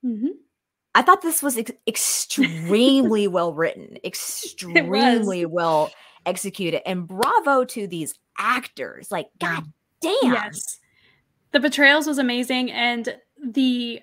[0.06, 0.30] Mhm.
[0.96, 5.92] I thought this was ex- extremely well written, extremely well
[6.26, 9.10] executed, and bravo to these actors.
[9.12, 9.64] Like, god
[10.02, 10.80] damn, Yes.
[11.52, 14.02] The betrayals was amazing and the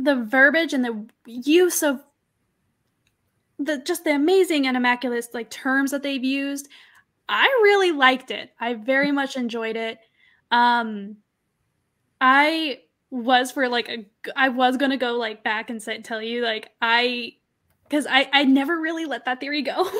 [0.00, 2.00] the verbiage and the use of
[3.58, 6.68] the just the amazing and immaculate like terms that they've used.
[7.28, 8.50] I really liked it.
[8.58, 9.98] I very much enjoyed it.
[10.50, 11.16] Um
[12.20, 12.80] I
[13.10, 14.06] was for like a
[14.36, 17.34] I was to go like back and say tell you like I
[17.90, 19.90] cuz I I never really let that theory go.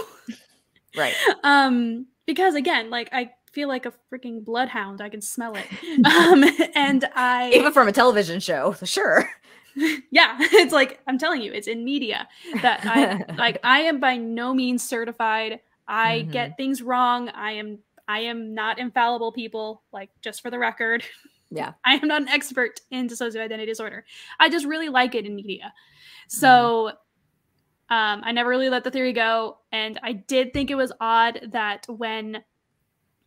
[0.96, 1.14] right?
[1.44, 5.66] um because again like i feel like a freaking bloodhound i can smell it
[6.04, 6.44] um
[6.74, 9.28] and i Even from a television show, sure.
[10.10, 12.26] yeah it's like i'm telling you it's in media
[12.62, 15.60] that i like i am by no means certified.
[15.86, 16.32] I Mhm.
[16.32, 17.28] get things wrong.
[17.30, 21.02] I am i am not infallible people like just for the record.
[21.50, 21.72] Yeah.
[21.84, 24.04] i am not an expert in dissociative identity disorder.
[24.38, 25.72] I just really like it in media.
[26.28, 26.88] So
[27.90, 31.40] um, I never really let the theory go, and I did think it was odd
[31.52, 32.44] that when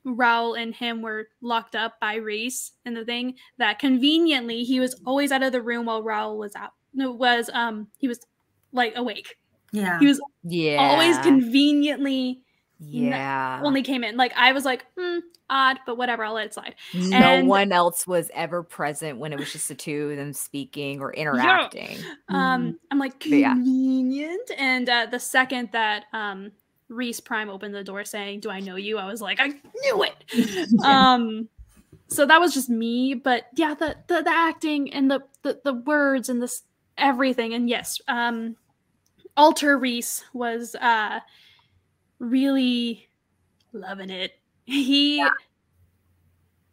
[0.06, 5.00] Roald and him were locked up by Rhys and the thing, that conveniently he was
[5.06, 6.72] always out of the room while Roald was out.
[6.94, 8.20] No, was um he was
[8.74, 9.36] like awake.
[9.72, 10.00] Yeah.
[10.00, 10.78] He was Yeah.
[10.80, 12.42] always conveniently
[12.80, 13.62] Yeah.
[13.64, 14.18] only came in.
[14.18, 15.20] Like I was like, hmm,
[15.50, 16.76] odd, but whatever, I'll let it slide.
[16.94, 20.34] no and- one else was ever present when it was just the two of them
[20.34, 21.98] speaking or interacting.
[22.30, 23.54] Um, I'm like But yeah.
[23.54, 24.50] convenient.
[24.58, 26.52] And uh, the second that um
[26.92, 30.04] Rhys Prime opened the door saying, "Do I know you?" I was like, I knew
[30.04, 30.70] it.
[30.86, 31.48] um,
[32.10, 33.14] so that was just me.
[33.14, 36.64] But yeah, the the, the acting and the, the the words and this
[36.98, 37.54] everything.
[37.54, 38.58] And yes, um,
[39.38, 41.22] Alter Rhys was uh
[42.20, 43.10] really
[43.74, 44.34] loving it.
[44.66, 45.26] He.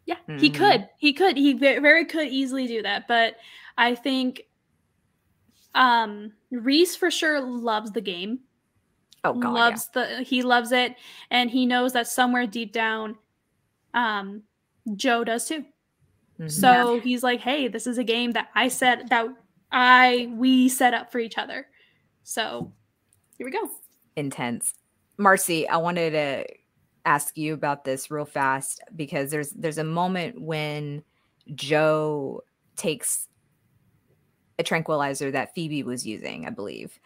[0.04, 0.54] Yeah, he Mhm.
[0.54, 0.88] could.
[0.98, 1.36] He could.
[1.36, 3.06] He very could easily do that.
[3.06, 3.36] But
[3.76, 4.42] I think
[5.74, 8.40] um Rhys for sure loves the game.
[9.36, 9.48] Oh god.
[9.48, 9.55] yeah.
[9.55, 10.96] loves the he loves it
[11.30, 13.16] and he knows that somewhere deep down
[13.94, 14.42] um
[14.96, 15.64] Joe does too.
[16.40, 16.50] Mhm.
[16.50, 19.26] So he's like, "Hey, this is a game that I set that
[19.72, 21.66] I we set up for each other."
[22.22, 22.72] So,
[23.36, 23.68] here we go.
[24.16, 24.74] intense.
[25.16, 26.44] Marcy, I wanted to
[27.05, 31.02] ask you about this real fast because there's there's a moment when
[31.55, 32.42] Joe
[32.76, 33.28] takes
[34.59, 36.98] a tranquilizer that Phoebe was using, I believe.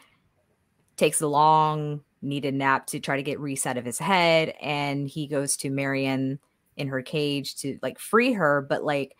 [0.96, 4.54] Takes a long needed a nap to try to get Rhys out of his head
[4.60, 6.38] and he goes to Marianne
[6.76, 9.16] in her cage to like free her, but like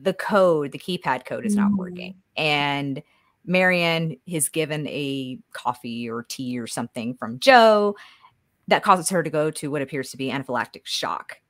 [0.00, 1.76] the code, the keypad code is not Mm.
[1.76, 2.14] working.
[2.36, 3.02] And
[3.44, 7.96] Marianne is given a coffee or tea or something from Joe
[8.68, 11.40] that causes her to go to what appears to be anaphylactic shock.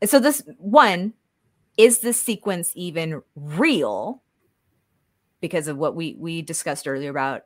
[0.00, 1.14] And so, this one
[1.78, 4.22] is this sequence even real
[5.40, 7.42] because of what we we discussed earlier about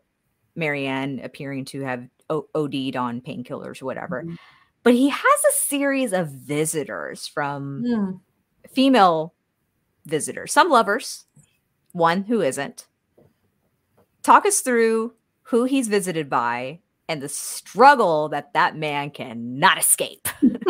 [0.56, 4.22] Marianne appearing to have o- OD'd on painkillers or whatever.
[4.22, 4.36] Mhm.
[4.82, 8.20] But he has a series of visitors from Mm.
[8.70, 9.34] female
[10.06, 11.26] visitors, some lovers,
[11.92, 12.86] one who isn't.
[14.22, 20.28] Talk us through who he's visited by and the struggle that that man cannot escape.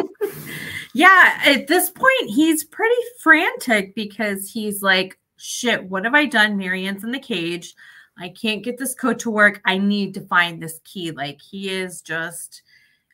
[0.92, 6.56] Yeah, at this point, he's pretty frantic because he's like, shit, what have I done?
[6.56, 7.74] Marianne's in the cage.
[8.20, 9.60] I can't get this code to work.
[9.64, 11.10] I need to find this key.
[11.10, 12.62] Like, he is just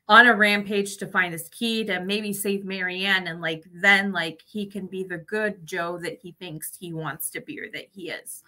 [0.08, 3.26] on a rampage to find this key to maybe save Marianne.
[3.26, 7.30] And like, then, like, he can be the good Joe that he thinks he wants
[7.30, 8.42] to be or that he is.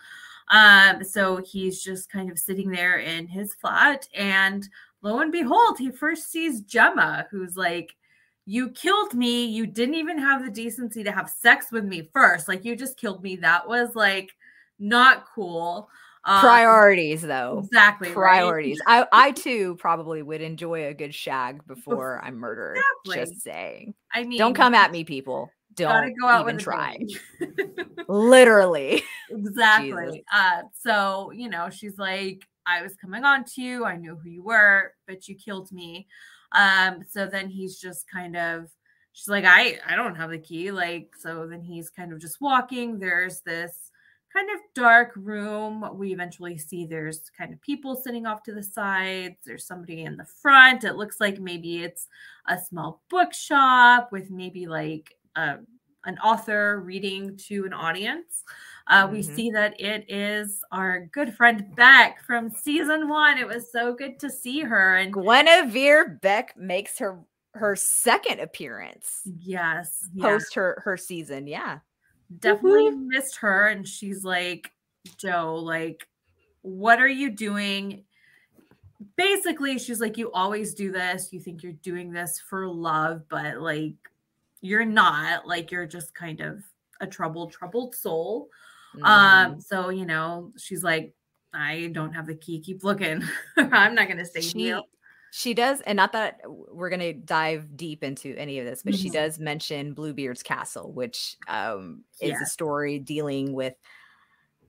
[0.50, 4.08] Um, so he's just kind of sitting there in his flat.
[4.14, 4.68] And
[5.02, 7.94] lo and behold, he first sees Gemma, who's like,
[8.46, 9.44] you killed me.
[9.44, 12.48] You didn't even have the decency to have sex with me first.
[12.48, 13.36] Like you just killed me.
[13.36, 14.30] That was like
[14.78, 15.90] not cool.
[16.28, 17.62] Um, Priorities, though.
[17.64, 18.08] Exactly.
[18.08, 18.14] right?
[18.14, 18.78] Priorities.
[18.86, 22.76] I, I too probably would enjoy a good shag before I'm murdered.
[23.06, 23.24] Exactly.
[23.32, 23.94] Just saying.
[24.12, 25.50] I mean, Don't come at me, people.
[25.74, 26.98] Don't go out even try.
[28.08, 29.02] Literally.
[29.30, 30.22] exactly.
[30.30, 33.86] Uh, so you know, she's like, I was coming on to you.
[33.86, 36.08] I knew who you were, but you killed me.
[36.52, 38.68] Um, so then he's just kind of
[39.12, 40.72] she's like, I I don't have the key.
[40.72, 42.98] Like, so then he's kind of just walking.
[42.98, 43.87] There's this
[44.38, 45.88] kind of dark room.
[45.94, 49.36] We eventually see there's kind of people sitting off to the sides.
[49.44, 50.84] There's somebody in the front.
[50.84, 52.08] It looks like maybe it's
[52.46, 55.56] a small bookshop with maybe like a,
[56.04, 58.44] an author reading to an audience.
[58.86, 59.16] Uh, mm-hmm.
[59.16, 63.38] We see that it is our good friend Beck from season one.
[63.38, 64.96] It was so good to see her.
[64.96, 67.18] And Guinevere Beck makes her
[67.54, 69.22] her second appearance.
[69.24, 70.62] Yes, post yeah.
[70.62, 71.46] her her season.
[71.48, 71.78] Yeah,
[72.36, 74.72] definitely missed her, and she's like,
[75.16, 76.06] Joe, like,
[76.62, 78.04] what are you doing?
[79.16, 81.32] Basically, she's like, you always do this.
[81.32, 83.94] You think you're doing this for love, but like,
[84.60, 85.46] you're not.
[85.46, 86.62] Like, you're just kind of
[87.00, 88.48] a troubled, troubled soul.
[88.94, 89.52] Um, mm-hmm.
[89.52, 91.14] Um, so you know, she's like,
[91.54, 92.60] I don't have the key.
[92.60, 93.22] Keep looking.
[93.56, 94.82] I'm not gonna save she, you.
[95.30, 99.02] She does, and not that we're gonna dive deep into any of this, but mm-hmm.
[99.02, 102.42] she does mention Bluebeard's Castle, which um is yeah.
[102.42, 103.74] a story dealing with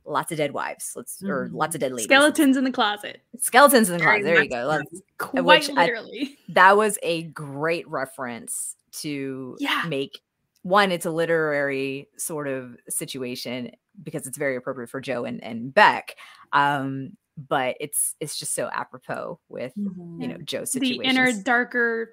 [0.06, 0.94] lots of dead wives.
[0.95, 1.31] Let's mm-hmm.
[1.31, 2.06] or lots of dead ladies.
[2.06, 3.22] Skeletons in the closet.
[3.38, 4.23] Skeletons in the closet.
[4.23, 4.65] There you go.
[4.65, 6.38] Let's, Quite literally.
[6.49, 9.84] I, that was a great reference to yeah.
[9.88, 10.19] make
[10.64, 13.72] one, it's a literary sort of situation
[14.03, 16.15] because it's very appropriate for Joe and, and Beck.
[16.52, 17.18] Um,
[17.48, 20.22] but it's it's just so apropos with mm-hmm.
[20.22, 21.02] you know Joe's situation.
[21.02, 22.11] The inner darker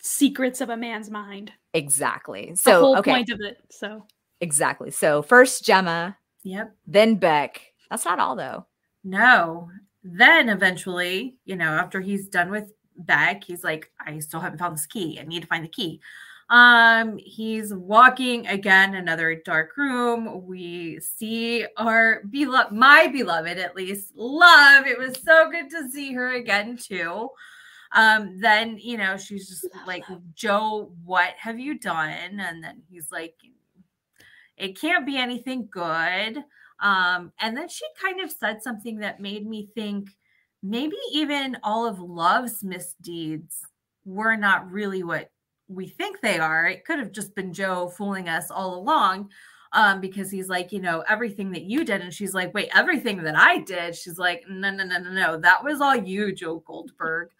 [0.00, 1.52] secrets of a man's mind.
[1.74, 2.54] Exactly.
[2.54, 3.12] So the whole okay.
[3.12, 3.58] point of it.
[3.70, 4.04] So
[4.40, 4.90] exactly.
[4.90, 6.16] So first Gemma.
[6.44, 6.74] Yep.
[6.86, 7.62] Then Beck.
[7.90, 8.66] That's not all though.
[9.04, 9.70] No.
[10.02, 14.76] Then eventually, you know, after he's done with Beck, he's like, I still haven't found
[14.76, 15.18] this key.
[15.20, 16.00] I need to find the key.
[16.50, 20.46] Um, he's walking again, another dark room.
[20.46, 24.86] We see our beloved, my beloved at least, love.
[24.86, 27.28] It was so good to see her again, too.
[27.92, 30.04] Um, then you know, she's just like,
[30.34, 32.10] Joe, what have you done?
[32.40, 33.34] And then he's like,
[34.56, 36.44] It can't be anything good.
[36.80, 40.10] Um, and then she kind of said something that made me think
[40.62, 43.56] maybe even all of love's misdeeds
[44.04, 45.30] were not really what
[45.68, 46.66] we think they are.
[46.66, 49.30] It could have just been Joe fooling us all along
[49.72, 52.00] um, because he's like, you know, everything that you did.
[52.00, 53.94] And she's like, wait, everything that I did.
[53.94, 55.36] She's like, no, no, no, no, no.
[55.38, 57.30] That was all you, Joe Goldberg.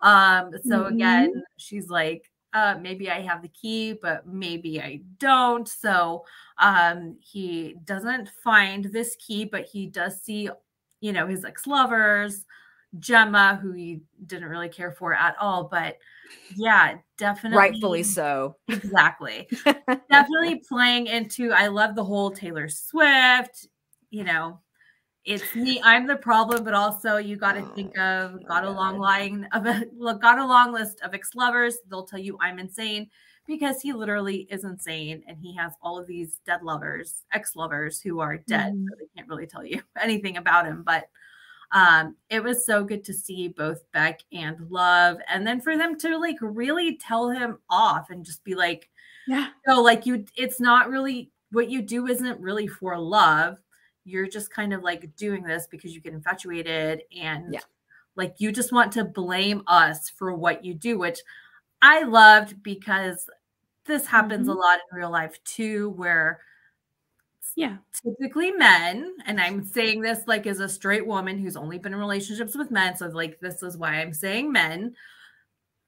[0.00, 0.94] Um, so mm-hmm.
[0.94, 5.68] again, she's like, uh, maybe I have the key, but maybe I don't.
[5.68, 6.24] So
[6.58, 10.48] um, he doesn't find this key, but he does see,
[11.00, 12.44] you know, his ex lovers,
[12.98, 15.64] Gemma, who he didn't really care for at all.
[15.64, 15.98] But
[16.56, 17.58] yeah, definitely.
[17.58, 18.56] Rightfully so.
[18.68, 19.48] Exactly.
[20.10, 23.66] definitely playing into, I love the whole Taylor Swift,
[24.10, 24.60] you know,
[25.28, 28.70] it's me, I'm the problem, but also you got to oh, think of got a
[28.70, 29.84] long line of a
[30.14, 31.76] got a long list of ex lovers.
[31.90, 33.10] They'll tell you I'm insane
[33.46, 38.00] because he literally is insane and he has all of these dead lovers, ex lovers
[38.00, 38.72] who are dead.
[38.72, 38.86] Mm.
[38.88, 40.82] So they can't really tell you anything about him.
[40.82, 41.08] But
[41.72, 45.98] um, it was so good to see both Beck and Love, and then for them
[46.00, 48.88] to like really tell him off and just be like,
[49.26, 53.58] yeah, no, like you, it's not really what you do isn't really for love.
[54.04, 57.60] You're just kind of like doing this because you get infatuated and yeah.
[58.16, 61.18] like you just want to blame us for what you do, which
[61.82, 63.28] I loved because
[63.84, 64.56] this happens mm-hmm.
[64.56, 66.40] a lot in real life too, where
[67.56, 67.76] yeah.
[68.02, 71.98] Typically men, and I'm saying this like as a straight woman who's only been in
[71.98, 72.96] relationships with men.
[72.96, 74.94] So, like, this is why I'm saying men.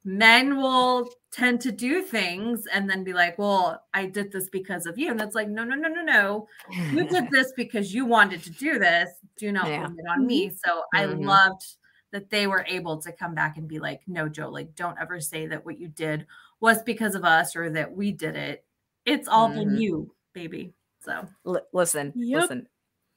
[0.04, 4.86] Men will tend to do things and then be like, well, I did this because
[4.86, 5.10] of you.
[5.10, 6.48] And it's like, no, no, no, no, no.
[6.92, 9.10] You did this because you wanted to do this.
[9.36, 9.86] Do not yeah.
[9.86, 10.50] blame it on me.
[10.50, 10.96] So, mm-hmm.
[10.96, 11.64] I loved
[12.12, 15.20] that they were able to come back and be like, no, Joe, like, don't ever
[15.20, 16.26] say that what you did
[16.60, 18.64] was because of us or that we did it.
[19.04, 19.58] It's all mm-hmm.
[19.58, 20.72] been you, baby.
[21.00, 22.42] So L- listen, yep.
[22.42, 22.66] listen.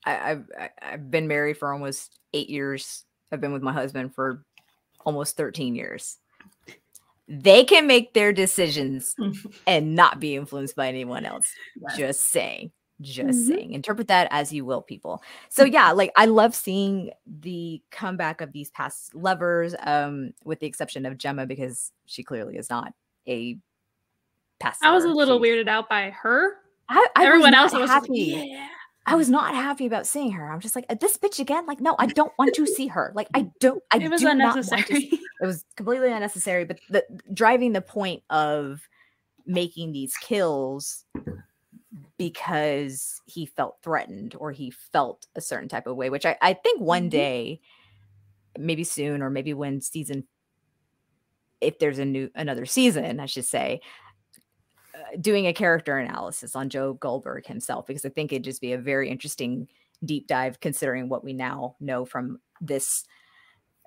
[0.05, 0.45] I, I've
[0.81, 3.03] I've been married for almost eight years.
[3.31, 4.45] I've been with my husband for
[5.05, 6.17] almost 13 years.
[7.27, 9.15] They can make their decisions
[9.67, 11.51] and not be influenced by anyone else.
[11.81, 11.97] Yes.
[11.97, 12.71] Just saying.
[13.01, 13.47] Just mm-hmm.
[13.47, 13.71] saying.
[13.73, 15.21] Interpret that as you will, people.
[15.49, 20.67] So yeah, like I love seeing the comeback of these past lovers, um, with the
[20.67, 22.93] exception of Gemma, because she clearly is not
[23.27, 23.57] a
[24.59, 24.83] past.
[24.83, 26.57] I was a little She's, weirded out by her
[26.89, 28.35] I, I everyone else was happy.
[28.35, 28.67] Like, yeah.
[29.05, 30.49] I was not happy about seeing her.
[30.49, 31.65] I'm just like this bitch again.
[31.65, 33.11] Like, no, I don't want to see her.
[33.15, 33.83] Like, I don't.
[33.91, 35.09] I it was do unnecessary.
[35.41, 36.63] it was completely unnecessary.
[36.65, 38.81] But the driving the point of
[39.45, 41.03] making these kills
[42.17, 46.53] because he felt threatened or he felt a certain type of way, which I, I
[46.53, 47.09] think one mm-hmm.
[47.09, 47.61] day,
[48.57, 50.25] maybe soon, or maybe when season
[51.63, 54.02] if there's a new another season, I should say, uh,
[55.19, 58.77] doing a character analysis on Joe Goldberg himself because I think it'd just be a
[58.77, 59.67] very interesting
[60.05, 63.05] deep dive considering what we now know from this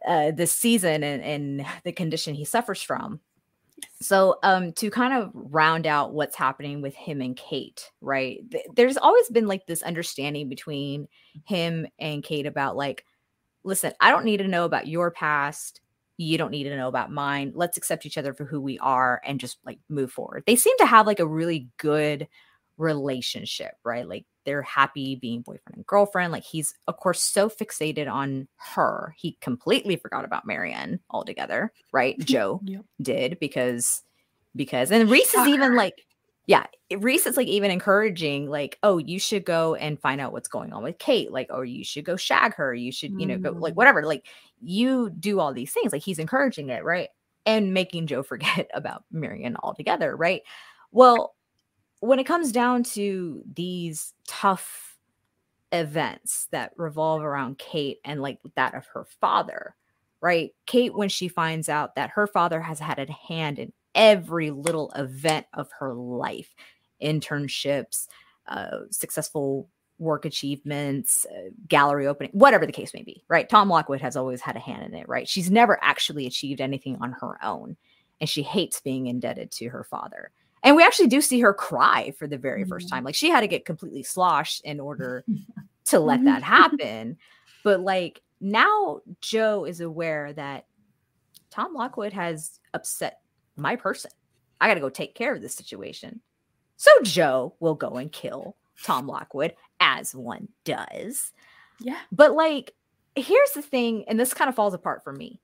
[0.07, 3.21] uh, this season and, and the condition he suffers from.
[4.01, 8.39] So, um, to kind of round out what's happening with him and Kate, right?
[8.51, 11.09] Th- there's always been like this understanding between
[11.45, 13.05] him and Kate about like,
[13.65, 15.83] listen, I don't need to know about your past.
[16.19, 17.53] You don't need to know about mine.
[17.55, 20.45] Let's accept each other for who we are and just like move forward.
[20.47, 22.27] They seem to have like a really good
[22.79, 24.09] relationship, right?
[24.09, 26.33] Like they're happy being boyfriend and girlfriend.
[26.33, 29.15] Like he's, of course, so fixated on her.
[29.19, 32.19] He completely forgot about Marianne altogether, right?
[32.21, 32.85] Joe Yep.
[33.03, 34.03] did because,
[34.55, 36.07] because, and Rhys is even like,
[36.47, 36.67] yeah,
[36.99, 40.73] Rhys is like even encouraging, like, oh, you should go and find out what's going
[40.73, 42.73] on with Kate, like, or you should go shag her.
[42.75, 43.77] You should, you know, go like Mm.
[43.77, 44.05] whatever.
[44.05, 44.27] Like,
[44.61, 45.93] you do all these things.
[45.93, 47.09] Like, he's encouraging it, right?
[47.47, 50.43] And making Joe forget about marianne altogether, right?
[50.93, 51.35] Well,
[52.01, 54.99] when it comes down to these tough
[55.73, 59.75] events that revolve around Kate and like that of her father,
[60.21, 60.53] right?
[60.67, 64.93] Kate, when she finds out that her father has had a hand in every little
[64.95, 66.55] event of her life,
[67.03, 68.07] internships,
[68.47, 69.69] uh, successful
[69.99, 73.49] work achievements, uh, gallery opening, whatever the case may be, right?
[73.49, 75.27] Tom Lockwood has always had a hand in it, right?
[75.27, 77.77] She's never actually achieved anything on her own,
[78.21, 80.31] and she hates being indebted to her father.
[80.63, 82.91] And we actually do see her cry for the very first Mhm.
[82.91, 83.05] time.
[83.05, 85.25] Like she had to get completely sloshed in order
[85.87, 87.17] to let that happen.
[87.65, 90.67] But like now Joe is aware that
[91.51, 93.21] Tom Lockwood has upset
[93.57, 94.11] my person.
[94.61, 96.21] I got to go take care of this situation.
[96.77, 101.33] So Joe will go and kill Tom Lockwood as one does.
[101.81, 101.99] Yeah.
[102.13, 102.75] But like,
[103.15, 105.41] here's the thing, and this kind of falls apart for me.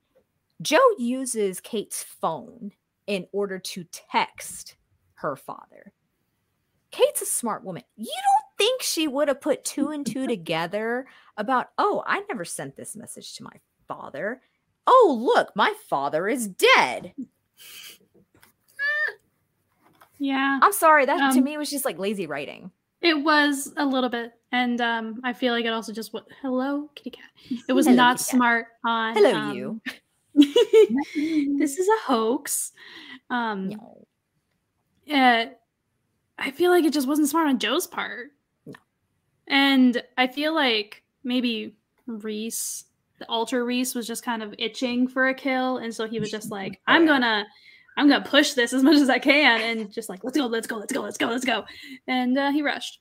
[0.61, 2.71] Joe uses Kate's phone
[3.07, 4.75] in order to text
[5.15, 5.93] her father.
[6.91, 7.83] Kate's a smart woman.
[7.97, 11.07] You don't think she would have put two and two together
[11.37, 14.41] about, oh, I never sent this message to my father.
[14.85, 17.13] Oh, look, my father is dead.
[20.23, 20.57] Yeah.
[20.61, 22.71] I'm sorry, that to Um, me was just like lazy writing.
[23.01, 26.89] It was a little bit, and um, I feel like it also just what hello
[26.95, 27.29] kitty cat.
[27.67, 28.35] It was Hello, not kitty cat.
[28.37, 29.81] smart on Hello, um, you.
[31.57, 32.71] this is a hoax.
[33.29, 34.07] Um, No.
[35.13, 35.45] uh,
[36.39, 38.31] I feel like it just wasn't smart on Joe's part,
[38.65, 38.73] No.
[39.47, 41.75] and I feel like maybe
[42.07, 42.85] Rhys,
[43.19, 46.31] the alter Rhys, was just kind of itching for a kill, and so he was
[46.31, 47.45] just like, "I'm gonna."
[47.97, 50.67] I'm gonna push this as much as I can, and just like let's go, let's
[50.67, 51.65] go, let's go, let's go, let's go,
[52.07, 52.99] and uh, he rushed.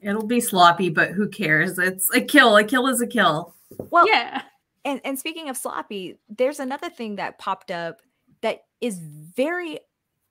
[0.00, 1.78] It'll be sloppy, but who cares?
[1.78, 2.56] It's a kill.
[2.56, 3.54] A kill is a kill.
[3.90, 4.42] Well, yeah,
[4.84, 8.02] and and speaking of sloppy, there's another thing that popped up
[8.40, 9.78] that is very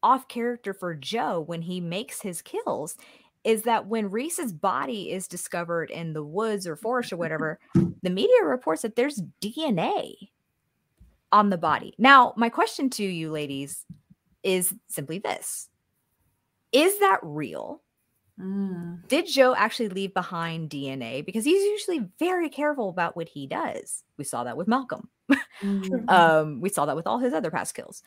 [0.03, 2.97] off character for Joe when he makes his kills
[3.43, 8.09] is that when Rhys's body is discovered in the woods or forest or whatever, the
[8.09, 10.29] media reports that there's DNA
[11.31, 11.93] on the body.
[11.97, 13.85] Now, my question to you ladies
[14.43, 15.69] is simply this.
[16.71, 17.81] Is that real?
[18.39, 19.07] Mm.
[19.07, 21.23] did Joe actually leave behind DNA?
[21.23, 24.03] Because he's usually very careful about what he does.
[24.17, 25.09] We saw that with Malcolm.
[25.61, 26.09] Mm.
[26.09, 28.01] Um, we saw that with all his other past kills.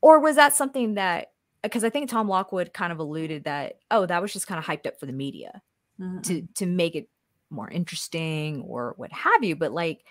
[0.00, 1.32] Or was that something that
[1.62, 4.64] because I think Tom Lockwood kind of alluded that, oh, that was just kind of
[4.64, 5.60] hyped up for the media
[6.00, 6.22] Mm-mm.
[6.24, 7.08] to to make it
[7.50, 9.56] more interesting or what have you.
[9.56, 10.04] But like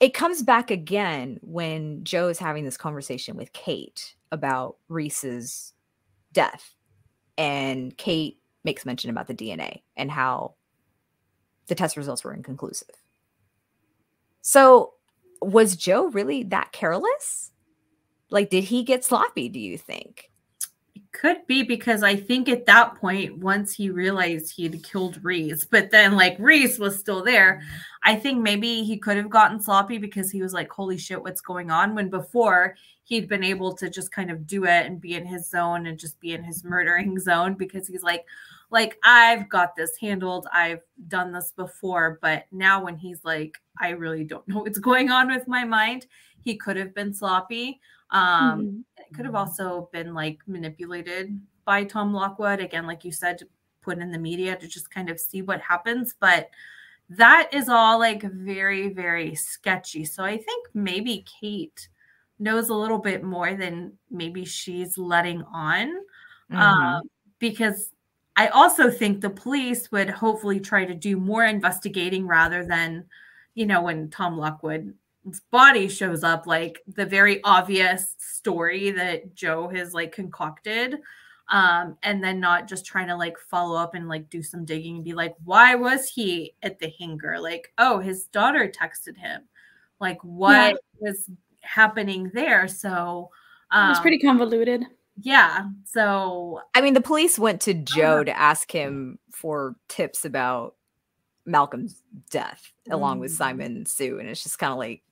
[0.00, 5.72] it comes back again when Joe is having this conversation with Kate about Rhys's
[6.32, 6.74] death.
[7.36, 10.54] And Kate makes mention about the DNA and how
[11.66, 12.94] the test results were inconclusive.
[14.42, 14.94] So
[15.40, 17.52] was Joe really that careless?
[18.30, 20.27] Like, did he get sloppy, do you think?
[21.18, 25.64] Could be because I think at that point, once he realized he had killed Rhys,
[25.64, 27.60] but then like Rhys was still there,
[28.04, 31.40] I think maybe he could have gotten sloppy because he was like, holy shit, what's
[31.40, 31.96] going on?
[31.96, 35.50] When before he'd been able to just kind of do it and be in his
[35.50, 38.24] zone and just be in his murdering zone because he's like,
[38.70, 40.46] like, I've got this handled.
[40.52, 42.18] I've done this before.
[42.22, 46.06] But now when he's like, I really don't know what's going on with my mind,
[46.44, 47.80] he could have been sloppy.
[48.10, 48.84] Um, Mhm.
[48.98, 53.48] it could have also been like manipulated by Tom Lockwood again, like you said, to
[53.82, 56.14] put in the media to just kind of see what happens.
[56.18, 56.50] But
[57.10, 60.04] that is all like very, very sketchy.
[60.04, 61.88] So I think maybe Kate
[62.38, 65.94] knows a little bit more than maybe she's letting on.
[66.52, 67.02] Um,
[67.38, 67.92] because
[68.36, 73.06] I also think the police would hopefully try to do more investigating rather than,
[73.54, 74.94] you know, when Tom Lockwood
[75.50, 80.98] body shows up, like the very obvious story that Joe has like concocted.
[81.50, 84.96] Um, and then not just trying to like follow up and like do some digging
[84.96, 87.40] and be like, why was he at the hangar?
[87.40, 89.42] Like, oh, his daughter texted him.
[89.98, 91.10] Like, what yeah.
[91.10, 91.30] was
[91.62, 92.68] happening there?
[92.68, 93.30] So
[93.70, 94.84] um, it was pretty convoluted.
[95.22, 95.68] Yeah.
[95.84, 100.74] So I mean, the police went to Joe to ask him for tips about
[101.46, 103.20] Malcolm's death, along mm.
[103.22, 105.02] with Simon and Soo, and it's just kind of like,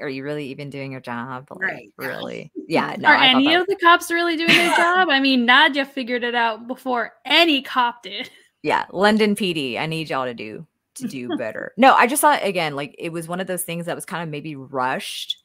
[0.00, 1.48] are you really even doing your job?
[1.50, 1.92] Like, right.
[1.96, 2.52] Really?
[2.70, 2.96] Yeah.
[2.98, 5.08] No, Are any of the cops really doing their job?
[5.08, 8.30] I mean, Nadia figured it out before any cop did.
[8.62, 8.86] Yeah.
[8.92, 11.72] London PD, I need y'all to do to do better.
[11.76, 14.20] no, I just thought again, like it was one of those things that was kind
[14.20, 15.38] of maybe rushed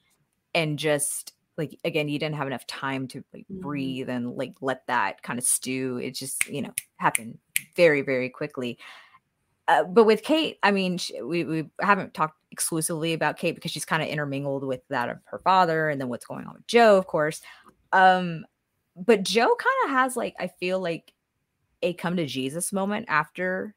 [0.55, 3.61] and just like again, you didn't have enough time to like mm-hmm.
[3.61, 5.97] breathe and like let that kind of stew.
[5.97, 7.37] It just, you know, happened
[7.75, 8.79] very, very quickly.
[9.67, 13.71] Uh, but with Kate, I mean, she, we we haven't talked exclusively about Kate because
[13.71, 16.67] she's kind of intermingled with that of her father, and then what's going on with
[16.67, 17.41] Joe, of course.
[17.93, 18.45] Um,
[18.95, 21.13] but Joe kind of has like I feel like
[21.81, 23.73] a come to Jesus moment after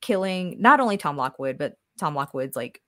[0.00, 2.80] killing not only Tom Lockwood, but Tom Lockwood's like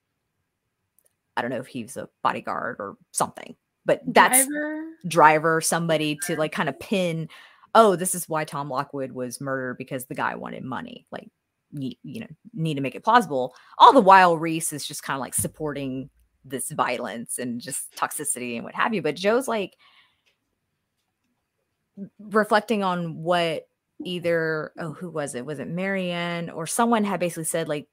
[1.37, 3.55] I don't know if he's a bodyguard or something,
[3.85, 7.29] but that's driver, driver somebody to like kind of pin.
[7.75, 11.05] Oh, this is why Tom Lockwood was murdered because the guy wanted money.
[11.11, 11.29] Like
[11.71, 15.21] you, know need to make it plausible all the while rhys is just kind of
[15.21, 16.09] like supporting
[16.45, 19.75] this violence and just toxicity and what have you but joe's like
[22.19, 23.67] reflecting on what
[24.05, 25.45] either oh who was it?
[25.45, 26.49] Was it marianne?
[26.49, 27.87] Or someone had basically said like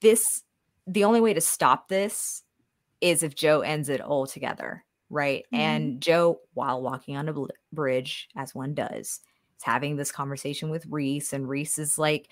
[0.00, 0.42] this
[0.86, 2.42] the only way to stop this
[3.00, 5.44] is if joe ends it all together right?
[5.52, 5.60] Mm-hmm.
[5.60, 9.20] and joe while walking on a bl- bridge as one does
[9.56, 12.28] is having this conversation with rhys and rhys is like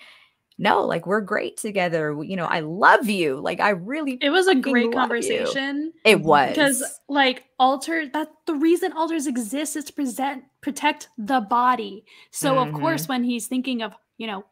[0.57, 2.21] no, like we're great together.
[2.23, 3.39] You know, I love you.
[3.39, 5.85] Like I really It was a great conversation.
[5.85, 5.93] You.
[6.05, 6.49] It was.
[6.49, 12.05] Because like alter that the reason alters exist is to present protect the body.
[12.31, 12.75] So mm-hmm.
[12.75, 14.45] of course when he's thinking of, you know,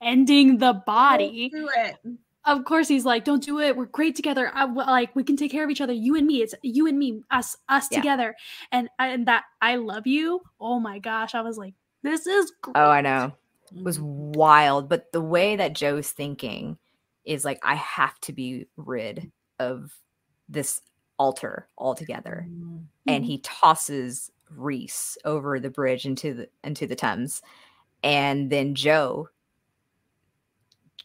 [0.00, 1.96] ending the body, do it.
[2.44, 3.76] Of course he's like, "Don't do it.
[3.76, 4.50] We're great together.
[4.54, 5.92] I, like we can take care of each other.
[5.92, 6.40] You and me.
[6.40, 7.98] It's you and me, us us yeah.
[7.98, 8.36] together."
[8.72, 10.40] And and that I love you.
[10.58, 12.76] Oh my gosh, I was like, "This is great.
[12.76, 13.34] Oh, I know
[13.72, 14.32] was mm-hmm.
[14.32, 14.88] wild.
[14.88, 16.78] But the way that Joe's thinking
[17.24, 19.92] is like, I have to be rid of
[20.48, 20.80] this
[21.18, 22.46] altar altogether.
[22.48, 22.78] Mm-hmm.
[23.06, 27.42] And he tosses Rhys over the bridge into the into the Thames.
[28.02, 29.28] And then Joe,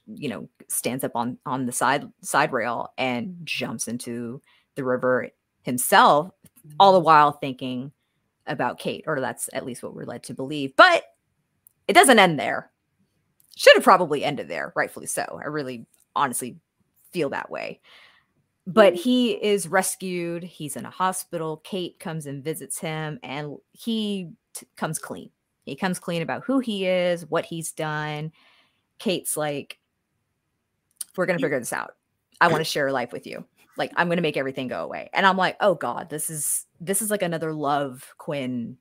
[0.07, 4.41] you know, stands up on on the side side rail and jumps into
[4.75, 5.29] the river
[5.63, 6.29] himself,
[6.79, 7.05] all the mm-hmm.
[7.05, 7.91] while thinking
[8.45, 10.75] about Kate, or that's at least what we're led to believe.
[10.75, 11.03] But
[11.87, 12.71] it doesn't end there.
[13.55, 15.39] Should have probably ended there, rightfully so.
[15.41, 15.85] I really
[16.15, 16.57] honestly
[17.11, 17.81] feel that way.
[18.65, 20.43] But he is rescued.
[20.43, 21.57] He's in a hospital.
[21.57, 25.29] Kate comes and visits him, and he t- comes clean.
[25.65, 28.31] He comes clean about who he is, what he's done.
[28.99, 29.79] Kate's like,
[31.17, 31.95] We're going to figure this out.
[32.39, 33.45] I want to share life with you.
[33.77, 35.09] Like, I'm going to make everything go away.
[35.13, 38.77] And I'm like, Oh God, this is, this is like another love Quinn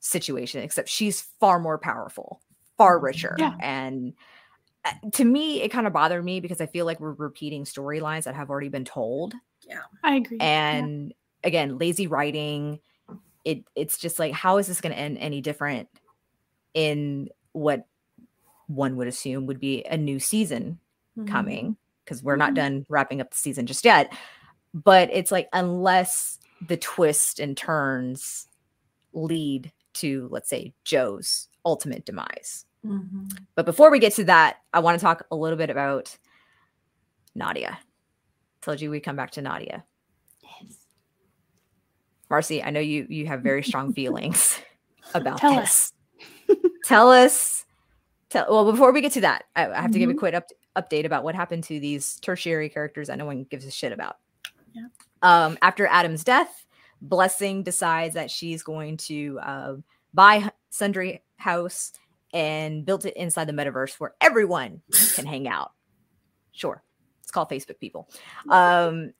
[0.00, 2.40] situation, except she's far more powerful,
[2.76, 3.06] far mm-hmm.
[3.06, 3.36] richer.
[3.38, 3.54] Yeah.
[3.60, 4.14] And
[4.84, 8.24] uh, to me, it kind of bothered me because I feel like we're repeating storylines
[8.24, 9.34] that have already been told.
[9.66, 10.38] Yeah, I agree.
[10.40, 11.48] And yeah.
[11.48, 12.80] again, lazy writing.
[13.44, 15.88] It it's just like, how is this going to end any different
[16.74, 17.86] in what
[18.66, 20.78] one would assume would be a new season
[21.18, 21.28] mm-hmm.
[21.28, 21.76] coming?
[22.04, 22.54] Because we're not mm-hmm.
[22.54, 24.12] done wrapping up the season just yet.
[24.74, 28.48] But it's like, unless the twist and turns
[29.12, 32.64] lead to, let's say, Joe's ultimate demise.
[32.84, 33.26] Mm-hmm.
[33.54, 36.16] But before we get to that, I want to talk a little bit about
[37.34, 37.78] Nadia.
[38.60, 39.84] Told you we'd come back to Nadia.
[40.42, 40.76] Yes.
[42.30, 44.60] Marcy, I know you you have very strong feelings
[45.14, 45.92] about Tell this.
[46.48, 46.56] Us.
[46.84, 47.64] Tell us.
[48.30, 49.92] Tell well before we get to that, I, I have mm-hmm.
[49.92, 50.18] to give a mm-hmm.
[50.18, 53.70] quick up, update about what happened to these tertiary characters that no one gives a
[53.70, 54.16] shit about.
[54.72, 54.86] Yeah.
[55.22, 56.66] Um, after Adam's death,
[57.00, 59.74] Blessing decides that she's going to uh,
[60.14, 61.92] buy Sundry House
[62.32, 64.82] and built it inside the metaverse where everyone
[65.14, 65.72] can hang out.
[66.52, 66.82] Sure,
[67.22, 68.08] it's called Facebook people.
[68.50, 69.12] Um,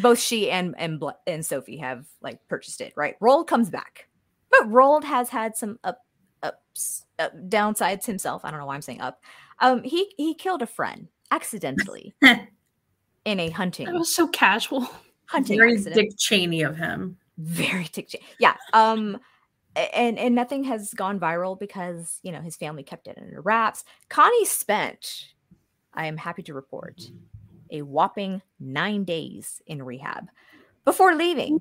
[0.00, 2.92] both she and and and Sophie have like purchased it.
[2.96, 4.08] Right, Roald comes back,
[4.50, 5.98] but Roald has had some up
[6.42, 8.44] ups up, downsides himself.
[8.44, 9.20] I don't know why I'm saying up.
[9.60, 12.14] Um, he he killed a friend accidentally
[13.24, 13.86] in a hunting.
[13.86, 14.88] That was so casual
[15.26, 15.96] hunting very accident.
[15.96, 17.16] Dick Cheney of him.
[17.38, 18.24] Very Dick Cheney.
[18.38, 18.56] Yeah.
[18.72, 19.18] Um
[19.76, 23.84] and and nothing has gone viral because you know his family kept it under wraps.
[24.08, 25.26] Connie spent,
[25.94, 27.02] I am happy to report,
[27.70, 30.28] a whopping nine days in rehab
[30.84, 31.60] before leaving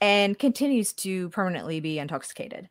[0.00, 2.68] and continues to permanently be intoxicated,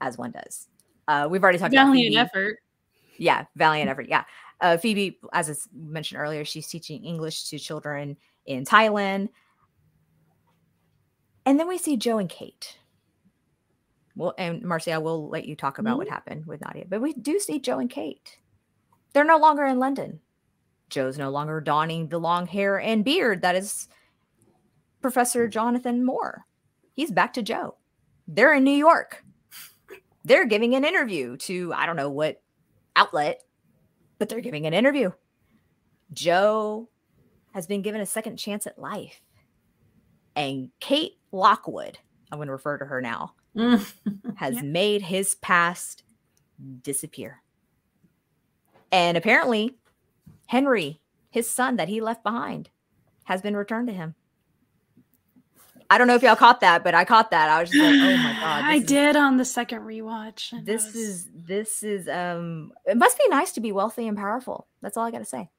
[0.00, 0.68] as one does.
[1.08, 2.40] Uh, we've already talked Valiant about Phoebe.
[2.42, 2.58] effort.
[3.18, 4.08] Yeah, valiant effort.
[4.08, 4.24] Yeah.
[4.60, 8.16] Uh, Phoebe, as I mentioned earlier, she's teaching English to children
[8.46, 9.28] in Thailand.
[11.44, 12.78] And then we see Joe and Kate.
[14.14, 16.14] Well, and Marcy, I will let you talk about what mm-hmm.
[16.14, 18.38] happened with Nadia, but we do see Joe and Kate.
[19.12, 20.20] They're no longer in London.
[20.88, 23.88] Joe's no longer donning the long hair and beard that is
[25.00, 26.44] Professor Jonathan Moore.
[26.92, 27.76] He's back to Joe.
[28.28, 29.24] They're in New York.
[30.24, 32.42] They're giving an interview to, I don't know what
[32.94, 33.42] outlet,
[34.18, 35.10] but they're giving an interview.
[36.12, 36.88] Joe
[37.52, 39.20] has been given a second chance at life.
[40.34, 41.98] And Kate Lockwood,
[42.30, 43.34] I'm going to refer to her now,
[44.36, 44.62] has Yeah.
[44.62, 46.02] made his past
[46.82, 47.42] disappear.
[48.90, 49.76] And apparently,
[50.46, 51.00] Henry,
[51.30, 52.70] his son that he left behind,
[53.24, 54.14] has been returned to him.
[55.90, 57.50] I don't know if y'all caught that, but I caught that.
[57.50, 58.64] I was just like, oh my god.
[58.64, 60.64] I is- did on the second rewatch.
[60.64, 64.66] This was- is this is um it must be nice to be wealthy and powerful.
[64.80, 65.50] That's all I gotta say.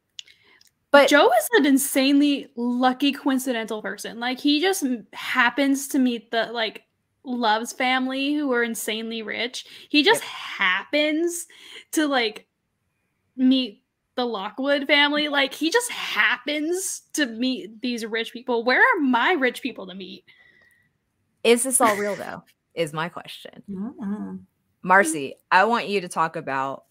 [0.93, 4.19] But Joe is an insanely lucky coincidental person.
[4.19, 6.83] Like he just happens to meet the like
[7.23, 9.65] Love's family who are insanely rich.
[9.89, 11.47] He just happens
[11.93, 12.45] to like
[13.35, 13.81] meet
[14.13, 15.29] the Lockwood family.
[15.29, 18.63] Like he just happens to meet these rich people.
[18.63, 20.23] Where are my rich people to meet?
[21.43, 22.43] is this all real though?
[22.75, 23.61] Is my question.
[23.69, 24.39] Mm.
[24.83, 26.85] Marcy, I want you to talk about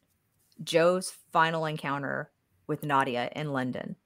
[0.63, 2.32] Joe's final encounter
[2.73, 3.97] with Nadia in London.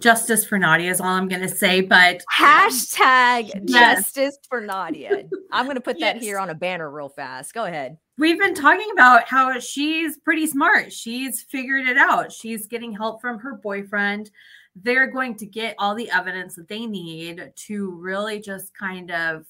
[0.00, 1.80] Justice for Nadia is all I'm going to say.
[1.80, 4.12] But Hashtag Yes.
[4.12, 5.24] justice for Nadia.
[5.52, 7.54] I'm gonna put that here on a banner real fast.
[7.54, 7.96] Go ahead.
[8.16, 10.92] we've been talking about how she's pretty smart.
[10.92, 12.32] She's figured it out.
[12.32, 14.30] She's getting help from her boyfriend.
[14.74, 19.46] They're going to get all the evidence that they need to really just kind of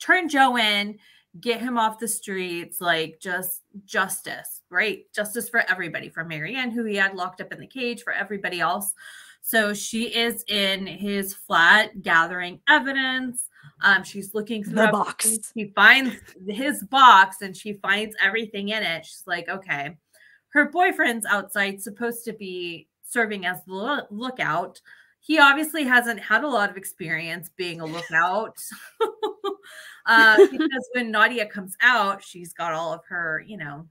[0.00, 0.98] turn Joe in,
[1.40, 5.04] get him off the streets, like just justice, right?
[5.14, 8.60] Justice for everybody, for Marianne, who he had locked up in the cage, for everybody
[8.60, 8.94] else.
[9.42, 13.48] So she is in his flat gathering evidence.
[13.82, 15.36] Um, she's looking through The box.
[15.52, 16.16] She finds
[16.48, 19.04] his box and she finds everything in it.
[19.04, 19.96] She's like, okay,
[20.50, 24.80] her boyfriend's outside, supposed to be serving as the lookout.
[25.20, 28.58] He obviously hasn't had a lot of experience being a lookout.
[30.06, 33.86] uh, because when Nadia comes out, she's got all of her, you know,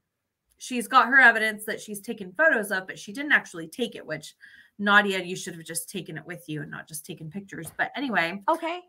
[0.58, 4.06] she's got her evidence that she's taken photos of, but she didn't actually take it,
[4.06, 4.34] which
[4.78, 7.70] Nadia, you should have just taken it with you and not just taken pictures.
[7.76, 8.80] But anyway, Okay.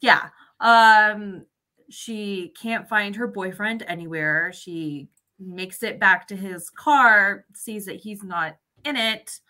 [0.00, 0.28] yeah
[0.60, 1.44] um
[1.90, 5.08] she can't find her boyfriend anywhere she
[5.38, 9.40] makes it back to his car sees that he's not in it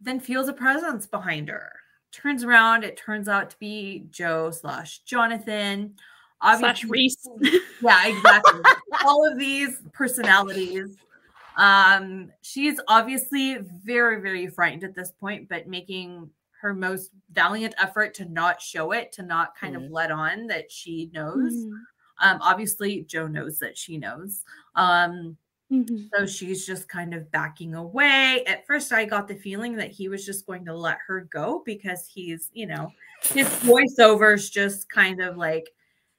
[0.00, 1.70] then feels a presence behind her
[2.16, 5.94] turns around it turns out to be joe slash jonathan.
[6.42, 7.60] Slash Obviously- Rhys.
[7.82, 8.60] yeah exactly.
[9.04, 10.96] All of these personalities.
[11.56, 16.28] Um she's obviously very very frightened at this point but making
[16.60, 20.70] her most valiant effort to not show it to not kind of let on that
[20.70, 21.52] she knows.
[21.54, 21.70] Mhm.
[22.22, 24.42] um obviously joe knows that she knows.
[24.74, 25.36] Um
[25.70, 26.08] Mhm.
[26.14, 28.44] so she's just kind of backing away.
[28.46, 31.62] At first i got the feeling that he was just going to let her go
[31.64, 32.92] because he's you know
[33.34, 35.68] his voiceovers just kind of like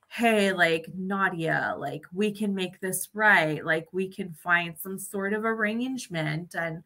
[0.09, 3.65] hey like nadia like we can make this right.
[3.65, 6.55] Like we can find some sort of arrangement.
[6.55, 6.83] And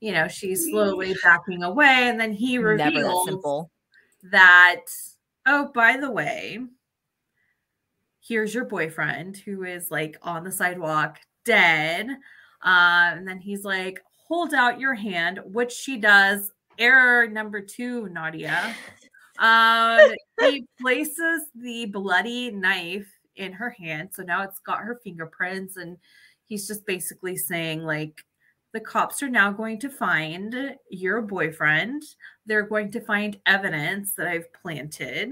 [0.00, 3.68] you know she's slowly backing away and then he Never that reveals
[4.24, 4.80] that
[5.46, 6.58] oh by the way
[8.20, 12.08] here's your boyfriend who is like on the sidewalk dead
[12.62, 16.50] uh, and then he's like hold out your hand which she does.
[16.78, 18.74] Error number two nadia.
[19.38, 20.00] Um
[20.40, 25.96] he places the bloody knife in her hand so now it's got her fingerprints and
[26.46, 28.24] he's just basically saying like
[28.72, 32.02] the cops are now going to find your boyfriend.
[32.44, 35.30] They're going to find evidence that i've planted.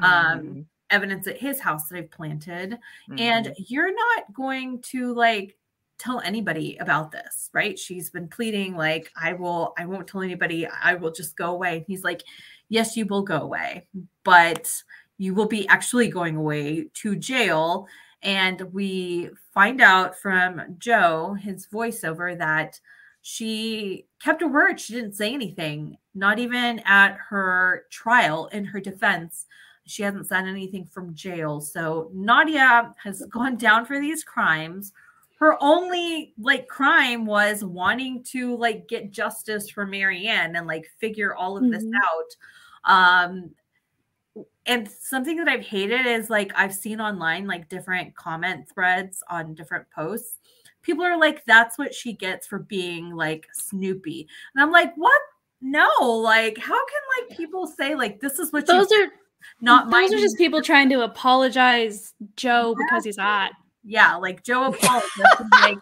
[0.00, 2.78] Um, Mhm, evidence at his house that i've planted
[3.10, 3.20] mhm.
[3.20, 5.56] and you're not going to like
[5.98, 7.78] tell anybody about this right?
[7.78, 10.66] She's been pleading like i will i won't tell anybody.
[10.66, 11.78] I will just go away.
[11.78, 12.22] And he's like
[12.68, 13.86] yes you will go away
[14.24, 14.70] but
[15.18, 17.86] you will be actually going away to jail.
[18.22, 22.80] And we find out from joe his voiceover that
[23.22, 24.80] she kept her word.
[24.80, 29.46] She didn't say anything not even at her trial in her defense
[29.86, 31.60] she hasn't said anything from jail.
[31.60, 34.92] So Nadia has gone down for these crimes.
[35.40, 41.34] her only like crime was wanting to like get justice for Marianne and like figure
[41.34, 41.92] all of this Mhm.
[42.04, 43.24] out.
[43.24, 43.50] Um
[44.66, 49.54] and something that I've hated is like I've seen online like different comment threads on
[49.54, 50.38] different posts.
[50.82, 54.28] People are like, that's what she gets for being like Snoopy.
[54.54, 55.20] And I'm like, what?
[55.60, 59.08] No, like how can like people say like this is what Those you are
[59.60, 63.52] not those are just people trying to apologize Joe because he's hot.
[63.84, 65.50] yeah, like Joe apologized.
[65.52, 65.78] like,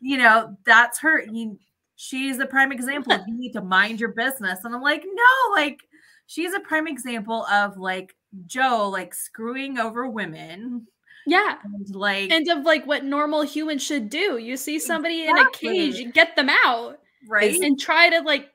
[0.00, 1.22] you know, that's her.
[1.22, 1.58] You,
[1.96, 3.12] she's a prime example.
[3.26, 4.64] You need to mind your business.
[4.64, 5.80] And I'm like, no, like
[6.26, 8.14] she's a prime example of like
[8.46, 10.86] Joe, like screwing over women.
[11.26, 11.56] Yeah.
[11.62, 14.38] And like, And of like what normal humans should do.
[14.38, 16.98] You see somebody in a cage, you get them out
[17.28, 17.60] right.
[17.60, 18.48] and try to like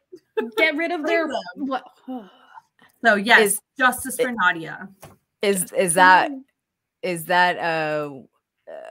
[0.57, 2.29] get rid of their what oh.
[3.03, 4.89] So yes, Is- justice for Nadia.
[5.41, 6.31] Is is that
[7.01, 8.23] is that a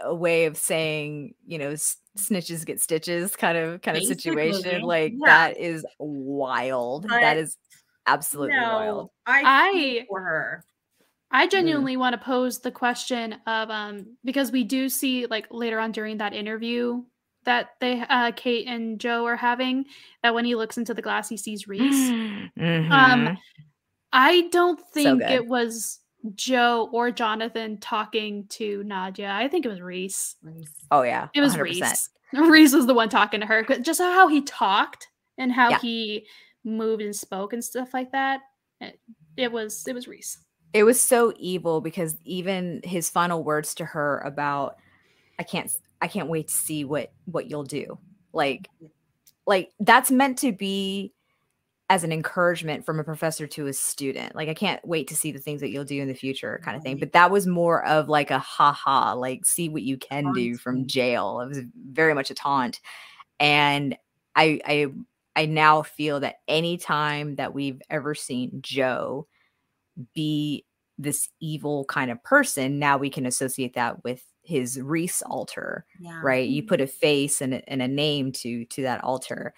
[0.05, 1.75] a way of saying you know
[2.19, 4.83] snitches get stitches kind of kind of situation?
[4.83, 5.49] Like yeah.
[5.49, 7.09] that is wild.
[7.09, 7.57] But that is
[8.07, 9.11] absolutely wild.
[9.27, 10.65] I, I- for her.
[11.35, 15.81] I genuinely want to pose the question of um because we do see like later
[15.81, 17.03] on during that interview
[17.45, 19.87] that they uh Kate and Joe are having
[20.23, 21.81] that when he looks into the glass he sees Rhys.
[22.59, 23.39] Mhm.
[24.13, 25.31] I don't think good.
[25.31, 26.01] it was
[26.35, 29.31] Joe or Jonathan talking to Nadia.
[29.33, 30.37] I think it was Rhys.
[30.91, 31.61] oh yeah, It was 100%.
[31.81, 32.09] Rhys.
[32.35, 33.63] Rhys was the one talking to her.
[33.65, 35.09] 'cause Just how he talked
[35.39, 35.79] and how Yeah.
[35.81, 36.27] he
[36.65, 38.41] moved and spoke and stuff like that.
[38.81, 39.01] It,
[39.37, 40.39] it was it was Rhys.
[40.73, 44.77] It was so evil because even his final words to her about
[45.39, 45.71] I can't
[46.01, 47.99] I can't wait to see what what you'll do.
[48.33, 48.69] Like
[49.47, 51.13] like that's meant to be
[51.93, 54.35] as an encouragement from a professor to a student.
[54.35, 56.75] Like I can't wait to see the things that you'll do in the future kind
[56.75, 56.97] of thing.
[56.97, 60.87] But that was more of like a haha, like see what you can do from
[60.87, 61.43] jail.
[61.43, 61.61] It was
[61.91, 62.81] very much a taunt.
[63.39, 63.95] And
[64.37, 64.87] I I
[65.37, 69.27] I now feel that anytime that we've ever seen Joe
[70.15, 70.65] be
[70.97, 76.23] this evil kind of person, now we can associate that with his Rhys altar, Yeah.
[76.23, 76.49] right?
[76.49, 79.53] You put a face and a, and a name to to that altar,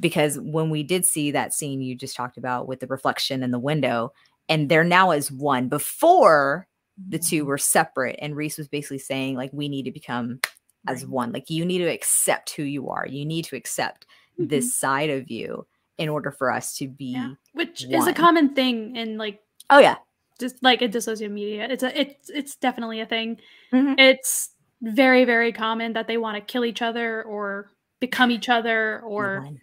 [0.00, 3.50] because when we did see that scene you just talked about with the reflection in
[3.52, 4.12] the window,
[4.48, 5.68] and they're now as one.
[5.68, 6.66] Before
[7.08, 10.40] the two were separate, and Rhys was basically saying like we need to become
[10.88, 11.10] as Right.
[11.10, 11.32] one.
[11.32, 13.06] Like you need to accept who you are.
[13.06, 14.06] You need to accept
[14.38, 15.66] this side of you
[15.98, 17.12] in order for us to be.
[17.12, 17.34] Yeah.
[17.52, 19.96] Which is a common thing in like Oh yeah,
[20.38, 21.66] just like in social media.
[21.70, 23.38] It's a it's it's definitely a thing.
[23.72, 23.98] Mhm.
[23.98, 24.50] It's
[24.82, 27.70] very very common that they want to kill each other or
[28.00, 29.60] become each other or one.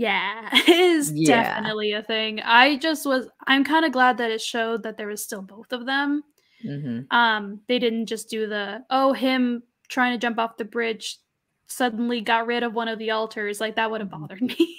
[0.00, 1.42] Yeah, it is Yeah.
[1.42, 2.40] definitely a thing.
[2.40, 5.72] I just was I'm kind of glad that it showed that there was still both
[5.72, 6.22] of them.
[6.64, 7.06] Mhm.
[7.12, 11.18] Um they didn't just do the oh him trying to jump off the bridge
[11.66, 14.20] suddenly got rid of one of the altars like that would have Mhm.
[14.20, 14.76] bothered me.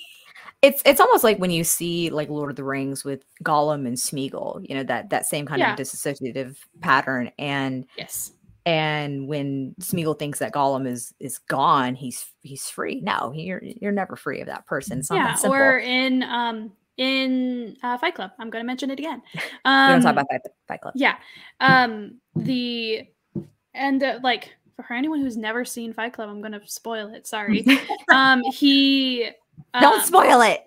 [0.61, 3.97] It's it's almost like when you see like Lord of the Rings with Gollum and
[3.97, 5.73] Smeagol, you know that that same kind Yeah.
[5.73, 7.31] of dissociative pattern.
[7.39, 8.31] And yes.
[8.65, 13.01] And when Smeagol thinks that Gollum is is gone, he's he's free.
[13.01, 14.99] No, you're you're never free of that person.
[14.99, 15.57] It's not Yeah, that simple.
[15.57, 18.31] or in um in uh, Fight Club.
[18.39, 19.21] I'm going to mention it again.
[19.33, 20.93] we Um, don't talk about Fight, Fight Club.
[20.95, 21.15] Yeah.
[21.59, 23.07] Um the
[23.73, 24.53] and uh, like
[24.85, 27.25] for anyone who's never seen Fight Club, I'm going to spoil it.
[27.27, 27.65] Sorry.
[28.13, 29.29] um he
[29.79, 30.61] don't um, spoil it.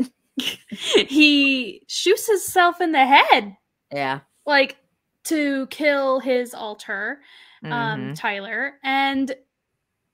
[1.08, 3.56] He shoots himself in the head
[3.92, 4.20] Yeah.
[4.46, 4.76] like
[5.24, 7.20] to kill his altar,
[7.64, 8.14] um Mhm.
[8.18, 9.34] Tyler, and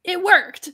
[0.05, 0.71] it worked.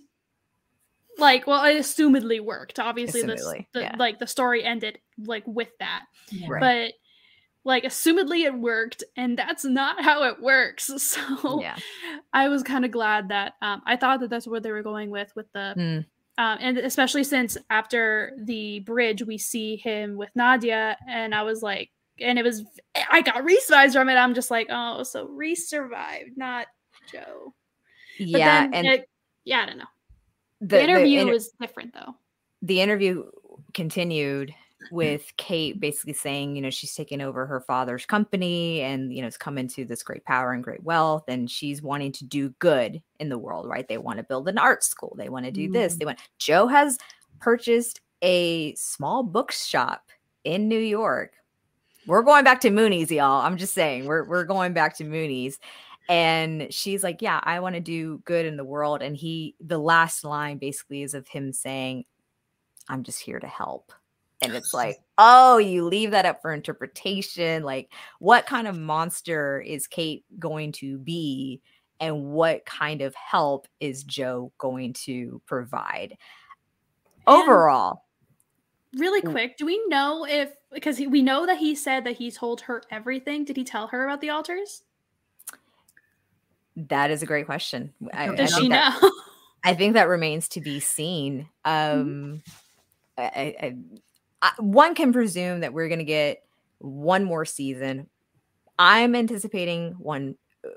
[1.18, 2.78] Like, well, it assumedly worked.
[2.78, 3.96] Obviously, this Assumedly, the, yeah.
[3.98, 6.04] like the story ended like with that.
[6.30, 6.46] Yeah.
[6.50, 6.60] Right.
[6.60, 6.92] but
[7.64, 11.74] like assumedly it worked and that's not how it works so yeah.
[12.32, 15.10] i was kind of glad that um, i thought that that's where they were going
[15.10, 15.98] with with the Mm.
[16.38, 21.60] um, and especially since after the bridge we see him with nadia and i was
[21.60, 21.90] like
[22.20, 22.64] and it was
[23.10, 26.66] i got rhys vibes from it i'm just like oh so rhys survived not
[27.10, 27.52] joe
[28.18, 28.68] but Yeah.
[28.72, 29.08] And it-
[29.44, 29.84] yeah i don't know
[30.60, 32.14] the, the, interview inter- was different though
[32.62, 33.24] the interview
[33.74, 34.54] continued
[34.90, 39.28] with Kate basically saying, you know, she's taken over her father's company and, you know,
[39.28, 41.24] it's come into this great power and great wealth.
[41.28, 43.86] And she's wanting to do good in the world, right?
[43.86, 45.14] They want to build an art school.
[45.18, 45.94] They want to do this.
[45.94, 45.98] Mm.
[45.98, 46.98] They want, Joe has
[47.40, 50.10] purchased a small bookshop
[50.44, 51.32] in New York.
[52.06, 53.44] We're going back to Mooney's, y'all.
[53.44, 55.58] I'm just saying, we're, we're going back to Mooney's.
[56.08, 59.02] And she's like, Yeah, I want to do good in the world.
[59.02, 62.04] And he, the last line basically is of him saying,
[62.88, 63.92] I'm just here to help.
[64.40, 67.64] And it's like, oh, you leave that up for interpretation.
[67.64, 71.60] Like, what kind of monster is Kate going to be
[71.98, 76.16] and what kind of help is Joe going to provide?
[77.26, 78.04] Overall,
[78.96, 79.30] Really Mm.
[79.32, 82.60] quick, do we know if because he, we know that he said that he told
[82.62, 83.44] her everything?
[83.44, 84.82] Did he tell her about the altars?
[86.76, 87.92] that is a great question.
[88.12, 89.10] I, I Does think she that- know?
[89.64, 91.48] I think that remains to be seen.
[91.64, 92.00] Mm-hmm.
[92.00, 92.42] Um,
[93.18, 93.76] I, I, I,
[94.42, 96.44] I- one can presume that we're going to get
[96.78, 98.08] one more season.
[98.78, 100.36] I'm anticipating one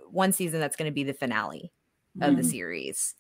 [0.10, 1.72] one season that's going to be the finale
[2.22, 2.52] of the Mhm.
[2.52, 3.16] series.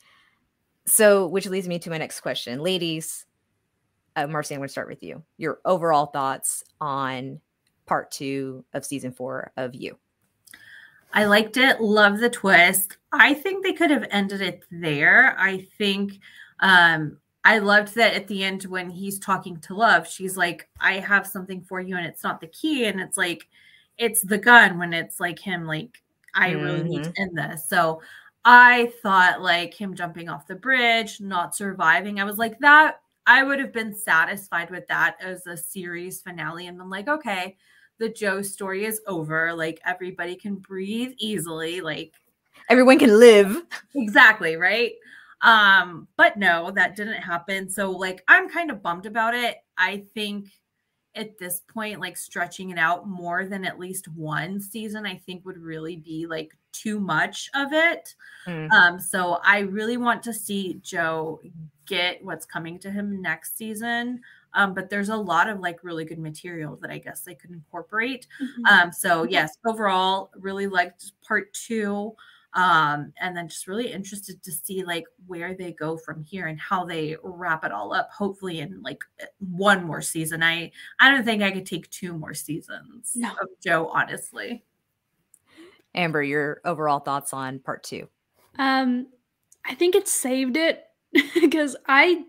[0.85, 3.25] So, which leads me to my next question, ladies.
[4.15, 5.23] Uh, Marcy, I'm going to start with you.
[5.37, 7.39] Your overall thoughts on
[7.85, 9.97] part two of season four of you.
[11.13, 11.81] I liked it.
[11.81, 12.97] Love the twist.
[13.11, 15.35] I think they could have ended it there.
[15.39, 16.19] I think
[16.59, 20.95] um I loved that at the end when he's talking to Love, she's like, I
[20.99, 22.85] have something for you, and it's not the key.
[22.85, 23.47] And it's like,
[23.97, 26.03] it's the gun when it's like him, like,
[26.35, 27.67] I really need to end this.
[27.67, 28.01] So
[28.45, 32.19] I thought like him jumping off the bridge, not surviving.
[32.19, 36.65] I was like, that I would have been satisfied with that as a series finale
[36.65, 37.57] and been like, okay,
[37.99, 39.53] the Joe story is over.
[39.53, 41.79] Like everybody can breathe easily.
[41.79, 42.15] Like
[42.69, 43.61] Everyone can live.
[43.93, 44.93] exactly, right?
[45.43, 47.69] Um, but no, that didn't happen.
[47.69, 49.57] So like I'm kind of bummed about it.
[49.77, 50.47] I think
[51.19, 55.45] at this point, like stretching it out more than at least one season, I think
[55.45, 58.15] would really be like too much of it.
[58.47, 58.71] Mm.
[58.71, 61.41] Um, so I really want to see Joe
[61.85, 64.21] get what's coming to him next season.
[64.53, 67.51] Um, but there's a lot of like really good material that I guess they could
[67.51, 68.25] incorporate.
[68.41, 68.71] Mhm.
[68.71, 72.15] Um, so yes, overall, really liked part two.
[72.55, 76.59] Um, and then just really interested to see like where they go from here and
[76.59, 79.03] how they wrap it all up, hopefully in like
[79.37, 80.41] one more season.
[80.41, 83.29] I I don't think I could take two more seasons No.
[83.29, 84.63] of Joe, honestly.
[85.93, 88.07] Amber, your overall thoughts on part two?
[88.57, 89.07] Um,
[89.65, 90.83] I think it saved it
[91.39, 92.25] because I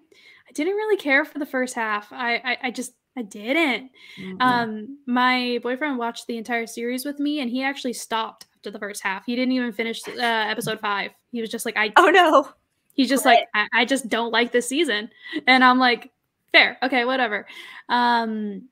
[0.49, 2.13] I didn't really care for the first half.
[2.13, 3.91] I I, I just I didn't.
[4.19, 4.41] Mhm.
[4.41, 8.79] Um, my boyfriend watched the entire series with me, and he actually stopped after the
[8.79, 9.25] first half.
[9.25, 11.13] He didn't even finish uh, episode five.
[11.33, 11.93] He was just like, I.
[11.97, 12.49] Oh no.
[12.93, 15.09] He's just like, I, I just don't like this season,
[15.47, 16.11] and I'm like,
[16.53, 17.47] fair, okay, whatever.
[17.89, 18.69] Um,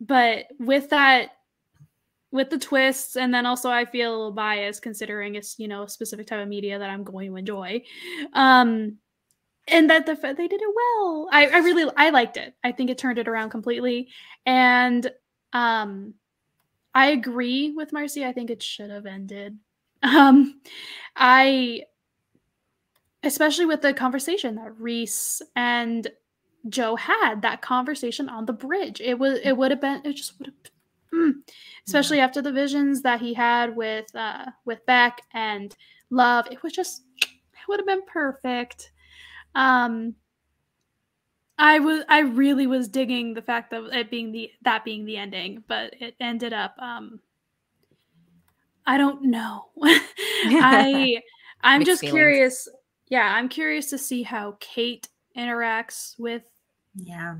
[0.00, 1.36] but with that,
[2.32, 5.84] with the twists, and then also I feel a little biased considering it's you know
[5.84, 7.82] a specific type of media that I'm going to enjoy.
[8.32, 8.96] Um,
[9.68, 11.28] and that the they did it well.
[11.30, 12.54] I, I really I liked it.
[12.64, 14.08] I think it turned it around completely,
[14.46, 15.08] and
[15.52, 16.14] um,
[16.94, 18.24] I agree with Marcy.
[18.24, 19.58] I think it should have ended.
[20.02, 20.60] Um,
[21.16, 21.82] I
[23.22, 26.06] especially with the conversation that Rhys and
[26.68, 29.00] Joe had that conversation on the bridge.
[29.00, 30.54] It was it would have been it just would have
[31.12, 31.32] mm,
[31.86, 35.74] especially after the visions that he had with uh with Beck and
[36.10, 36.46] Love.
[36.50, 38.92] It was just it would have been perfect.
[39.54, 40.14] Um
[41.58, 45.16] I was I really was digging the fact that it being the that being the
[45.16, 47.20] ending, but it ended up um
[48.86, 49.66] I don't know.
[49.82, 51.20] I
[51.62, 52.14] I'm Mixed just feelings.
[52.16, 52.68] curious.
[53.08, 56.42] Yeah, I'm curious to see how Kate interacts with
[56.94, 57.36] yeah.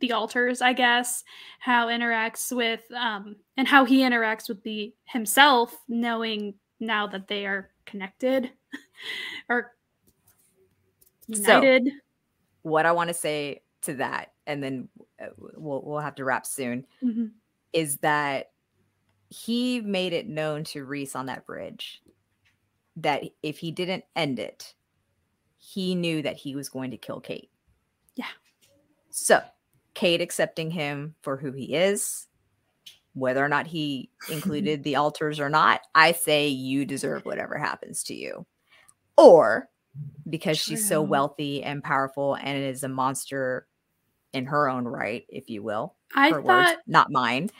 [0.00, 1.24] the altars, I guess,
[1.58, 7.44] how interacts with um and how he interacts with the himself knowing now that they
[7.46, 8.52] are connected
[9.48, 9.72] or
[11.32, 11.90] So- united.
[12.66, 14.88] What I want to say to that, and then
[15.22, 17.30] uh, we'll we'll have to wrap soon, Mhm.
[17.72, 18.50] is that
[19.28, 22.02] he made it known to Rhys on that bridge
[22.96, 24.74] that if he didn't end it,
[25.58, 27.50] he knew that he was going to kill Kate.
[28.16, 28.32] Yeah.
[29.10, 29.40] So,
[29.94, 32.26] Kate accepting him for who he is,
[33.14, 38.02] whether or not he included the altars or not, I say you deserve whatever happens
[38.04, 38.44] to you.
[39.16, 39.68] Or
[40.28, 43.66] because she's so wealthy and powerful and is a monster
[44.32, 47.50] in her own right, if you will, I her thought words, not mine,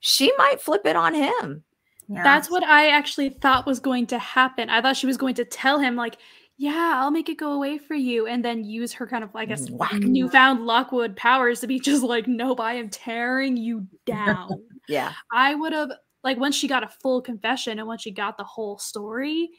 [0.00, 1.64] she might flip it on him.
[2.08, 2.22] Yeah.
[2.22, 4.68] That's what I actually thought was going to happen.
[4.70, 6.16] I thought she was going to tell him, like,
[6.58, 9.44] yeah, I'll make it go away for you, and then use her kind of, I
[9.44, 9.94] guess, Whack.
[9.94, 14.50] newfound Lockwood powers to be just like, nope, I am tearing you down.
[14.88, 15.12] Yeah.
[15.32, 15.90] I would have,
[16.22, 19.50] like, once she got a full confession and once she got the whole story,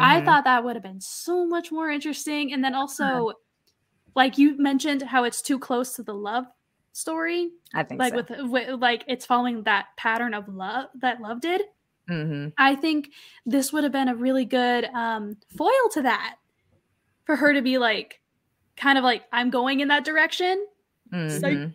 [0.00, 0.24] I Mhm.
[0.24, 2.52] thought that would have been so much more interesting.
[2.52, 3.32] And then also,
[4.14, 6.46] like you mentioned, how it's too close to the love
[6.92, 8.16] story, I think like so.
[8.16, 11.62] with, with like it's following that pattern of love that love did.
[12.10, 12.52] Mhm.
[12.58, 13.10] I think
[13.46, 16.36] this would have been a really good um, foil to that
[17.24, 18.20] for her to be like,
[18.76, 20.66] kind of like, I'm going in that direction.
[21.12, 21.40] Mhm.
[21.40, 21.70] So it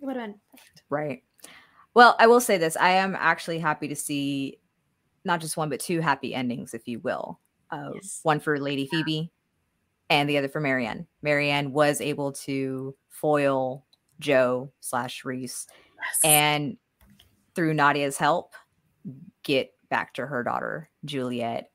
[0.00, 0.82] would have been perfect.
[0.90, 1.22] Right.
[1.94, 2.76] Well, I will say this.
[2.76, 4.58] I am actually happy to see
[5.24, 7.40] not just one but two happy endings, if you will.
[7.70, 8.20] Uh, Yes.
[8.22, 9.30] One for Lady Phoebe,
[10.08, 11.06] and the other for Marianne.
[11.22, 13.84] Marianne was able to foil
[14.18, 15.66] Joe slash Rhys,
[15.96, 16.20] Yes.
[16.24, 16.76] and
[17.54, 18.54] through Nadia's help,
[19.42, 21.70] get back to her daughter Juliet.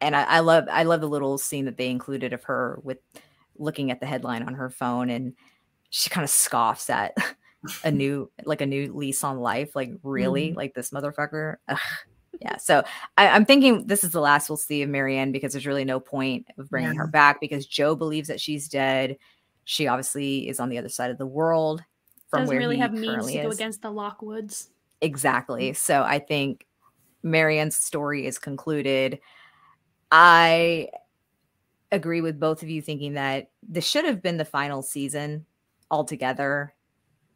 [0.00, 2.98] And I, I love I love the little scene that they included of her with
[3.56, 5.34] looking at the headline on her phone, and
[5.90, 7.14] she kind of scoffs at
[7.84, 9.74] a new like a new lease on life.
[9.76, 11.56] Like really, like this motherfucker.
[11.68, 11.78] Ugh.
[12.40, 12.56] Yeah.
[12.58, 12.82] So
[13.16, 16.00] I, I'm thinking this is the last we'll see of Marianne because there's really no
[16.00, 19.16] point of bringing her back because Joe believes that she's dead.
[19.64, 21.82] She obviously is on the other side of the world
[22.28, 23.54] from Doesn't where really he have means to go is.
[23.54, 24.68] against the Lockwoods.
[25.00, 25.72] Exactly.
[25.72, 26.66] So I think
[27.22, 29.20] Marianne's story is concluded.
[30.10, 30.88] I
[31.92, 35.46] agree with both of you thinking that this should have been the final season
[35.90, 36.74] altogether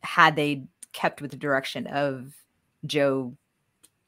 [0.03, 2.35] had they kept with the direction of
[2.87, 3.37] Joe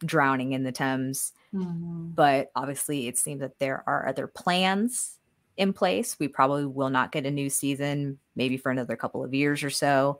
[0.04, 1.32] drowning in the Thames.
[1.54, 2.14] Mhm.
[2.14, 5.18] But obviously, it seems that there are other plans
[5.56, 6.18] in place.
[6.18, 9.70] We probably will not get a new season, maybe for another couple of years or
[9.70, 10.18] so.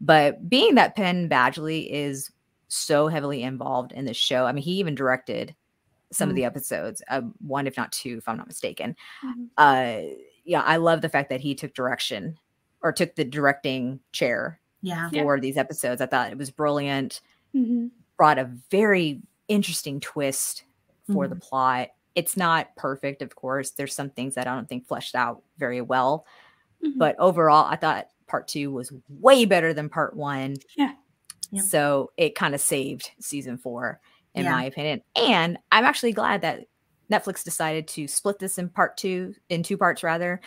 [0.00, 2.30] But being that Penn Badgley is
[2.68, 5.54] so heavily involved in the show, I mean, he even directed
[6.12, 6.36] some of Mm.
[6.36, 8.94] the episodes, uh, one if not two, if I'm not mistaken.
[9.24, 9.48] Mhm.
[9.56, 12.38] Uh, yeah, I love the fact that he took direction
[12.82, 15.08] or took the directing chair Yeah.
[15.10, 15.22] Yeah.
[15.22, 16.00] for these episodes.
[16.00, 17.20] I thought it was brilliant
[17.54, 17.90] Mhm.
[18.16, 20.64] Brought a very interesting twist
[21.12, 21.42] for the Mhm.
[21.42, 21.88] plot.
[22.14, 23.70] It's not perfect, of course.
[23.72, 26.26] There's some things that I don't think fleshed out very well.
[26.82, 26.98] Mhm.
[26.98, 30.56] But overall, I thought part two was way better than part one.
[30.76, 30.94] Yeah.
[31.62, 34.00] So it kind of saved season four,
[34.34, 34.50] in Yeah.
[34.52, 35.02] my opinion.
[35.14, 36.66] And I'm actually glad that
[37.10, 40.40] Netflix decided to split this in part two, in two parts rather.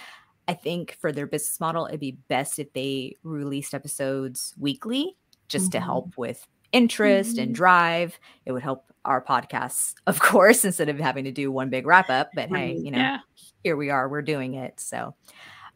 [0.48, 5.16] I think for their business model, it'd be best if they released episodes weekly
[5.48, 5.84] just to Mhm.
[5.84, 7.56] help with interest and Mhm.
[7.56, 8.20] drive.
[8.46, 12.10] It would help our podcasts, of course, instead of having to do one big wrap
[12.10, 12.30] up.
[12.36, 13.20] But hey, you know, yeah.
[13.64, 14.80] here we are, we're doing it.
[14.80, 15.16] So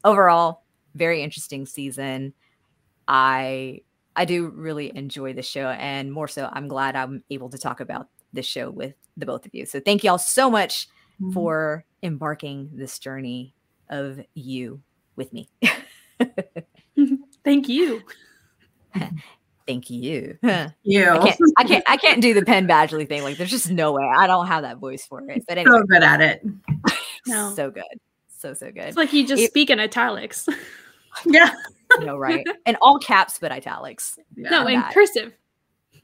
[0.03, 0.63] overall,
[0.95, 2.33] very interesting season.
[3.07, 3.81] I
[4.15, 7.79] I do really enjoy the show and more so I'm glad I'm able to talk
[7.79, 9.65] about this show with the both of you.
[9.65, 10.87] So thank you all so much
[11.21, 11.33] Mhm.
[11.33, 13.55] for embarking this journey
[13.89, 14.81] of you
[15.15, 15.49] with me.
[17.43, 18.01] Thank you.
[19.67, 20.37] Thank you.
[20.83, 21.09] you.
[21.09, 23.23] I can't, I can't I can't do the Penn Badgley thing.
[23.23, 24.03] Like there's just no way.
[24.03, 25.43] I don't have that voice for it.
[25.47, 26.45] But anyway, so good at it.
[27.25, 27.53] No.
[27.55, 27.83] so good.
[28.37, 28.83] So so good.
[28.83, 30.47] It's like you just It- speak in italics.
[31.27, 31.51] Yeah.
[31.99, 32.43] no, right.
[32.65, 34.17] And all caps but italics.
[34.35, 34.49] yeah.
[34.49, 35.31] no, in cursive.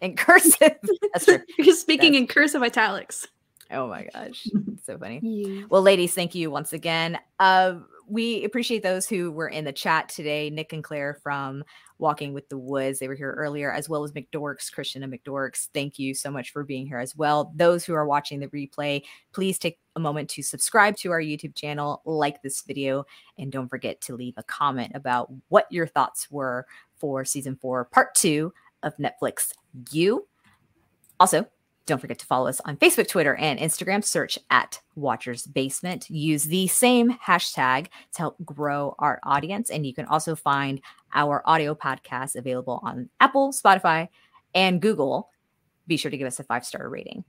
[0.01, 0.77] In cursive.
[1.13, 1.39] That's true.
[1.57, 3.27] You're speaking That's- in cursive italics.
[3.71, 4.47] Oh my gosh.
[4.71, 5.19] It's so funny.
[5.23, 5.67] You.
[5.69, 7.17] Well, ladies, thank you once again.
[7.39, 7.79] Uh,
[8.09, 10.49] we appreciate those who were in the chat today.
[10.49, 11.63] Nick and Claire from
[11.97, 15.67] Walking with the Woods, they were here earlier, as well as McDorks, Christian and McDorks.
[15.73, 17.51] Thank you so much for being here as well.
[17.55, 19.03] Those who are watching the replay,
[19.33, 23.05] please take a moment to subscribe to our YouTube channel, like this video,
[23.37, 26.65] and don't forget to leave a comment about what your thoughts were
[26.95, 28.53] for season four, part two
[28.83, 29.51] of Netflix
[29.91, 30.27] You.
[31.19, 31.45] Also,
[31.89, 34.03] don't forget to follow us on Facebook, Twitter, and Instagram.
[34.03, 36.09] Search at Watchers Basement.
[36.09, 39.71] Use the same hashtag to help grow our audience.
[39.71, 40.81] And you can also find
[41.13, 44.07] our audio podcast available on Apple, Spotify,
[44.53, 45.29] and Google.
[45.87, 47.23] Be sure to give us a five star rating.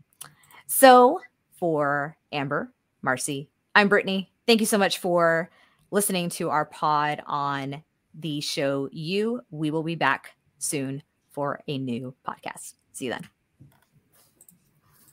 [0.66, 1.20] So,
[1.54, 2.72] for Amber,
[3.02, 4.30] Marcy, I'm Brittany.
[4.46, 5.50] Thank you so much for
[5.90, 7.82] listening to our pod on
[8.14, 9.40] the show You.
[9.50, 12.74] We will be back soon for a new podcast.
[12.92, 13.39] See you then.